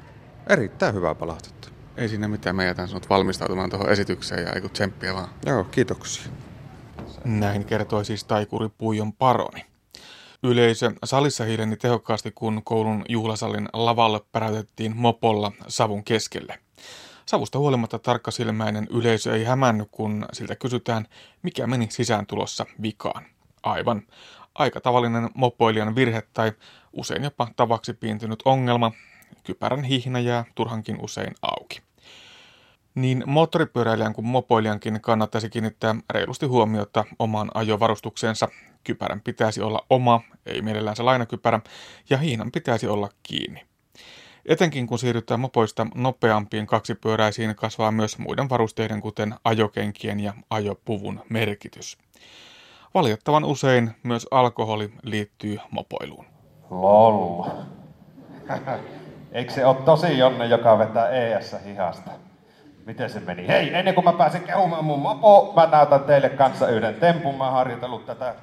erittäin 0.46 0.94
hyvää 0.94 1.14
palautetta. 1.14 1.63
Ei 1.96 2.08
siinä 2.08 2.28
mitään, 2.28 2.56
me 2.56 2.64
jätän 2.64 2.88
sinut 2.88 3.10
valmistautumaan 3.10 3.70
tuohon 3.70 3.90
esitykseen 3.90 4.46
ja 4.46 4.52
ei 4.52 4.60
kun 4.60 4.70
tsemppiä 4.70 5.14
vaan. 5.14 5.28
Joo, 5.46 5.64
kiitoksia. 5.64 6.32
Näin 7.24 7.64
kertoi 7.64 8.04
siis 8.04 8.24
taikuri 8.24 8.68
Puijon 8.78 9.12
Paroni. 9.12 9.64
Yleisö 10.42 10.92
salissa 11.04 11.44
hiileni 11.44 11.76
tehokkaasti, 11.76 12.32
kun 12.34 12.62
koulun 12.64 13.04
juhlasallin 13.08 13.68
lavalle 13.72 14.20
päräytettiin 14.32 14.96
mopolla 14.96 15.52
savun 15.68 16.04
keskelle. 16.04 16.58
Savusta 17.26 17.58
huolimatta 17.58 17.98
tarkkasilmäinen 17.98 18.86
yleisö 18.90 19.34
ei 19.34 19.44
hämännyt, 19.44 19.88
kun 19.90 20.26
siltä 20.32 20.56
kysytään, 20.56 21.06
mikä 21.42 21.66
meni 21.66 21.86
sisääntulossa 21.90 22.66
vikaan. 22.82 23.24
Aivan. 23.62 24.02
Aika 24.54 24.80
tavallinen 24.80 25.30
mopoilijan 25.34 25.94
virhe 25.94 26.22
tai 26.32 26.52
usein 26.92 27.24
jopa 27.24 27.48
tavaksi 27.56 27.92
piintynyt 27.94 28.42
ongelma. 28.44 28.92
Kypärän 29.44 29.84
hihna 29.84 30.20
jää 30.20 30.44
turhankin 30.54 30.98
usein 31.00 31.34
auki. 31.42 31.80
Niin 32.94 33.22
moottoripyöräilijän 33.26 34.12
kuin 34.12 34.26
mopoilijankin 34.26 35.00
kannattaisi 35.00 35.50
kiinnittää 35.50 35.94
reilusti 36.10 36.46
huomiota 36.46 37.04
omaan 37.18 37.50
ajovarustukseensa. 37.54 38.48
Kypärän 38.84 39.20
pitäisi 39.20 39.62
olla 39.62 39.86
oma, 39.90 40.20
ei 40.46 40.62
mielellään 40.62 40.96
se 40.96 41.02
lainakypärä, 41.02 41.60
ja 42.10 42.18
hiinan 42.18 42.52
pitäisi 42.52 42.86
olla 42.86 43.08
kiinni. 43.22 43.62
Etenkin 44.46 44.86
kun 44.86 44.98
siirrytään 44.98 45.40
mopoista 45.40 45.86
nopeampiin 45.94 46.66
kaksipyöräisiin, 46.66 47.56
kasvaa 47.56 47.92
myös 47.92 48.18
muiden 48.18 48.48
varusteiden 48.48 49.00
kuten 49.00 49.34
ajokenkien 49.44 50.20
ja 50.20 50.34
ajopuvun 50.50 51.20
merkitys. 51.28 51.98
Valitettavan 52.94 53.44
usein 53.44 53.90
myös 54.02 54.26
alkoholi 54.30 54.92
liittyy 55.02 55.58
mopoiluun. 55.70 56.26
Lol. 56.70 57.44
Eikö 59.34 59.52
se 59.52 59.66
ole 59.66 59.76
tosi 59.76 60.18
Jonne, 60.18 60.46
joka 60.46 60.78
vetää 60.78 61.08
ES 61.08 61.56
hihasta? 61.64 62.10
Miten 62.86 63.10
se 63.10 63.20
meni? 63.20 63.48
Hei, 63.48 63.74
ennen 63.74 63.94
kuin 63.94 64.04
mä 64.04 64.12
pääsen 64.12 64.42
kehumaan 64.42 64.84
mun 64.84 64.98
mopo, 64.98 65.52
mä 65.56 65.66
näytän 65.66 66.00
teille 66.00 66.28
kanssa 66.28 66.68
yhden 66.68 66.94
tempun. 66.94 67.34
Mä 67.34 67.50
harjoitellut 67.50 68.06
tätä 68.06 68.34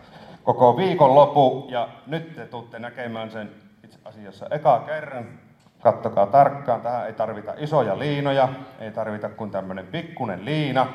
koko 0.43 0.77
viikon 0.77 1.15
lopu 1.15 1.67
ja 1.69 1.87
nyt 2.07 2.35
te 2.35 2.45
tuutte 2.45 2.79
näkemään 2.79 3.31
sen 3.31 3.51
itse 3.83 3.99
asiassa 4.05 4.47
eka 4.51 4.79
kerran. 4.79 5.25
Kattokaa 5.81 6.25
tarkkaan, 6.25 6.81
tähän 6.81 7.07
ei 7.07 7.13
tarvita 7.13 7.53
isoja 7.57 7.99
liinoja, 7.99 8.49
ei 8.79 8.91
tarvita 8.91 9.29
kuin 9.29 9.51
tämmönen 9.51 9.87
pikkunen 9.87 10.45
liina. 10.45 10.87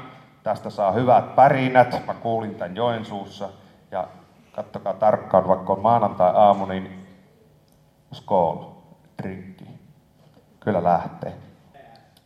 Tästä 0.42 0.70
saa 0.70 0.92
hyvät 0.92 1.34
pärinät, 1.34 2.07
mä 2.07 2.14
kuulin 2.14 2.55
tän 2.55 2.76
Joensuussa. 2.76 3.49
Ja 3.90 4.09
kattokaa 4.53 4.94
tarkkaan, 4.94 5.49
vaikka 5.49 5.72
on 5.72 5.80
maanantai-aamu, 5.80 6.66
niin 6.66 7.07
skool, 8.12 8.57
drinkki. 9.22 9.76
Kyllä 10.67 10.85
lähtee. 10.85 11.35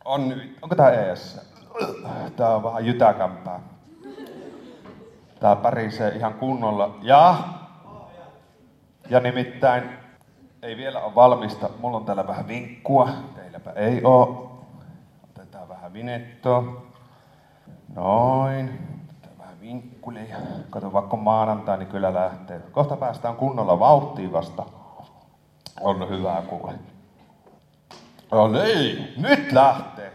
On, 0.04 0.34
onko 0.62 0.74
tää 0.74 0.90
ES? 0.90 1.40
Tää 2.36 2.56
on 2.56 2.62
vähän 2.62 2.86
jytäkämpää. 2.86 3.60
Tää 5.40 5.56
pärisee 5.56 6.16
ihan 6.16 6.34
kunnolla. 6.34 6.98
Ja, 7.02 7.34
ja 9.10 9.20
nimittäin 9.20 9.90
ei 10.62 10.76
vielä 10.76 11.00
ole 11.00 11.14
valmista. 11.14 11.70
Mulla 11.78 11.96
on 11.96 12.04
täällä 12.04 12.26
vähän 12.26 12.48
vinkkua. 12.48 13.08
Teilläpä 13.34 13.70
ei 13.70 14.00
oo. 14.04 14.58
Otetaan 15.30 15.68
vähän 15.68 15.92
vinettoa. 15.92 16.82
Noin. 17.94 18.78
Otetaan 19.08 19.38
vähän 19.38 19.60
vinkkulia. 19.60 20.36
Kato, 20.70 20.92
vaikka 20.92 21.16
maanantai, 21.16 21.78
niin 21.78 21.88
kyllä 21.88 22.14
lähtee. 22.14 22.60
Kohta 22.72 22.96
päästään 22.96 23.36
kunnolla 23.36 23.78
vauhtiin 23.78 24.32
vasta. 24.32 24.66
On 25.80 26.08
hyvää 26.08 26.42
kuule. 26.42 26.72
No 28.30 28.48
niin, 28.48 29.12
nyt 29.16 29.52
lähtee. 29.52 30.12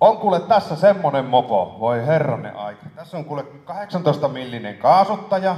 On 0.00 0.16
kuule 0.18 0.40
tässä 0.40 0.76
semmonen 0.76 1.24
mopo, 1.24 1.76
voi 1.80 2.06
herranen 2.06 2.56
aika. 2.56 2.82
Tässä 2.96 3.16
on 3.16 3.24
kuule 3.24 3.42
18 3.64 4.28
millinen 4.28 4.76
kaasuttaja, 4.76 5.56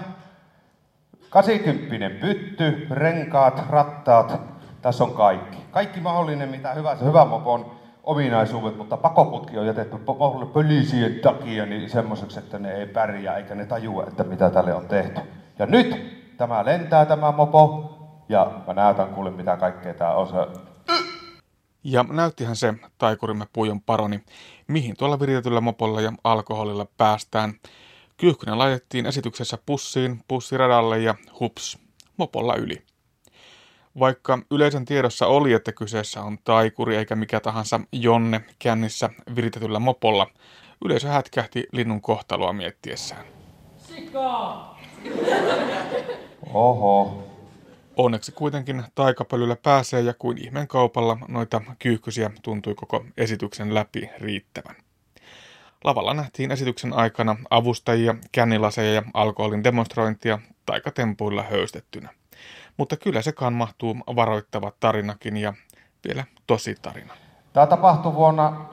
80 1.30 2.20
pytty, 2.20 2.86
renkaat, 2.90 3.62
rattaat, 3.70 4.40
tässä 4.82 5.04
on 5.04 5.12
kaikki. 5.12 5.58
Kaikki 5.70 6.00
mahdollinen, 6.00 6.48
mitä 6.48 6.72
hyvä, 6.72 6.96
se 6.96 7.04
hyvä 7.04 7.24
mopon 7.24 7.70
ominaisuudet, 8.04 8.76
mutta 8.76 8.96
pakoputki 8.96 9.58
on 9.58 9.66
jätetty 9.66 9.96
poliisien 10.52 11.14
takia 11.14 11.66
niin 11.66 11.90
semmoiseksi, 11.90 12.38
että 12.38 12.58
ne 12.58 12.72
ei 12.72 12.86
pärjää 12.86 13.36
eikä 13.36 13.54
ne 13.54 13.66
tajua, 13.66 14.04
että 14.08 14.24
mitä 14.24 14.50
tälle 14.50 14.74
on 14.74 14.86
tehty. 14.88 15.20
Ja 15.58 15.66
nyt 15.66 16.20
tämä 16.36 16.64
lentää 16.64 17.06
tämä 17.06 17.32
mopo 17.32 17.90
ja 18.28 18.50
mä 18.66 18.74
näytän 18.74 19.08
kuule 19.08 19.30
mitä 19.30 19.56
kaikkea 19.56 19.94
tää 19.94 20.14
on. 20.14 20.26
Se 20.26 20.69
Ja 21.84 22.04
näyttihän 22.10 22.56
se 22.56 22.74
taikurimme 22.98 23.46
Puijon 23.52 23.80
paroni, 23.80 24.20
mihin 24.66 24.96
tuolla 24.96 25.20
viritetyllä 25.20 25.60
mopolla 25.60 26.00
ja 26.00 26.12
alkoholilla 26.24 26.86
päästään. 26.96 27.54
Kyyhkynen 28.16 28.58
laitettiin 28.58 29.06
esityksessä 29.06 29.58
pussiin, 29.66 30.20
pussiradalle 30.28 30.98
ja 30.98 31.14
hups, 31.40 31.78
mopolla 32.16 32.54
yli. 32.54 32.82
Vaikka 33.98 34.38
yleisön 34.50 34.84
tiedossa 34.84 35.26
oli, 35.26 35.52
että 35.52 35.72
kyseessä 35.72 36.22
on 36.22 36.38
taikuri 36.44 36.96
eikä 36.96 37.16
mikä 37.16 37.40
tahansa 37.40 37.80
Jonne 37.92 38.44
kännissä 38.58 39.10
viritetyllä 39.36 39.78
mopolla, 39.78 40.26
yleisö 40.84 41.08
hätkähti 41.08 41.66
linnun 41.72 42.00
kohtaloa 42.00 42.52
miettiessään. 42.52 43.24
Sikaa! 43.78 44.80
Oho. 46.54 47.29
Onneksi 48.00 48.32
kuitenkin 48.32 48.84
taikapölyllä 48.94 49.56
pääsee 49.56 50.00
ja 50.00 50.14
kuin 50.14 50.38
ihmeen 50.38 50.68
kaupalla 50.68 51.18
noita 51.28 51.60
kyyhkysiä 51.78 52.30
tuntui 52.42 52.74
koko 52.74 53.04
esityksen 53.16 53.74
läpi 53.74 54.10
riittävän. 54.18 54.76
Lavalla 55.84 56.14
nähtiin 56.14 56.50
esityksen 56.50 56.92
aikana 56.92 57.36
avustajia, 57.50 58.14
kännilaseja 58.32 58.92
ja 58.92 59.02
alkoholin 59.14 59.64
demonstrointia 59.64 60.38
taikatempuilla 60.66 61.42
höystettynä. 61.42 62.08
Mutta 62.76 62.96
kyllä 62.96 63.22
se 63.22 63.32
mahtuu 63.50 63.96
varoittava 64.16 64.72
tarinakin 64.80 65.36
ja 65.36 65.54
vielä 66.08 66.24
tosi 66.46 66.74
tarina. 66.82 67.14
Tämä 67.52 67.66
tapahtui 67.66 68.14
vuonna 68.14 68.66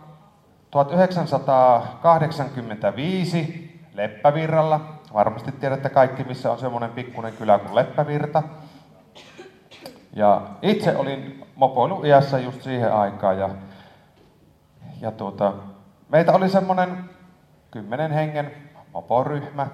1985 0.71 3.71
Leppävirralla. 3.93 4.93
Varmasti 5.13 5.51
tiedätte 5.51 5.89
kaikki, 5.89 6.23
missä 6.23 6.51
on 6.51 6.59
semmoinen 6.59 6.91
pikkuinen 6.91 7.33
kylä 7.33 7.59
kuin 7.59 7.75
Leppävirta. 7.75 8.43
Ja 10.15 10.41
itse 10.61 10.97
olin 10.97 11.45
mopoilu 11.55 12.03
iässä 12.03 12.39
just 12.39 12.61
siihen 12.61 12.93
aikaan 12.93 13.39
ja, 13.39 13.49
ja 15.01 15.11
tuota, 15.11 15.53
meitä 16.09 16.33
oli 16.33 16.49
semmoinen 16.49 17.09
kymmenen 17.71 18.11
hengen 18.11 18.51
moporyhmä. 18.93 19.67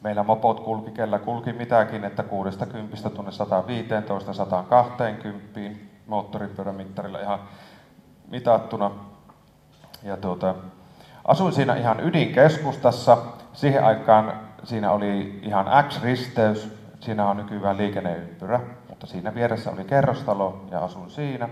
Meillä 0.00 0.22
mopot 0.22 0.60
kulki, 0.60 0.90
kellä 0.90 1.18
kulki 1.18 1.52
mitäkin, 1.52 2.04
että 2.04 2.22
60 2.22 3.10
tuonne 3.10 3.32
115, 3.32 4.32
120 4.32 5.60
moottoripyörämittarilla 6.06 7.20
ihan 7.20 7.38
mitattuna. 8.28 8.90
Ja 10.02 10.16
tuota, 10.16 10.54
asuin 11.24 11.52
siinä 11.52 11.74
ihan 11.74 12.00
ydinkeskustassa. 12.00 13.18
Siihen 13.52 13.84
aikaan 13.84 14.32
siinä 14.64 14.90
oli 14.90 15.40
ihan 15.42 15.66
X-risteys. 15.88 16.68
Siinä 17.00 17.28
on 17.28 17.36
nykyään 17.36 17.76
liikenneympyrä, 17.76 18.60
mutta 18.96 19.06
siinä 19.06 19.34
vieressä 19.34 19.70
oli 19.70 19.84
kerrostalo 19.84 20.60
ja 20.70 20.78
asun 20.78 21.10
siinä. 21.10 21.48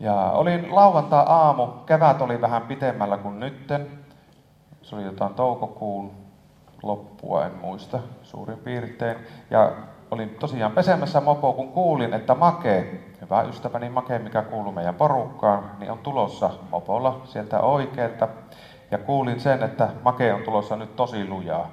Ja 0.00 0.14
olin 0.14 0.74
lauantai-aamu, 0.74 1.66
kevät 1.66 2.22
oli 2.22 2.40
vähän 2.40 2.62
pitemmällä 2.62 3.18
kuin 3.18 3.40
nytten. 3.40 3.86
Se 4.82 4.96
oli 4.96 5.04
jotain 5.04 5.34
toukokuun 5.34 6.10
loppua, 6.82 7.46
en 7.46 7.54
muista 7.54 7.98
suurin 8.22 8.58
piirtein. 8.58 9.16
Ja 9.50 9.72
olin 10.10 10.30
tosiaan 10.30 10.72
pesemässä 10.72 11.20
mopoa, 11.20 11.52
kun 11.52 11.72
kuulin, 11.72 12.14
että 12.14 12.34
Make, 12.34 13.00
hyvä 13.20 13.42
ystäväni 13.42 13.88
Make, 13.88 14.18
mikä 14.18 14.42
kuuluu 14.42 14.72
meidän 14.72 14.94
porukkaan, 14.94 15.70
niin 15.78 15.90
on 15.90 15.98
tulossa 15.98 16.50
mopolla 16.70 17.20
sieltä 17.24 17.60
oikealta. 17.60 18.28
Ja 18.90 18.98
kuulin 18.98 19.40
sen, 19.40 19.62
että 19.62 19.88
Make 20.02 20.34
on 20.34 20.42
tulossa 20.42 20.76
nyt 20.76 20.96
tosi 20.96 21.28
lujaa. 21.28 21.70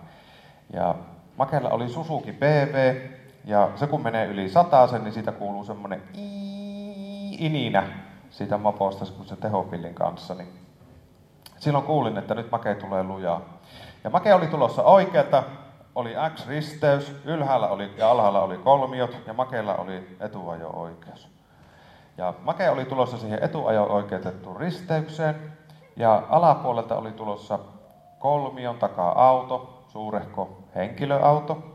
Ja 0.74 0.96
Makella 1.38 1.70
oli 1.70 1.90
Susuki 1.90 2.32
BV, 2.32 2.96
ja 3.46 3.70
se 3.76 3.88
kun 3.88 4.04
menee 4.04 4.26
yli 4.26 4.50
sen, 4.50 5.04
niin 5.04 5.14
siitä 5.14 5.32
kuuluu 5.32 5.64
semmoinen 5.64 6.04
ininä 7.40 7.84
siitä 8.30 8.58
moposta, 8.58 9.06
kun 9.18 9.26
se 9.26 9.36
tehopillin 9.36 9.94
kanssa. 9.94 10.36
Niin 10.36 10.54
silloin 11.58 11.86
kuulin, 11.86 12.18
että 12.18 12.36
nyt 12.36 12.52
Make 12.52 12.76
tulee 12.76 13.04
lujaa. 13.04 13.42
Ja 14.04 14.10
Make 14.10 14.34
oli 14.34 14.48
tulossa 14.48 14.84
oikealta, 14.84 15.44
oli 15.96 16.14
X-risteys, 16.36 17.16
ylhäällä 17.26 17.68
oli 17.68 17.92
ja 17.98 18.12
alhaalla 18.12 18.42
oli 18.42 18.58
kolmiot 18.58 19.18
ja 19.28 19.34
Makeella 19.34 19.76
oli 19.76 20.18
etuajo-oikeus. 20.20 21.30
Ja 22.18 22.34
Make 22.42 22.70
oli 22.70 22.86
tulossa 22.86 23.18
siihen 23.18 23.44
etuajo-oikeutettuun 23.44 24.58
risteykseen 24.58 25.36
ja 25.96 26.24
alapuolelta 26.30 26.98
oli 26.98 27.12
tulossa 27.12 27.60
kolmion 28.20 28.78
takaa 28.78 29.30
auto, 29.30 29.84
suurehko 29.88 30.58
henkilöauto. 30.76 31.73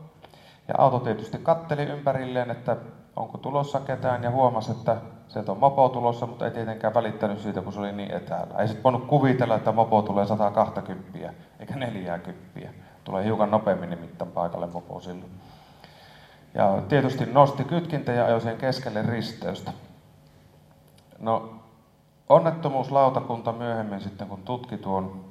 Ja 0.69 0.75
auto 0.77 0.99
tietysti 0.99 1.37
katteli 1.37 1.83
ympärilleen, 1.83 2.51
että 2.51 2.77
onko 3.15 3.37
tulossa 3.37 3.79
ketään 3.79 4.23
ja 4.23 4.31
huomasi, 4.31 4.71
että 4.71 4.97
sieltä 5.27 5.51
on 5.51 5.57
mopo 5.57 5.89
tulossa, 5.89 6.27
mutta 6.27 6.45
ei 6.45 6.51
tietenkään 6.51 6.93
välittänyt 6.93 7.39
siitä, 7.39 7.61
kun 7.61 7.73
se 7.73 7.79
oli 7.79 7.91
niin 7.91 8.11
etäällä. 8.11 8.55
Ei 8.57 8.67
sitten 8.67 8.83
voinut 8.83 9.05
kuvitella, 9.05 9.55
että 9.55 9.71
mopo 9.71 10.01
tulee 10.01 10.25
120 10.25 11.33
eikä 11.59 11.75
40. 11.75 12.69
Tulee 13.03 13.23
hiukan 13.23 13.51
nopeammin 13.51 13.89
nimittäin 13.89 14.31
paikalle 14.31 14.67
mopo 14.67 14.99
silloin. 14.99 15.31
Ja 16.53 16.81
tietysti 16.89 17.25
nosti 17.25 17.63
kytkintä 17.63 18.11
ja 18.11 18.25
ajoi 18.25 18.41
sen 18.41 18.57
keskelle 18.57 19.01
risteystä. 19.01 19.71
No, 21.19 21.53
onnettomuuslautakunta 22.29 23.51
myöhemmin 23.51 24.01
sitten, 24.01 24.27
kun 24.27 24.43
tutki 24.43 24.77
tuon 24.77 25.28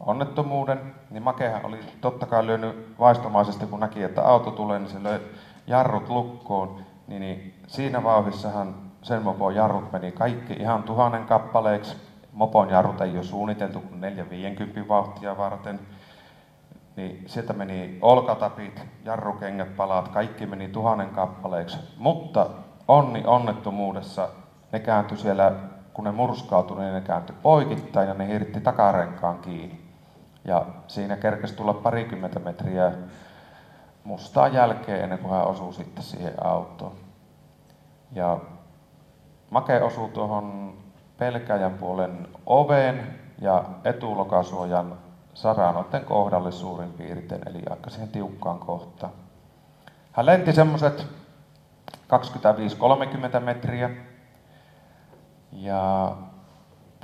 onnettomuuden, 0.00 0.94
niin 1.10 1.22
Makehan 1.22 1.66
oli 1.66 1.80
totta 2.00 2.26
kai 2.26 2.46
lyönyt 2.46 2.94
vaistomaisesti, 2.98 3.66
kun 3.66 3.80
näki, 3.80 4.02
että 4.02 4.22
auto 4.22 4.50
tulee, 4.50 4.78
niin 4.78 4.90
se 4.90 5.02
löi 5.02 5.20
jarrut 5.66 6.08
lukkoon. 6.08 6.76
Niin, 7.06 7.20
niin 7.20 7.54
siinä 7.66 8.04
vauhdissahan 8.04 8.74
sen 9.02 9.22
mopon 9.22 9.54
jarrut 9.54 9.92
meni 9.92 10.12
kaikki 10.12 10.52
ihan 10.52 10.82
tuhannen 10.82 11.24
kappaleeksi. 11.24 11.96
Mopon 12.32 12.70
jarrut 12.70 13.00
ei 13.00 13.16
ole 13.16 13.22
suunniteltu 13.22 13.80
kuin 13.80 14.00
450 14.00 14.88
vauhtia 14.88 15.36
varten. 15.36 15.80
Niin 16.96 17.24
sieltä 17.26 17.52
meni 17.52 17.98
olkatapit, 18.02 18.82
jarrukengät, 19.04 19.76
palat, 19.76 20.08
kaikki 20.08 20.46
meni 20.46 20.68
tuhannen 20.68 21.10
kappaleeksi. 21.10 21.78
Mutta 21.98 22.46
onni 22.88 23.22
onnettomuudessa 23.26 24.28
ne 24.72 24.80
kääntyi 24.80 25.18
siellä, 25.18 25.52
kun 25.92 26.04
ne 26.04 26.12
murskautui, 26.12 26.80
niin 26.80 26.94
ne 26.94 27.00
kääntyi 27.00 27.36
poikittain 27.42 28.08
ja 28.08 28.14
ne 28.14 28.28
hirtti 28.28 28.60
takarenkaan 28.60 29.38
kiinni. 29.38 29.85
Ja 30.46 30.66
siinä 30.86 31.16
kerkesi 31.16 31.54
tulla 31.54 31.74
parikymmentä 31.74 32.38
metriä 32.38 32.92
mustaa 34.04 34.48
jälkeen 34.48 35.00
ennen 35.00 35.18
kuin 35.18 35.32
hän 35.32 35.46
osui 35.46 35.74
sitten 35.74 36.04
siihen 36.04 36.46
autoon. 36.46 36.92
Ja 38.12 38.38
Make 39.50 39.82
osui 39.82 40.08
tuohon 40.08 40.76
pelkäjän 41.18 41.74
puolen 41.74 42.28
oven 42.46 43.20
ja 43.40 43.64
etulokasuojan 43.84 44.98
saranoiden 45.34 46.04
kohdalle 46.04 46.52
suurin 46.52 46.92
piirtein, 46.92 47.48
eli 47.48 47.62
aika 47.70 47.90
siihen 47.90 48.08
tiukkaan 48.08 48.58
kohtaan. 48.58 49.12
Hän 50.12 50.26
lenti 50.26 50.52
semmoiset 50.52 51.06
25-30 53.38 53.40
metriä. 53.40 53.90
Ja 55.52 56.12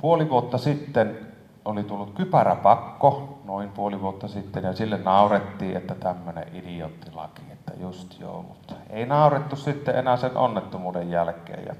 puoli 0.01 0.29
vuotta 0.29 0.57
sitten 0.57 1.32
oli 1.65 1.83
tullut 1.83 2.13
kypäräpakko, 2.13 3.39
noin 3.45 3.69
puoli 3.69 4.01
vuotta 4.01 4.27
sitten, 4.27 4.63
ja 4.63 4.73
sille 4.73 4.97
naurettiin, 4.97 5.77
että 5.77 5.95
tämmöinen 5.95 6.55
idioottilaki, 6.55 7.41
että 7.51 7.71
just 7.79 8.19
joo, 8.19 8.41
mutta 8.41 8.75
ei 8.89 9.05
naurettu 9.05 9.55
sitten 9.55 9.95
enää 9.95 10.17
sen 10.17 10.37
onnettomuuden 10.37 11.09
jälkeen. 11.09 11.65
Ja 11.65 11.75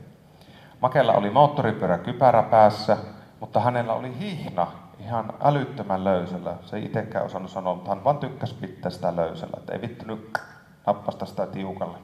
Makella 0.81 1.13
oli 1.13 1.29
moottoripyörä 1.29 1.97
kypärä 1.97 2.43
päässä, 2.43 2.97
mutta 3.39 3.59
hänellä 3.59 3.93
oli 3.93 4.19
hihna 4.19 4.67
ihan 4.99 5.33
älyttömän 5.41 6.03
löysällä. 6.03 6.55
Se 6.65 6.77
ei 6.77 6.85
itsekään 6.85 7.25
osannut 7.25 7.51
sanoa, 7.51 7.75
mutta 7.75 7.89
hän 7.89 8.03
vaan 8.03 8.17
tykkäsi 8.17 8.55
pitää 8.55 8.91
sitä 8.91 9.15
löysällä, 9.15 9.57
että 9.57 9.73
ei 9.73 9.81
vittynyt 9.81 10.37
nappasta 10.85 11.25
sitä 11.25 11.47
tiukalle. 11.47 11.97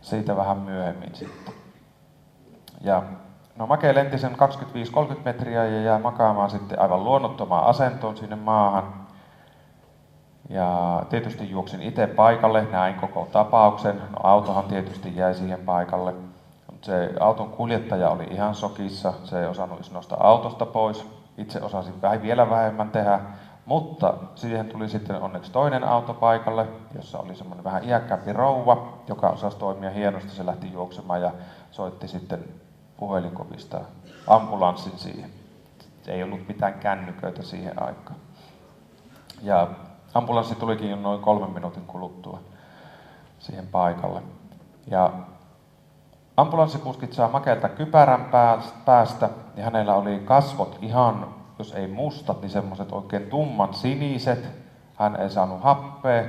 Siitä 0.00 0.36
vähän 0.36 0.58
myöhemmin 0.58 1.14
sitten. 1.14 1.54
Ja 2.80 3.02
no 3.56 3.66
Make 3.66 3.94
lenti 3.94 4.18
sen 4.18 4.32
25-30 4.32 4.36
metriä 5.24 5.64
ja 5.64 5.82
jää 5.82 5.98
makaamaan 5.98 6.50
sitten 6.50 6.80
aivan 6.80 7.04
luonnottomaan 7.04 7.66
asentoon 7.66 8.16
sinne 8.16 8.36
maahan. 8.36 9.04
Ja 10.48 11.02
tietysti 11.10 11.50
juoksin 11.50 11.82
itse 11.82 12.06
paikalle, 12.06 12.66
näin 12.72 12.94
koko 12.94 13.28
tapauksen. 13.32 13.96
No 13.96 14.18
autohan 14.22 14.64
tietysti 14.64 15.16
jäi 15.16 15.34
siihen 15.34 15.60
paikalle. 15.60 16.14
Se 16.82 17.10
auton 17.20 17.48
kuljettaja 17.48 18.10
oli 18.10 18.24
ihan 18.24 18.54
sokissa, 18.54 19.12
se 19.24 19.40
ei 19.40 19.46
osannut 19.46 19.90
nostaa 19.92 20.28
autosta 20.28 20.66
pois. 20.66 21.06
Itse 21.38 21.60
osasin 21.62 22.02
vähän 22.02 22.22
vielä 22.22 22.50
vähemmän 22.50 22.90
tehdä, 22.90 23.20
mutta 23.66 24.14
siihen 24.34 24.68
tuli 24.68 24.88
sitten 24.88 25.22
onneksi 25.22 25.52
toinen 25.52 25.84
auto 25.84 26.14
paikalle, 26.14 26.66
jossa 26.94 27.18
oli 27.18 27.34
semmoinen 27.34 27.64
vähän 27.64 27.84
iäkkäämpi 27.84 28.32
rouva, 28.32 28.88
joka 29.08 29.28
osasi 29.28 29.58
toimia 29.58 29.90
hienosti. 29.90 30.30
Se 30.30 30.46
lähti 30.46 30.72
juoksemaan 30.72 31.22
ja 31.22 31.32
soitti 31.70 32.08
sitten 32.08 32.44
puhelinkopista 33.04 33.80
ambulanssin 34.26 34.98
siihen. 34.98 35.30
Ei 36.06 36.22
ollut 36.22 36.48
mitään 36.48 36.74
kännyköitä 36.74 37.42
siihen 37.42 37.82
aikaan. 37.82 38.16
Ja 39.42 39.68
ambulanssi 40.14 40.54
tulikin 40.54 40.90
jo 40.90 40.96
noin 40.96 41.20
kolmen 41.20 41.50
minuutin 41.50 41.82
kuluttua 41.86 42.40
siihen 43.38 43.66
paikalle. 43.66 44.22
Ja 44.86 45.12
ambulanssikuskit 46.36 47.12
saa 47.12 47.28
makelta 47.28 47.68
kypärän 47.68 48.30
päästä 48.84 49.30
ja 49.56 49.64
hänellä 49.64 49.94
oli 49.94 50.22
kasvot 50.24 50.78
ihan, 50.82 51.34
jos 51.58 51.72
ei 51.72 51.86
mustat, 51.86 52.40
niin 52.40 52.50
semmoiset 52.50 52.92
oikein 52.92 53.26
tumman 53.26 53.74
siniset. 53.74 54.48
Hän 54.94 55.16
ei 55.16 55.30
saanut 55.30 55.62
happea. 55.62 56.24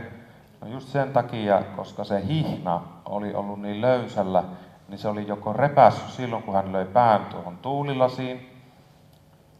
No 0.61 0.67
just 0.67 0.87
sen 0.87 1.13
takia, 1.13 1.63
koska 1.75 2.03
se 2.03 2.25
hihna 2.27 2.81
oli 3.05 3.33
ollut 3.33 3.61
niin 3.61 3.81
löysällä, 3.81 4.43
niin 4.87 4.99
se 4.99 5.07
oli 5.07 5.27
joko 5.27 5.53
repässyt 5.53 6.09
silloin, 6.09 6.43
kun 6.43 6.53
hän 6.53 6.71
löi 6.71 6.85
pään 6.85 7.25
tuohon 7.25 7.57
tuulilasiin, 7.57 8.55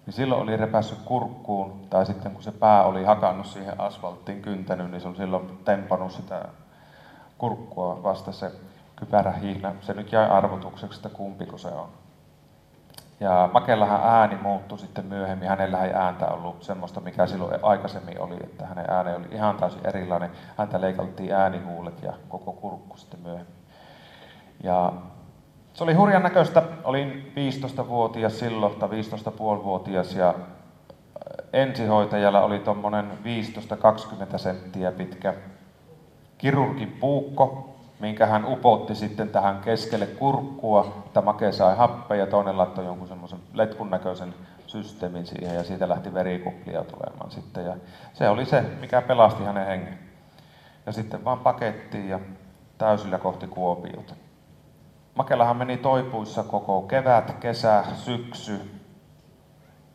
niin 0.06 0.14
silloin 0.14 0.42
oli 0.42 0.58
repässyt 0.58 1.00
kurkkuun, 1.06 1.88
tai 1.90 2.06
sitten 2.06 2.32
kun 2.32 2.44
se 2.44 2.52
pää 2.52 2.84
oli 2.84 3.04
hakannut 3.04 3.46
siihen 3.46 3.82
asfalttiin 3.82 4.42
kyntänyt, 4.42 4.92
niin 4.92 5.02
se 5.02 5.08
oli 5.08 5.18
silloin 5.18 5.60
tempannut 5.66 6.12
sitä 6.12 6.46
kurkkua 7.38 8.04
vasta 8.04 8.32
se 8.32 8.52
kypärähihnä. 8.96 9.76
Se 9.82 9.94
nyt 9.94 10.12
jäi 10.12 10.30
arvotukseksi, 10.30 11.00
että 11.00 11.10
kumpiko 11.10 11.58
se 11.58 11.68
on. 11.68 11.90
Ja 13.20 13.50
Makellahan 13.54 14.02
ääni 14.04 14.36
muuttui 14.36 14.80
sitten 14.80 15.06
myöhemmin. 15.06 15.50
Hänellä 15.50 15.86
ei 15.86 15.94
ääntä 15.94 16.28
ollut 16.28 16.64
semmoista, 16.64 17.02
mikä 17.02 17.28
silloin 17.28 17.60
aikaisemmin 17.64 18.22
oli, 18.22 18.36
että 18.44 18.66
hänen 18.66 18.86
ääni 18.90 19.16
oli 19.16 19.28
ihan 19.32 19.58
täysin 19.58 19.88
erilainen. 19.88 20.32
Häntä 20.58 20.82
leikaltiin 20.82 21.34
äänihuulet 21.34 22.04
ja 22.04 22.14
koko 22.30 22.52
kurkku 22.52 22.98
sitten 22.98 23.20
myöhemmin. 23.20 23.56
Ja 24.64 24.94
se 25.76 25.84
oli 25.84 25.94
hurjan 25.94 26.24
näköistä. 26.24 26.64
Olin 26.84 27.34
15-vuotias 27.36 28.40
silloin, 28.40 28.76
tai 28.76 28.90
15,5-vuotias, 28.90 30.16
ja 30.16 30.34
ensihoitajalla 31.54 32.42
oli 32.42 32.60
tuommoinen 32.60 33.12
15-20 34.34 34.38
senttiä 34.38 34.92
pitkä 34.92 35.34
kirurgin 36.38 36.98
puukko, 37.00 37.76
minkä 38.00 38.26
hän 38.26 38.46
upotti 38.46 38.96
sitten 38.96 39.30
tähän 39.30 39.62
keskelle 39.62 40.06
kurkkua, 40.06 41.04
että 41.06 41.22
Make 41.22 41.52
sai 41.52 41.76
happea 41.76 42.18
ja 42.18 42.28
toinen 42.28 42.58
laittoi 42.58 42.86
jonkun 42.86 43.08
semmoisen 43.08 43.40
letkun 43.54 43.90
näköisen 43.90 44.34
systeemin 44.68 45.26
siihen 45.26 45.56
ja 45.56 45.64
siitä 45.64 45.90
lähti 45.90 46.14
verikuplia 46.14 46.84
tulemaan 46.84 47.32
sitten. 47.32 47.66
Ja 47.66 47.76
se 48.14 48.30
oli 48.30 48.46
se, 48.46 48.62
mikä 48.62 49.02
pelasti 49.02 49.44
hänen 49.44 49.68
hengen. 49.68 50.00
Ja 50.86 50.92
sitten 50.92 51.26
vaan 51.26 51.40
pakettiin 51.40 52.10
ja 52.10 52.20
täysillä 52.78 53.18
kohti 53.18 53.48
Kuopiota. 53.48 54.14
Makelahan 55.16 55.58
meni 55.58 55.78
toipuissa 55.78 56.44
koko 56.44 56.82
kevät, 56.82 57.36
kesä, 57.40 57.84
syksy. 57.94 58.72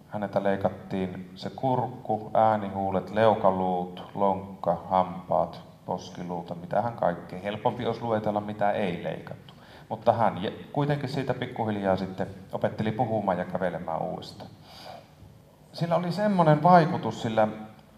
Häneltä 0.09 0.43
leikattiin 0.43 1.31
se 1.35 1.51
kurkku, 1.51 2.31
äänihuulet, 2.35 3.11
leukaluut, 3.11 4.11
lonkka, 4.14 4.83
hampaat, 4.91 5.62
poskiluuta, 5.87 6.55
mitä 6.55 6.83
hän 6.83 6.93
kaikkea. 6.93 7.39
Helpompi 7.39 7.87
olisi 7.87 8.03
luetella, 8.03 8.41
mitä 8.41 8.71
ei 8.71 9.05
leikattu. 9.05 9.55
Mutta 9.89 10.12
hän 10.12 10.41
kuitenkin 10.73 11.09
siitä 11.09 11.35
pikkuhiljaa 11.35 11.97
sitten 11.97 12.27
opetteli 12.53 12.93
puhumaan 12.93 13.39
ja 13.39 13.45
kävelemään 13.45 14.03
uudestaan. 14.03 14.51
Sillä 15.73 15.97
oli 15.97 16.12
semmoinen 16.12 16.62
vaikutus 16.62 17.23
sillä 17.23 17.49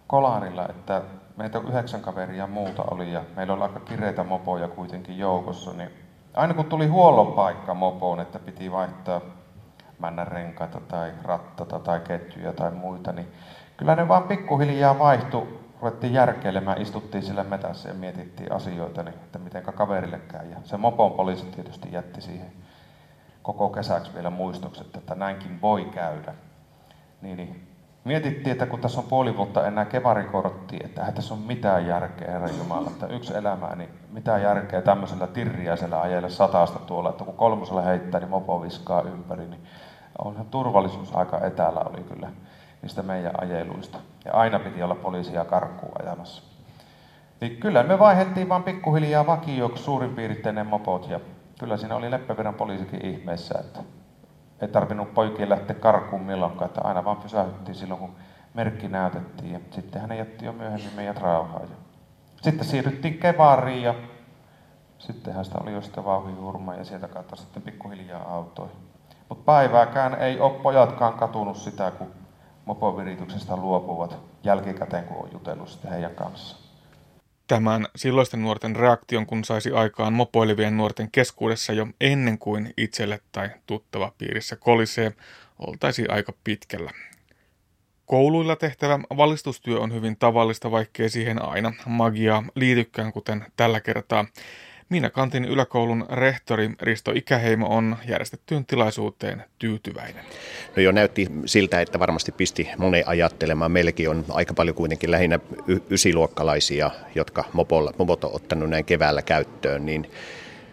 kolarilla, 0.07 0.69
että 0.69 1.03
meitä 1.37 1.59
yhdeksän 1.59 2.01
kaveria 2.01 2.47
muuta 2.47 2.85
oli 2.91 3.13
ja 3.13 3.25
meillä 3.37 3.55
oli 3.55 3.63
aika 3.63 3.81
kireitä 3.81 4.25
mopoja 4.25 4.69
kuitenkin 4.69 5.19
joukossa, 5.19 5.73
niin 5.73 6.02
aina 6.35 6.55
kun 6.55 6.65
tuli 6.65 6.87
huollon 6.87 7.33
paikka 7.33 7.75
mopoon, 7.75 8.21
että 8.21 8.39
piti 8.39 8.73
vaihtaa 8.73 9.21
männän 9.99 10.29
renkaita 10.29 10.81
tai 10.89 11.13
rattata 11.23 11.79
tai 11.79 12.01
ketjuja 12.01 12.53
tai 12.53 12.71
muita, 12.71 13.13
niin 13.13 13.29
kyllä 13.77 13.97
ne 13.97 14.09
vaan 14.09 14.23
pikkuhiljaa 14.23 14.99
vaihtui 14.99 15.63
ruvettiin 15.81 16.13
järkeilemään, 16.13 16.83
istuttiin 16.83 17.23
sillä 17.23 17.45
metässä 17.45 17.89
ja 17.89 17.95
mietittiin 17.95 18.53
asioita, 18.53 19.03
niin, 19.03 19.15
että 19.15 19.39
miten 19.39 19.63
kaverille 19.63 20.19
käy. 20.19 20.51
Ja 20.51 20.57
se 20.65 20.77
mopon 20.77 21.13
poliisi 21.13 21.47
tietysti 21.47 21.89
jätti 21.93 22.21
siihen 22.21 22.53
koko 23.43 23.69
kesäksi 23.69 24.15
vielä 24.15 24.31
muistokset, 24.31 24.97
että 24.97 25.15
näinkin 25.15 25.61
voi 25.61 25.85
käydä. 25.85 26.35
Niin, 27.23 27.37
niin 27.37 27.72
mietittiin, 28.05 28.53
että 28.53 28.67
kun 28.67 28.81
tässä 28.81 29.01
on 29.01 29.07
puoli 29.07 29.37
vuotta 29.37 29.67
enää 29.67 29.85
kevarikortti, 29.85 30.77
että 30.85 31.01
eihän 31.01 31.15
tässä 31.15 31.35
ole 31.35 31.43
mitään 31.47 31.87
järkeä, 31.87 32.31
Herra 32.31 32.49
Jumala, 32.59 32.91
että 32.91 33.07
yksi 33.07 33.37
elämä, 33.37 33.77
niin 33.77 33.89
mitä 34.13 34.39
järkeä 34.39 34.83
tämmöisellä 34.83 35.27
tirriäisellä 35.27 36.01
ajella 36.01 36.29
satasta 36.29 36.79
tuolla, 36.79 37.11
että 37.11 37.25
kun 37.25 37.35
kolmosella 37.35 37.83
heittää, 37.83 38.21
niin 38.21 38.31
mopo 38.31 38.63
viskaa 38.63 39.03
ympäri, 39.03 39.47
niin 39.47 39.63
on 40.25 40.47
turvallisuus 40.51 41.17
aika 41.17 41.47
etäällä 41.47 41.81
oli 41.81 42.03
kyllä 42.03 42.29
niistä 42.83 43.03
meidän 43.03 43.43
ajeluista. 43.43 43.99
Ja 44.25 44.33
aina 44.33 44.59
piti 44.59 44.83
olla 44.83 44.95
poliisia 44.95 45.45
karkuun 45.45 46.03
ajamassa. 46.03 46.43
Niin 47.41 47.57
kyllä 47.57 47.83
me 47.83 47.99
vaihdettiin 47.99 48.49
vaan 48.49 48.63
pikkuhiljaa 48.63 49.27
vakioksi 49.27 49.85
suurin 49.85 50.15
piirteinen 50.15 50.67
mopot 50.67 51.09
ja 51.09 51.21
kyllä 51.59 51.77
siinä 51.77 51.97
oli 51.97 52.11
Leppävirran 52.11 52.55
poliisikin 52.55 53.07
ihmeessä, 53.07 53.59
että 53.61 53.81
ei 54.63 54.69
tarvinnut 54.69 55.15
poikien 55.15 55.49
lähteä 55.49 55.77
karkuun 55.77 56.23
milloinkaan, 56.23 56.69
että 56.69 56.81
aina 56.85 57.05
vaan 57.05 57.17
pysähdyttiin 57.17 57.75
silloin, 57.75 58.01
kun 58.01 58.15
merkki 58.55 58.89
näytettiin 58.89 59.53
ja 59.53 59.61
sitten 59.71 60.01
hän 60.01 60.19
jätti 60.19 60.45
jo 60.45 60.53
myöhemmin 60.53 60.95
meidät 60.97 61.21
rauhaan. 61.21 61.69
Sitten 62.43 62.67
siirryttiin 62.67 63.19
Kevariin 63.19 63.83
ja 63.83 63.95
sittenhän 64.99 65.45
sitä 65.45 65.59
oli 65.63 65.73
jo 65.73 65.83
sitä 65.83 66.05
vauhihurma 66.05 66.75
ja 66.75 66.85
sieltä 66.85 67.09
kautta 67.09 67.37
sitten 67.37 67.63
pikkuhiljaa 67.63 68.35
autoihin. 68.35 68.77
Mutta 69.29 69.45
päivääkään 69.45 70.15
ei 70.15 70.41
ole 70.41 70.63
pojatkaan 70.63 71.15
katunut 71.15 71.57
sitä, 71.57 71.91
kun 71.91 72.11
mopovirityksestä 72.65 73.57
luopuvat 73.57 74.19
jälkikäteen, 74.45 75.05
kun 75.05 75.17
on 75.17 75.29
jutellut 75.33 75.69
sitten 75.69 75.91
heidän 75.91 76.15
kanssaan. 76.15 76.72
Tämän 77.47 77.87
silloisten 77.97 78.43
nuorten 78.43 78.77
reaktion, 78.77 79.27
kun 79.27 79.45
saisi 79.45 79.71
aikaan 79.71 80.13
mopoilevien 80.13 80.77
nuorten 80.77 81.11
keskuudessa 81.11 81.73
jo 81.73 81.87
ennen 82.01 82.39
kuin 82.39 82.75
itselle 82.77 83.21
tai 83.33 83.51
tuttava 83.67 84.13
piirissä 84.19 84.57
kolisee, 84.57 85.13
oltaisi 85.59 86.05
aika 86.09 86.33
pitkällä. 86.45 86.91
Kouluilla 88.07 88.57
tehtävä 88.57 88.99
valistustyö 89.17 89.81
on 89.81 89.95
hyvin 89.95 90.17
tavallista, 90.17 90.71
vaikkei 90.71 91.11
siihen 91.11 91.43
aina 91.43 91.73
magiaa 91.87 92.45
liitykään, 92.55 93.13
kuten 93.13 93.47
tällä 93.57 93.81
kertaa. 93.81 94.27
Minä 94.93 95.11
Kantin 95.11 95.45
yläkoulun 95.45 96.07
rehtori 96.11 96.71
Risto 96.81 97.13
Ikäheimo 97.15 97.77
on 97.77 97.97
järjestettyyn 98.09 98.67
tilaisuuteen 98.67 99.45
tyytyväinen. 99.59 100.25
No 100.77 100.83
jo 100.83 100.93
näytti 100.93 101.29
siltä, 101.47 101.81
että 101.81 101.99
varmasti 101.99 102.33
pisti 102.33 102.69
monen 102.79 103.09
ajattelemaan. 103.09 103.73
Meilläkin 103.73 104.11
on 104.11 104.25
aika 104.29 104.55
paljon 104.55 104.77
kuitenkin 104.77 105.11
lähinnä 105.11 105.39
y- 105.67 105.81
ysiluokkalaisia, 105.91 106.91
jotka 107.15 107.45
mopolla, 107.53 107.93
mopot 107.99 108.25
on 108.25 108.35
ottanut 108.35 108.71
näin 108.71 108.85
keväällä 108.85 109.23
käyttöön, 109.23 109.87
niin 109.87 110.11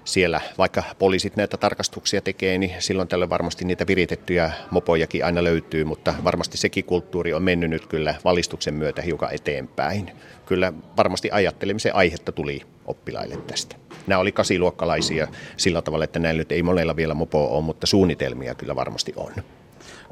siellä, 0.04 0.42
vaikka 0.58 0.84
poliisit 1.00 1.36
näitä 1.36 1.58
tarkastuksia 1.58 2.22
tekee, 2.22 2.58
niin 2.58 2.72
silloin 2.80 3.08
tällöin 3.08 3.30
varmasti 3.30 3.66
niitä 3.66 3.88
viritettyjä 3.88 4.52
mopojakin 4.72 5.26
aina 5.26 5.44
löytyy, 5.44 5.86
mutta 5.86 6.14
varmasti 6.24 6.58
sekin 6.58 6.86
kulttuuri 6.86 7.34
on 7.34 7.44
mennyt 7.44 7.70
nyt 7.70 7.88
kyllä 7.88 8.16
valistuksen 8.26 8.74
myötä 8.74 9.02
hiukan 9.02 9.34
eteenpäin. 9.34 10.12
Kyllä 10.46 10.74
varmasti 10.98 11.30
ajattelemisen 11.32 11.96
aihetta 11.96 12.32
tuli 12.32 12.62
oppilaille 12.86 13.38
tästä. 13.38 13.89
Nämä 14.08 14.20
oli 14.20 14.32
kasiluokkalaisia 14.32 15.28
sillä 15.58 15.82
tavalla, 15.82 16.04
että 16.04 16.20
näillä 16.20 16.40
nyt 16.40 16.52
ei 16.52 16.64
monella 16.64 16.96
vielä 16.96 17.14
mopo 17.14 17.58
ole, 17.58 17.64
mutta 17.64 17.88
suunnitelmia 17.88 18.56
kyllä 18.56 18.76
varmasti 18.76 19.14
on. 19.16 19.34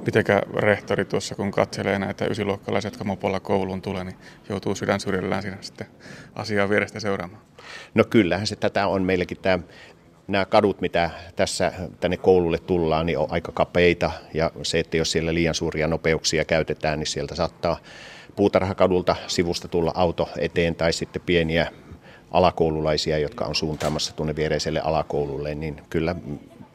Mitenkä 0.05 0.41
rehtori 0.55 1.05
tuossa, 1.05 1.35
kun 1.35 1.51
katselee 1.51 1.99
näitä 1.99 2.25
ysiluokkalaisia, 2.25 2.87
jotka 2.87 3.03
mopolla 3.03 3.39
kouluun 3.39 3.81
tulee, 3.81 4.03
niin 4.03 4.15
joutuu 4.49 4.75
sydän 4.75 4.99
syrjällään 4.99 5.41
siinä 5.41 5.57
sitten 5.61 5.87
asiaa 6.35 6.69
vierestä 6.69 6.99
seuraamaan? 6.99 7.41
No 7.93 8.03
kyllähän 8.09 8.47
se 8.47 8.55
tätä 8.55 8.87
on 8.87 9.03
meilläkin 9.03 9.37
tämä 9.41 9.59
nämä 10.27 10.45
kadut, 10.45 10.81
mitä 10.81 11.09
tässä 11.35 11.71
tänne 11.99 12.17
koululle 12.17 12.57
tullaan, 12.57 13.05
niin 13.05 13.17
on 13.17 13.27
aika 13.29 13.51
kapeita. 13.51 14.11
Ja 14.33 14.51
se, 14.63 14.79
että 14.79 14.97
jos 14.97 15.11
siellä 15.11 15.33
liian 15.33 15.55
suuria 15.55 15.87
nopeuksia 15.87 16.45
käytetään, 16.45 16.99
niin 16.99 17.07
sieltä 17.07 17.35
saattaa 17.35 17.77
puutarhakadulta 18.35 19.15
sivusta 19.27 19.67
tulla 19.67 19.91
auto 19.95 20.29
eteen 20.37 20.75
tai 20.75 20.93
sitten 20.93 21.21
pieniä 21.25 21.71
alakoululaisia, 22.31 23.17
jotka 23.17 23.45
on 23.45 23.55
suuntaamassa 23.55 24.15
tuonne 24.15 24.35
viereiselle 24.35 24.79
alakoululle, 24.79 25.55
niin 25.55 25.81
kyllä 25.89 26.15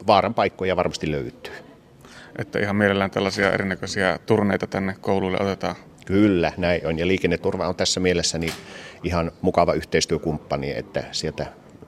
vaaran 0.07 0.33
paikkoja 0.33 0.75
varmasti 0.75 1.11
löytyy. 1.11 1.53
Että 2.37 2.59
ihan 2.59 2.75
mielellään 2.75 3.11
tällaisia 3.11 3.51
erinäköisiä 3.51 4.19
turneita 4.25 4.67
tänne 4.67 4.95
koululle 5.01 5.37
otetaan. 5.41 5.75
Kyllä, 6.05 6.51
näin 6.57 6.87
on. 6.87 6.99
Ja 6.99 7.07
liikenneturva 7.07 7.67
on 7.67 7.75
tässä 7.75 7.99
mielessä 7.99 8.37
niin 8.37 8.53
ihan 9.03 9.31
mukava 9.41 9.73
yhteistyökumppani, 9.73 10.77
että 10.77 11.03
sieltä 11.11 11.45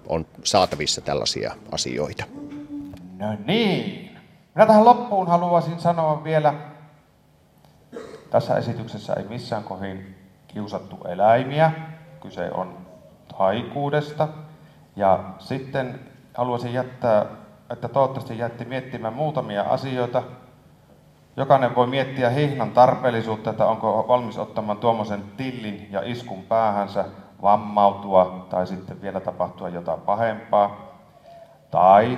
on 0.08 0.26
saatavissa 0.44 1.02
tällaisia 1.02 1.56
asioita. 1.72 2.24
No 3.18 3.38
niin. 3.46 4.12
Minä 4.56 4.66
tähän 4.66 4.86
loppuun 4.86 5.28
haluaisin 5.28 5.80
sanoa 5.80 6.24
vielä, 6.24 6.54
tässä 8.30 8.58
esityksessä 8.58 9.14
ei 9.14 9.24
missään 9.24 9.64
kohin 9.64 10.16
kiusattu 10.48 10.98
eläimiä. 11.08 11.72
Kyse 12.22 12.52
on 12.52 12.78
haikuudesta. 13.36 14.28
Ja 14.96 15.20
sitten 15.40 16.00
haluaisin 16.34 16.74
jättää, 16.74 17.26
että 17.70 17.88
toivottavasti 17.88 18.38
jätti 18.38 18.66
miettimään 18.66 19.14
muutamia 19.14 19.64
asioita. 19.64 20.24
Jokainen 21.38 21.76
voi 21.76 21.88
miettiä 21.88 22.30
hihnan 22.30 22.72
tarpeellisuutta, 22.72 23.50
että 23.50 23.66
onko 23.66 24.06
valmis 24.08 24.38
ottamaan 24.38 24.78
tuommoisen 24.78 25.24
tillin 25.38 25.88
ja 25.92 26.02
iskun 26.04 26.44
päähänsä, 26.44 27.06
vammautua 27.42 28.48
tai 28.50 28.68
sitten 28.68 29.02
vielä 29.02 29.20
tapahtua 29.20 29.70
jotain 29.70 30.02
pahempaa. 30.02 30.96
Tai 31.72 32.18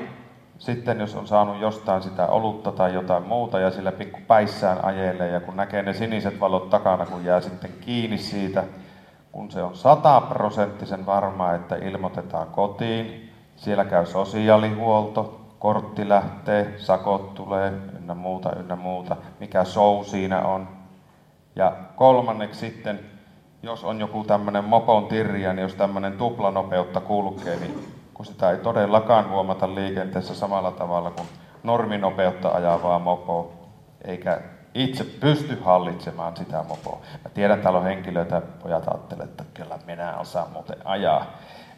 Sitten 0.57 0.99
jos 0.99 1.15
on 1.15 1.27
saanut 1.27 1.59
jostain 1.59 2.01
sitä 2.01 2.27
olutta 2.27 2.71
tai 2.71 2.93
jotain 2.93 3.23
muuta 3.23 3.59
ja 3.59 3.71
sillä 3.71 3.91
pikku 3.91 4.19
päissään 4.27 4.85
ajelee 4.85 5.29
ja 5.29 5.39
kun 5.39 5.57
näkee 5.57 5.81
ne 5.81 5.93
siniset 5.93 6.39
valot 6.39 6.69
takana, 6.69 7.05
kun 7.05 7.25
jää 7.25 7.41
sitten 7.41 7.71
kiinni 7.81 8.17
siitä, 8.17 8.63
kun 9.37 9.51
se 9.51 9.63
on 9.63 9.75
sataprosenttisen 9.75 11.05
varma, 11.05 11.53
että 11.53 11.75
ilmoitetaan 11.75 12.47
kotiin, 12.47 13.29
siellä 13.55 13.85
käy 13.85 14.05
sosiaalihuolto, 14.05 15.41
kortti 15.59 16.09
lähtee, 16.09 16.73
sakot 16.77 17.33
tulee, 17.33 17.73
ynnä 17.97 18.13
muuta, 18.13 18.51
ynnä 18.59 18.75
muuta, 18.75 19.15
mikä 19.39 19.63
show 19.63 20.03
siinä 20.03 20.41
on. 20.41 20.67
Ja 21.55 21.71
kolmanneksi 21.95 22.59
sitten, 22.59 22.99
jos 23.63 23.83
on 23.83 23.99
joku 23.99 24.23
tämmöinen 24.23 24.63
mopon 24.63 25.07
tirja, 25.07 25.53
niin 25.53 25.63
jos 25.63 25.75
tämmöinen 25.75 26.13
tuplanopeutta 26.13 27.01
kulkee, 27.01 27.55
niin 27.55 27.87
kun 28.13 28.25
sitä 28.25 28.51
ei 28.51 28.57
todellakaan 28.57 29.29
huomata 29.29 29.75
liikenteessä 29.75 30.35
samalla 30.35 30.71
tavalla 30.71 31.11
kuin 31.11 31.27
norminopeutta 31.63 32.49
ajavaa 32.49 32.99
mopo, 32.99 33.51
eikä 34.05 34.41
itse 34.77 35.03
pysty 35.03 35.59
hallitsemaan 35.61 36.37
sitä 36.37 36.65
mopoa. 36.69 37.01
Mä 37.23 37.29
tiedän, 37.33 37.61
täällä 37.61 37.79
on 37.79 37.85
henkilöitä, 37.85 38.41
pojat 38.63 38.87
ajattelevat, 38.87 39.29
että 39.29 39.43
kyllä 39.53 39.79
minä 39.85 40.17
osaan 40.17 40.51
muuten 40.51 40.87
ajaa. 40.87 41.25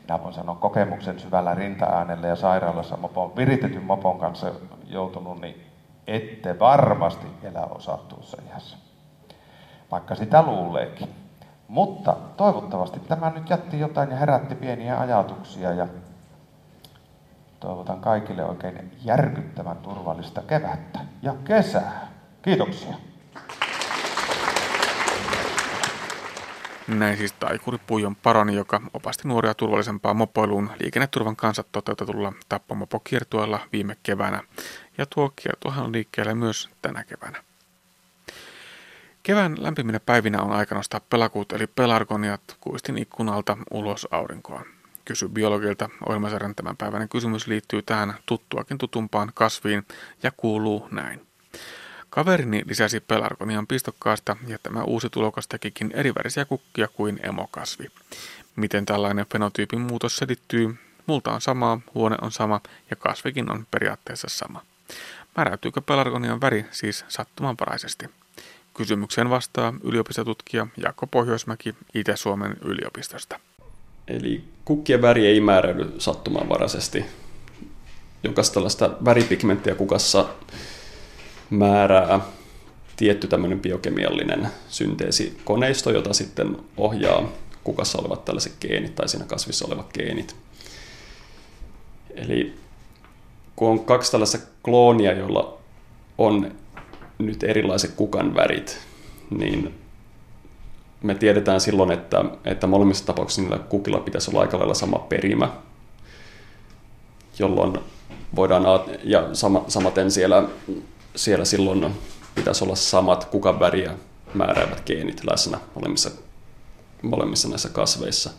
Minä 0.03 0.23
voin 0.23 0.33
sanoa 0.33 0.55
kokemuksen 0.55 1.19
syvällä 1.19 1.55
rintaäänellä 1.55 2.27
ja 2.27 2.35
sairaalassa 2.35 2.97
mopon, 2.97 3.35
viritetyn 3.35 3.83
mopon 3.83 4.19
kanssa 4.19 4.51
joutunut, 4.87 5.41
niin 5.41 5.65
ette 6.07 6.59
varmasti 6.59 7.27
elä 7.43 7.61
osaa 7.65 7.97
tuossa 7.97 8.37
iässä. 8.49 8.77
Vaikka 9.91 10.15
sitä 10.15 10.41
luuleekin. 10.41 11.09
Mutta 11.67 12.15
toivottavasti 12.37 12.99
tämä 12.99 13.29
nyt 13.29 13.49
jätti 13.49 13.79
jotain 13.79 14.09
ja 14.09 14.17
herätti 14.17 14.55
pieniä 14.55 14.99
ajatuksia 14.99 15.73
ja 15.73 15.87
toivotan 17.59 18.01
kaikille 18.01 18.45
oikein 18.45 18.97
järkyttävän 19.03 19.77
turvallista 19.77 20.41
kevättä 20.41 20.99
ja 21.21 21.33
kesää. 21.43 22.08
Kiitoksia. 22.41 22.93
Näin 26.87 27.17
siis 27.17 27.33
taikuri 27.33 27.77
Puijon 27.87 28.15
Paroni, 28.15 28.55
joka 28.55 28.81
opasti 28.93 29.27
nuoria 29.27 29.53
turvallisempaa 29.53 30.13
mopoiluun 30.13 30.69
liikenneturvan 30.79 31.35
kanssa 31.35 31.63
toteutetulla 31.71 32.33
tappamopokiertueella 32.49 33.59
viime 33.71 33.97
keväänä. 34.03 34.43
Ja 34.97 35.05
tuo 35.05 35.31
kiertuehan 35.35 35.85
on 35.85 35.91
liikkeelle 35.91 36.33
myös 36.33 36.69
tänä 36.81 37.03
keväänä. 37.03 37.43
Kevään 39.23 39.55
lämpiminä 39.57 39.99
päivinä 39.99 40.41
on 40.41 40.51
aika 40.51 40.75
nostaa 40.75 40.99
pelakuut 41.09 41.51
eli 41.51 41.67
pelargoniat 41.67 42.41
kuistin 42.61 42.97
ikkunalta 42.97 43.57
ulos 43.71 44.07
aurinkoa. 44.11 44.63
Kysy 45.05 45.29
biologilta. 45.29 45.89
Ohjelmasarjan 46.07 46.55
päivänä 46.77 47.07
kysymys 47.07 47.47
liittyy 47.47 47.81
tähän 47.81 48.13
tuttuakin 48.25 48.77
tutumpaan 48.77 49.31
kasviin 49.33 49.85
ja 50.23 50.31
kuuluu 50.37 50.87
näin. 50.91 51.28
Kaverini 52.09 52.63
lisäsi 52.65 52.99
pelargonian 52.99 53.67
pistokkaasta 53.67 54.37
ja 54.47 54.57
tämä 54.63 54.83
uusi 54.83 55.09
tulokas 55.09 55.47
tekikin 55.47 55.91
erivärisiä 55.93 56.45
kukkia 56.45 56.87
kuin 56.87 57.19
emokasvi. 57.23 57.85
Miten 58.55 58.85
tällainen 58.85 59.25
fenotyypin 59.31 59.81
muutos 59.81 60.17
selittyy? 60.17 60.75
Multa 61.05 61.31
on 61.31 61.41
sama, 61.41 61.79
huone 61.95 62.15
on 62.21 62.31
sama 62.31 62.61
ja 62.89 62.95
kasvikin 62.95 63.51
on 63.51 63.67
periaatteessa 63.71 64.27
sama. 64.29 64.61
Määräytyykö 65.37 65.81
pelargonian 65.81 66.41
väri 66.41 66.65
siis 66.71 67.05
sattumanvaraisesti? 67.07 68.05
Kysymykseen 68.73 69.29
vastaa 69.29 69.73
yliopistotutkija 69.83 70.67
Jaakko 70.77 71.07
Pohjoismäki 71.07 71.75
Itä-Suomen 71.93 72.57
yliopistosta. 72.65 73.39
Eli 74.07 74.43
kukkien 74.65 75.01
väri 75.01 75.27
ei 75.27 75.41
määräydy 75.41 75.93
sattumanvaraisesti. 75.97 77.05
Jokaista 78.23 78.53
tällaista 78.53 78.91
väripigmenttiä 79.05 79.75
kukassa 79.75 80.29
määrää 81.49 82.19
tietty 82.95 83.27
tämmöinen 83.27 83.59
biokemiallinen 83.59 84.47
synteesikoneisto, 84.69 85.91
jota 85.91 86.13
sitten 86.13 86.57
ohjaa 86.77 87.29
kukassa 87.63 87.97
olevat 87.97 88.25
tällaiset 88.25 88.53
geenit 88.61 88.95
tai 88.95 89.09
siinä 89.09 89.25
kasvissa 89.25 89.67
olevat 89.67 89.93
geenit. 89.93 90.35
Eli 92.15 92.55
kun 93.55 93.69
on 93.69 93.79
kaksi 93.79 94.11
tällaista 94.11 94.37
kloonia, 94.63 95.13
joilla 95.13 95.57
on 96.17 96.51
nyt 97.17 97.43
erilaiset 97.43 97.91
kukan 97.95 98.35
värit, 98.35 98.79
niin 99.29 99.75
me 101.03 101.15
tiedetään 101.15 101.61
silloin, 101.61 101.91
että, 101.91 102.25
että 102.45 102.67
molemmissa 102.67 103.05
tapauksissa 103.05 103.41
niillä 103.41 103.57
kukilla 103.57 103.99
pitäisi 103.99 104.31
olla 104.31 104.41
aika 104.41 104.59
lailla 104.59 104.73
sama 104.73 104.99
perimä, 104.99 105.49
jolloin 107.39 107.79
voidaan, 108.35 108.63
ja 109.03 109.29
sama, 109.33 109.63
samaten 109.67 110.11
siellä, 110.11 110.43
siellä 111.15 111.45
silloin 111.45 111.95
pitäisi 112.35 112.63
olla 112.63 112.75
samat 112.75 113.25
kukan 113.25 113.59
väriä 113.59 113.93
määräävät 114.33 114.83
geenit 114.85 115.21
läsnä 115.31 115.59
molemmissa, 115.75 116.11
molemmissa 117.01 117.49
näissä 117.49 117.69
kasveissa. 117.69 118.29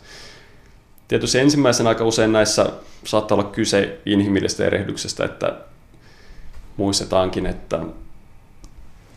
Tietysti 1.07 1.39
ensimmäisen 1.39 1.87
aika 1.87 2.05
usein 2.05 2.31
näissä 2.31 2.69
saattaa 3.05 3.37
olla 3.37 3.49
kyse 3.49 3.99
inhimillisestä 4.05 4.65
erehdyksestä, 4.65 5.25
että 5.25 5.57
muistetaankin, 6.77 7.45
että 7.45 7.79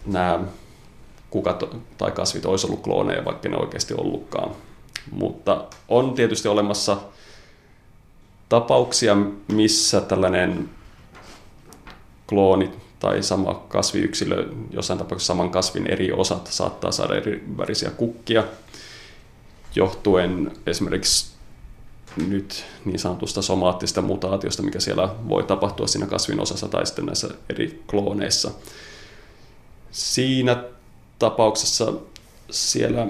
nämä 0.06 0.40
kukat 1.30 1.64
tai 1.98 2.10
kasvit 2.10 2.46
olisi 2.46 2.66
ollut 2.66 2.82
klooneja, 2.82 3.24
vaikka 3.24 3.48
ne 3.48 3.56
oikeasti 3.56 3.94
ollutkaan. 3.94 4.50
Mutta 5.10 5.64
on 5.88 6.14
tietysti 6.14 6.48
olemassa 6.48 6.96
tapauksia, 8.48 9.16
missä 9.48 10.00
tällainen 10.00 10.70
klooni 12.28 12.83
tai 13.04 13.22
sama 13.22 13.54
kasviyksilö, 13.68 14.48
jossain 14.70 14.98
tapauksessa 14.98 15.32
saman 15.32 15.50
kasvin 15.50 15.86
eri 15.86 16.12
osat 16.12 16.46
saattaa 16.46 16.92
saada 16.92 17.16
eri 17.16 17.44
värisiä 17.56 17.90
kukkia, 17.90 18.44
johtuen 19.74 20.52
esimerkiksi 20.66 21.26
nyt 22.28 22.64
niin 22.84 22.98
sanotusta 22.98 23.42
somaattisesta 23.42 24.02
mutaatiosta, 24.02 24.62
mikä 24.62 24.80
siellä 24.80 25.14
voi 25.28 25.42
tapahtua 25.42 25.86
siinä 25.86 26.06
kasvin 26.06 26.40
osassa 26.40 26.68
tai 26.68 26.86
sitten 26.86 27.06
näissä 27.06 27.28
eri 27.48 27.82
klooneissa. 27.86 28.50
Siinä 29.90 30.64
tapauksessa 31.18 31.92
siellä 32.50 33.06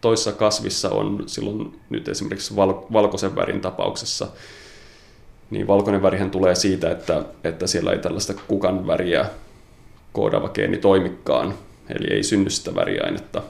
toisessa 0.00 0.32
kasvissa 0.32 0.90
on 0.90 1.24
silloin 1.26 1.80
nyt 1.90 2.08
esimerkiksi 2.08 2.56
val- 2.56 2.82
valkoisen 2.92 3.36
värin 3.36 3.60
tapauksessa, 3.60 4.28
niin 5.50 5.66
valkoinen 5.66 6.02
värihän 6.02 6.30
tulee 6.30 6.54
siitä, 6.54 6.90
että, 6.90 7.22
että 7.44 7.66
siellä 7.66 7.92
ei 7.92 7.98
tällaista 7.98 8.34
kukan 8.48 8.86
väriä 8.86 9.26
koodaava 10.12 10.48
geeni 10.48 10.78
toimikaan, 10.78 11.54
eli 11.88 12.14
ei 12.14 12.22
synny 12.22 12.50
sitä 12.50 12.74
väriainetta, 12.74 13.42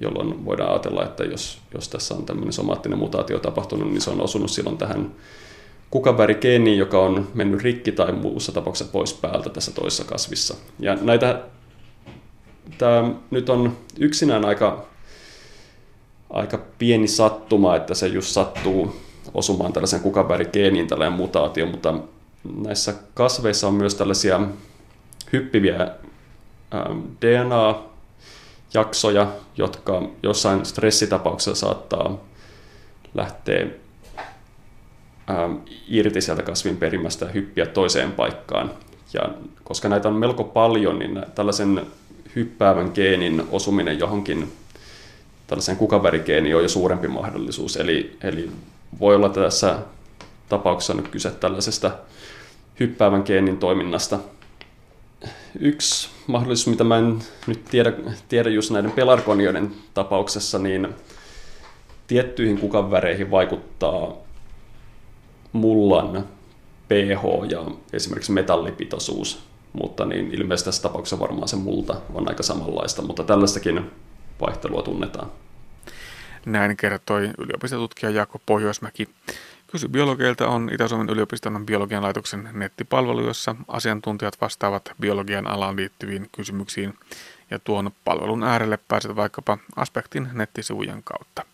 jolloin 0.00 0.44
voidaan 0.44 0.70
ajatella, 0.70 1.04
että 1.04 1.24
jos, 1.24 1.58
jos 1.74 1.88
tässä 1.88 2.14
on 2.14 2.26
tämmöinen 2.26 2.52
somaattinen 2.52 2.98
mutaatio 2.98 3.38
tapahtunut, 3.38 3.90
niin 3.90 4.00
se 4.00 4.10
on 4.10 4.20
osunut 4.20 4.50
silloin 4.50 4.78
tähän 4.78 5.12
kukanvärigeeniin, 5.90 6.78
joka 6.78 7.00
on 7.02 7.28
mennyt 7.34 7.62
rikki 7.62 7.92
tai 7.92 8.12
muussa 8.12 8.52
tapauksessa 8.52 8.92
pois 8.92 9.14
päältä 9.14 9.50
tässä 9.50 9.72
toisessa 9.72 10.04
kasvissa. 10.04 10.54
Ja 10.78 10.98
näitä 11.00 11.42
tämä 12.78 13.10
nyt 13.30 13.48
on 13.48 13.76
yksinään 13.98 14.44
aika, 14.44 14.86
aika 16.30 16.58
pieni 16.78 17.08
sattuma, 17.08 17.76
että 17.76 17.94
se 17.94 18.06
just 18.06 18.28
sattuu 18.28 18.96
osumaan 19.34 19.72
tällaisen 19.72 20.00
kukavärigeeniin 20.00 20.88
tällainen 20.88 21.18
mutaatio, 21.18 21.66
mutta 21.66 21.94
näissä 22.56 22.94
kasveissa 23.14 23.68
on 23.68 23.74
myös 23.74 23.94
tällaisia 23.94 24.40
hyppiviä 25.32 25.88
ähm, 26.74 26.98
DNA-jaksoja, 27.20 29.26
jotka 29.56 30.02
jossain 30.22 30.66
stressitapauksessa 30.66 31.54
saattaa 31.54 32.18
lähteä 33.14 33.66
ähm, 35.30 35.54
irti 35.88 36.20
sieltä 36.20 36.42
kasvin 36.42 36.76
perimästä 36.76 37.24
ja 37.24 37.32
hyppiä 37.32 37.66
toiseen 37.66 38.12
paikkaan. 38.12 38.70
Ja 39.12 39.28
koska 39.64 39.88
näitä 39.88 40.08
on 40.08 40.14
melko 40.14 40.44
paljon, 40.44 40.98
niin 40.98 41.22
tällaisen 41.34 41.86
hyppäävän 42.36 42.90
geenin 42.94 43.42
osuminen 43.50 43.98
johonkin 43.98 44.52
tällaiseen 45.46 45.78
kukavärigeeniin 45.78 46.56
on 46.56 46.62
jo 46.62 46.68
suurempi 46.68 47.08
mahdollisuus. 47.08 47.76
Eli, 47.76 48.16
eli 48.22 48.50
voi 49.00 49.14
olla 49.16 49.28
tässä 49.28 49.78
tapauksessa 50.48 50.94
nyt 50.94 51.08
kyse 51.08 51.30
tällaisesta 51.30 51.90
hyppäävän 52.80 53.22
geenin 53.26 53.58
toiminnasta. 53.58 54.18
Yksi 55.60 56.08
mahdollisuus, 56.26 56.66
mitä 56.66 56.84
mä 56.84 56.98
en 56.98 57.18
nyt 57.46 57.64
tiedä, 57.64 57.92
tiedä 58.28 58.50
just 58.50 58.70
näiden 58.70 58.90
pelargonioiden 58.90 59.72
tapauksessa, 59.94 60.58
niin 60.58 60.88
tiettyihin 62.06 62.58
kukanväreihin 62.58 63.30
vaikuttaa 63.30 64.12
mullan 65.52 66.24
pH 66.88 67.50
ja 67.50 67.64
esimerkiksi 67.92 68.32
metallipitoisuus 68.32 69.48
mutta 69.72 70.04
niin 70.04 70.34
ilmeisesti 70.34 70.68
tässä 70.68 70.82
tapauksessa 70.82 71.18
varmaan 71.18 71.48
se 71.48 71.56
multa 71.56 71.96
on 72.14 72.28
aika 72.28 72.42
samanlaista, 72.42 73.02
mutta 73.02 73.24
tällaistakin 73.24 73.90
vaihtelua 74.40 74.82
tunnetaan. 74.82 75.32
Näin 76.48 76.76
kertoi 76.76 77.30
yliopistotutkija 77.38 78.10
Jaakko 78.10 78.40
Pohjoismäki. 78.46 79.08
Kysy 79.66 79.88
biologeilta 79.88 80.48
on 80.48 80.70
Itä-Suomen 80.72 81.08
yliopiston 81.08 81.66
biologian 81.66 82.02
laitoksen 82.02 82.48
nettipalvelu, 82.52 83.26
jossa 83.26 83.56
asiantuntijat 83.68 84.40
vastaavat 84.40 84.92
biologian 85.00 85.46
alaan 85.46 85.76
liittyviin 85.76 86.28
kysymyksiin 86.32 86.94
ja 87.50 87.58
tuon 87.58 87.90
palvelun 88.04 88.42
äärelle 88.42 88.78
pääset 88.88 89.16
vaikkapa 89.16 89.58
Aspektin 89.76 90.28
nettisivujen 90.32 91.02
kautta. 91.02 91.44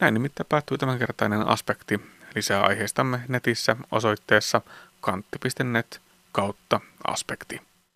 Näin 0.00 0.14
nimittäin 0.14 0.46
päättyy 0.48 0.78
tämänkertainen 0.78 1.48
aspekti. 1.48 2.00
Lisää 2.34 2.62
aiheistamme 2.62 3.20
netissä 3.28 3.76
osoitteessa 3.90 4.60
kantti.net 5.00 6.00
kautta 6.32 6.80
aspekti. 7.06 7.60